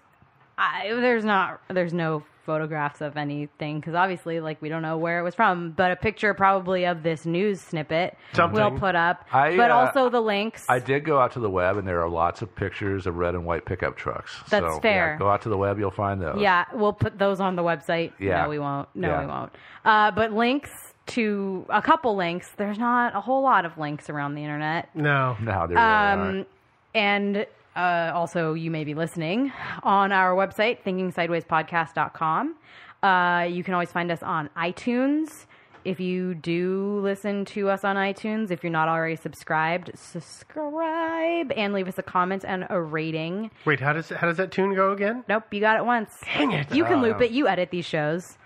I, 0.59 0.89
there's 0.93 1.25
not, 1.25 1.61
there's 1.69 1.93
no 1.95 2.23
photographs 2.51 3.01
of 3.01 3.16
anything 3.16 3.78
because 3.78 3.94
obviously, 3.94 4.40
like, 4.40 4.61
we 4.61 4.68
don't 4.68 4.82
know 4.82 4.98
where 4.98 5.20
it 5.20 5.22
was 5.22 5.36
from. 5.36 5.70
But 5.70 5.92
a 5.92 5.96
picture 5.96 6.34
probably 6.34 6.84
of 6.84 7.05
this 7.05 7.24
news 7.24 7.61
snippet 7.61 8.16
Something. 8.32 8.61
we'll 8.61 8.78
put 8.78 8.96
up. 8.96 9.24
I, 9.32 9.57
but 9.57 9.70
uh, 9.70 9.74
also 9.74 10.11
the 10.11 10.20
links. 10.20 10.64
I 10.68 10.80
did 10.80 11.05
go 11.05 11.20
out 11.20 11.32
to 11.32 11.40
the 11.40 11.48
web, 11.51 11.76
and 11.76 11.86
there 11.86 12.01
are 12.03 12.09
lots 12.09 12.42
of 12.42 12.53
pictures 12.57 13.07
of 13.07 13.14
red 13.16 13.34
and 13.36 13.44
white 13.44 13.64
pickup 13.66 13.96
trucks. 13.96 14.36
That's 14.48 14.66
so, 14.66 14.74
yeah, 14.74 14.80
fair. 14.80 15.16
go 15.18 15.30
out 15.30 15.42
to 15.42 15.48
the 15.48 15.57
web, 15.57 15.78
you'll 15.78 15.92
find 15.92 16.20
those. 16.20 16.40
Yeah, 16.40 16.64
we'll 16.74 16.92
put 16.92 17.16
those 17.18 17.38
on 17.38 17.55
the 17.55 17.62
website. 17.62 18.12
Yeah. 18.18 18.42
No, 18.42 18.48
we 18.48 18.59
won't. 18.59 18.88
No, 18.96 19.09
Yeah. 19.09 19.20
we 19.20 19.26
won't. 19.26 19.53
Uh, 19.84 20.11
but 20.11 20.32
links 20.32 20.70
to 21.07 21.64
a 21.68 21.80
couple 21.82 22.16
links. 22.16 22.51
There's 22.57 22.78
not 22.78 23.14
a 23.14 23.20
whole 23.20 23.42
lot 23.42 23.64
of 23.64 23.78
links 23.78 24.11
around 24.11 24.34
the 24.34 24.42
internet. 24.42 24.88
No. 24.94 25.36
No, 25.40 25.66
there 25.68 25.78
Um, 25.78 26.46
and 26.94 27.46
uh, 27.77 28.11
also, 28.14 28.55
you 28.55 28.71
may 28.71 28.85
be 28.85 28.95
listening 28.95 29.53
on 29.83 30.12
our 30.12 30.35
website, 30.35 30.83
thinkingsidewayspodcast.com. 30.85 32.57
Uh, 33.03 33.45
you 33.51 33.64
can 33.64 33.75
always 33.75 33.91
find 33.93 34.11
us 34.11 34.23
on 34.23 34.51
iTunes. 34.57 35.47
If 35.83 35.99
you 35.99 36.35
do 36.35 37.01
listen 37.03 37.47
to 37.47 37.71
us 37.71 37.85
on 37.85 37.97
iTunes, 37.97 38.51
if 38.51 38.62
you're 38.62 38.71
not 38.71 38.89
already 38.89 39.16
subscribed, 39.16 39.91
subscribe 39.95 41.53
and 41.57 41.73
leave 41.73 41.89
us 41.89 41.97
a 41.99 42.03
comment 42.03 42.45
and 42.47 42.66
a 42.68 42.79
rating. 42.81 43.51
Wait, 43.64 43.81
how 43.81 43.95
does 43.95 44.11
how 44.11 44.27
does 44.27 44.37
that 44.37 44.51
tune 44.53 44.75
go 44.75 44.93
again? 44.93 45.25
Nope, 45.29 45.45
you 45.53 45.61
got 45.61 45.79
it 45.79 45.87
once. 45.87 46.18
Dang 46.37 46.53
it. 46.53 46.75
You 46.75 46.85
can 46.85 46.99
Oh, 46.99 47.03
loop 47.03 47.23
it. 47.23 47.31
You 47.31 47.49
edit 47.49 47.71
these 47.71 47.87
shows. 47.87 48.37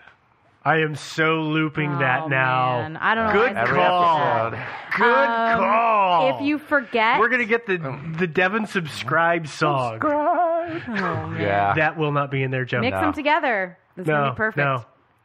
I 0.66 0.78
am 0.78 0.94
so 0.94 1.40
looping 1.42 1.96
Oh, 1.96 1.98
that 1.98 2.28
now. 2.30 2.78
man. 2.80 2.96
I 2.96 3.14
don't 3.14 3.26
know 3.26 3.32
Good 3.34 3.54
why 3.54 3.60
I 3.60 3.64
said 3.66 3.74
call. 3.74 4.50
Good 4.96 5.28
Um, 5.28 5.58
call. 5.60 6.36
If 6.36 6.46
you 6.46 6.58
forget, 6.58 7.18
We're 7.20 7.28
gonna 7.28 7.44
get 7.44 7.66
the 7.66 7.76
the 8.18 8.26
Devin 8.26 8.66
subscribe 8.66 9.46
song. 9.46 10.00
Oh. 10.02 11.34
Yeah. 11.38 11.74
That 11.76 11.98
will 11.98 12.12
not 12.12 12.30
be 12.30 12.42
in 12.42 12.50
there, 12.50 12.64
Joe. 12.64 12.80
mix 12.80 12.98
them 12.98 13.12
together. 13.12 13.76
It's 13.98 14.08
no, 14.08 14.14
gonna 14.14 14.30
be 14.32 14.36
perfect. 14.36 14.56
No. 14.64 14.84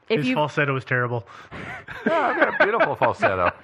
If 0.09 0.17
His 0.19 0.27
you 0.27 0.35
falsetto 0.35 0.73
was 0.73 0.83
terrible. 0.83 1.25
I've 2.05 2.05
got 2.37 2.59
a 2.61 2.63
beautiful 2.63 2.95
falsetto. 2.95 3.51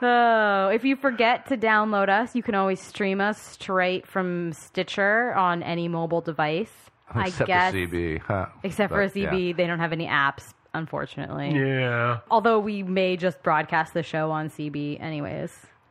Oh, 0.00 0.68
if 0.68 0.84
you 0.84 0.94
forget 0.94 1.46
to 1.46 1.56
download 1.56 2.08
us, 2.08 2.36
you 2.36 2.42
can 2.42 2.54
always 2.54 2.80
stream 2.80 3.20
us 3.20 3.40
straight 3.40 4.06
from 4.06 4.52
Stitcher 4.52 5.34
on 5.34 5.62
any 5.64 5.88
mobile 5.88 6.20
device. 6.20 6.87
Except 7.16 7.42
I 7.42 7.46
guess, 7.46 7.72
for 7.72 7.78
CB. 7.78 8.20
Huh. 8.22 8.46
except 8.62 8.92
for 8.92 9.02
a 9.02 9.10
yeah. 9.14 9.30
CB, 9.30 9.56
they 9.56 9.66
don't 9.66 9.78
have 9.80 9.92
any 9.92 10.06
apps, 10.06 10.52
unfortunately. 10.74 11.50
Yeah. 11.54 12.18
Although 12.30 12.58
we 12.58 12.82
may 12.82 13.16
just 13.16 13.42
broadcast 13.42 13.94
the 13.94 14.02
show 14.02 14.30
on 14.30 14.50
CB, 14.50 15.00
anyways. 15.00 15.50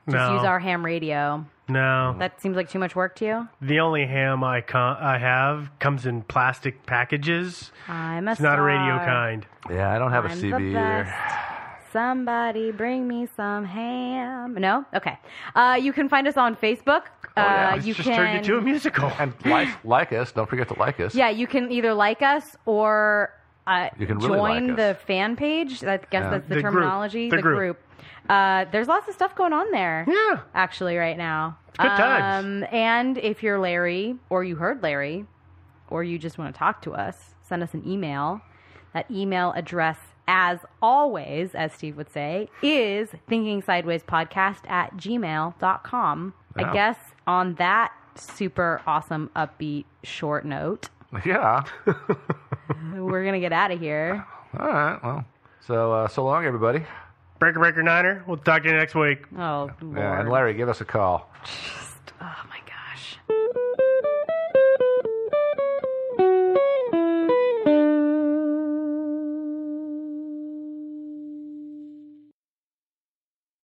Just 0.09 0.15
No. 0.15 0.35
use 0.35 0.43
our 0.45 0.59
ham 0.59 0.85
radio. 0.85 1.45
No. 1.67 2.15
That 2.19 2.39
seems 2.39 2.55
like 2.55 2.69
too 2.69 2.79
much 2.79 2.95
work 2.95 3.15
to 3.17 3.25
you. 3.25 3.47
The 3.61 3.81
only 3.81 4.05
ham 4.05 4.41
I 4.43 4.61
con- 4.61 4.95
I 5.01 5.17
have 5.17 5.69
comes 5.79 6.05
in 6.05 6.21
plastic 6.21 6.85
packages. 6.85 7.71
I'm 7.89 8.27
a 8.27 8.31
It's 8.31 8.39
not 8.39 8.57
a 8.57 8.61
radio 8.61 8.97
kind. 8.99 9.45
Yeah, 9.69 9.93
I 9.93 9.99
don't 9.99 10.11
have 10.11 10.23
a 10.25 10.29
I'm 10.29 10.37
CB 10.37 10.73
the 10.73 10.79
either. 10.79 11.13
Somebody 11.91 12.71
bring 12.71 13.07
me 13.07 13.27
some 13.35 13.65
ham. 13.65 14.53
No? 14.55 14.85
Okay. 14.93 15.17
Uh, 15.55 15.77
you 15.81 15.91
can 15.93 16.09
find 16.09 16.27
us 16.27 16.37
on 16.37 16.55
Facebook. 16.55 17.03
Oh, 17.37 17.41
yeah. 17.41 17.71
uh, 17.73 17.75
you 17.75 17.93
just 17.93 18.07
can 18.07 18.15
turned 18.17 18.37
into 18.37 18.57
a 18.57 18.61
musical. 18.61 19.11
And 19.19 19.33
like, 19.45 19.69
like 19.85 20.13
us. 20.13 20.31
Don't 20.31 20.49
forget 20.49 20.67
to 20.69 20.79
like 20.79 20.99
us. 20.99 21.13
Yeah, 21.15 21.29
you 21.29 21.47
can 21.47 21.71
either 21.71 21.93
like 21.93 22.21
us 22.21 22.55
or 22.65 23.33
uh, 23.65 23.89
You 23.99 24.07
can 24.07 24.17
really 24.19 24.37
join 24.37 24.67
like 24.69 24.77
the 24.77 24.97
fan 25.05 25.35
page. 25.35 25.83
I 25.83 25.97
guess 25.97 26.05
Yeah. 26.11 26.29
that's 26.31 26.47
the, 26.47 26.55
The 26.55 26.61
group. 26.61 26.73
terminology. 26.73 27.29
The 27.29 27.41
group. 27.41 27.79
Uh, 28.29 28.65
there's 28.71 28.87
lots 28.87 29.07
of 29.07 29.13
stuff 29.13 29.35
going 29.35 29.53
on 29.53 29.71
there. 29.71 30.05
Yeah. 30.07 30.41
Actually, 30.53 30.97
right 30.97 31.17
now. 31.17 31.57
It's 31.69 31.77
good 31.77 31.87
times. 31.89 32.63
Um, 32.63 32.67
and 32.71 33.17
if 33.19 33.43
you're 33.43 33.59
Larry 33.59 34.15
or 34.29 34.43
you 34.43 34.55
heard 34.55 34.81
Larry 34.83 35.25
or 35.89 36.03
you 36.03 36.17
just 36.17 36.37
want 36.37 36.53
to 36.53 36.57
talk 36.57 36.81
to 36.83 36.93
us, 36.93 37.35
send 37.41 37.61
us 37.63 37.73
an 37.73 37.87
email. 37.87 38.41
That 38.93 39.09
email 39.11 39.53
address, 39.55 39.97
as 40.27 40.59
always, 40.81 41.53
as 41.55 41.71
Steve 41.73 41.95
would 41.97 42.09
say, 42.11 42.49
is 42.63 43.09
thinkingsidewayspodcast 43.29 44.69
at 44.69 44.95
gmail.com. 44.97 46.33
Yeah. 46.57 46.69
I 46.69 46.73
guess 46.73 46.97
on 47.27 47.55
that 47.55 47.91
super 48.15 48.81
awesome, 48.87 49.29
upbeat, 49.35 49.85
short 50.03 50.45
note, 50.45 50.89
yeah. 51.25 51.63
we're 52.95 53.23
going 53.23 53.33
to 53.33 53.39
get 53.39 53.53
out 53.53 53.71
of 53.71 53.79
here. 53.79 54.25
All 54.57 54.67
right. 54.67 55.03
Well, 55.03 55.25
so 55.65 55.93
uh, 55.93 56.07
so 56.07 56.25
long, 56.25 56.45
everybody. 56.45 56.83
Breaker 57.39 57.59
Breaker 57.59 57.83
Niner. 57.83 58.23
We'll 58.27 58.37
talk 58.37 58.63
to 58.63 58.69
you 58.69 58.75
next 58.75 58.95
week. 58.95 59.23
Oh, 59.37 59.69
Lord. 59.81 59.97
Yeah, 59.97 60.19
and 60.19 60.29
Larry, 60.29 60.53
give 60.53 60.69
us 60.69 60.81
a 60.81 60.85
call. 60.85 61.31
Just, 61.43 62.13
oh, 62.21 62.35
my 62.49 62.59
gosh. 62.65 63.63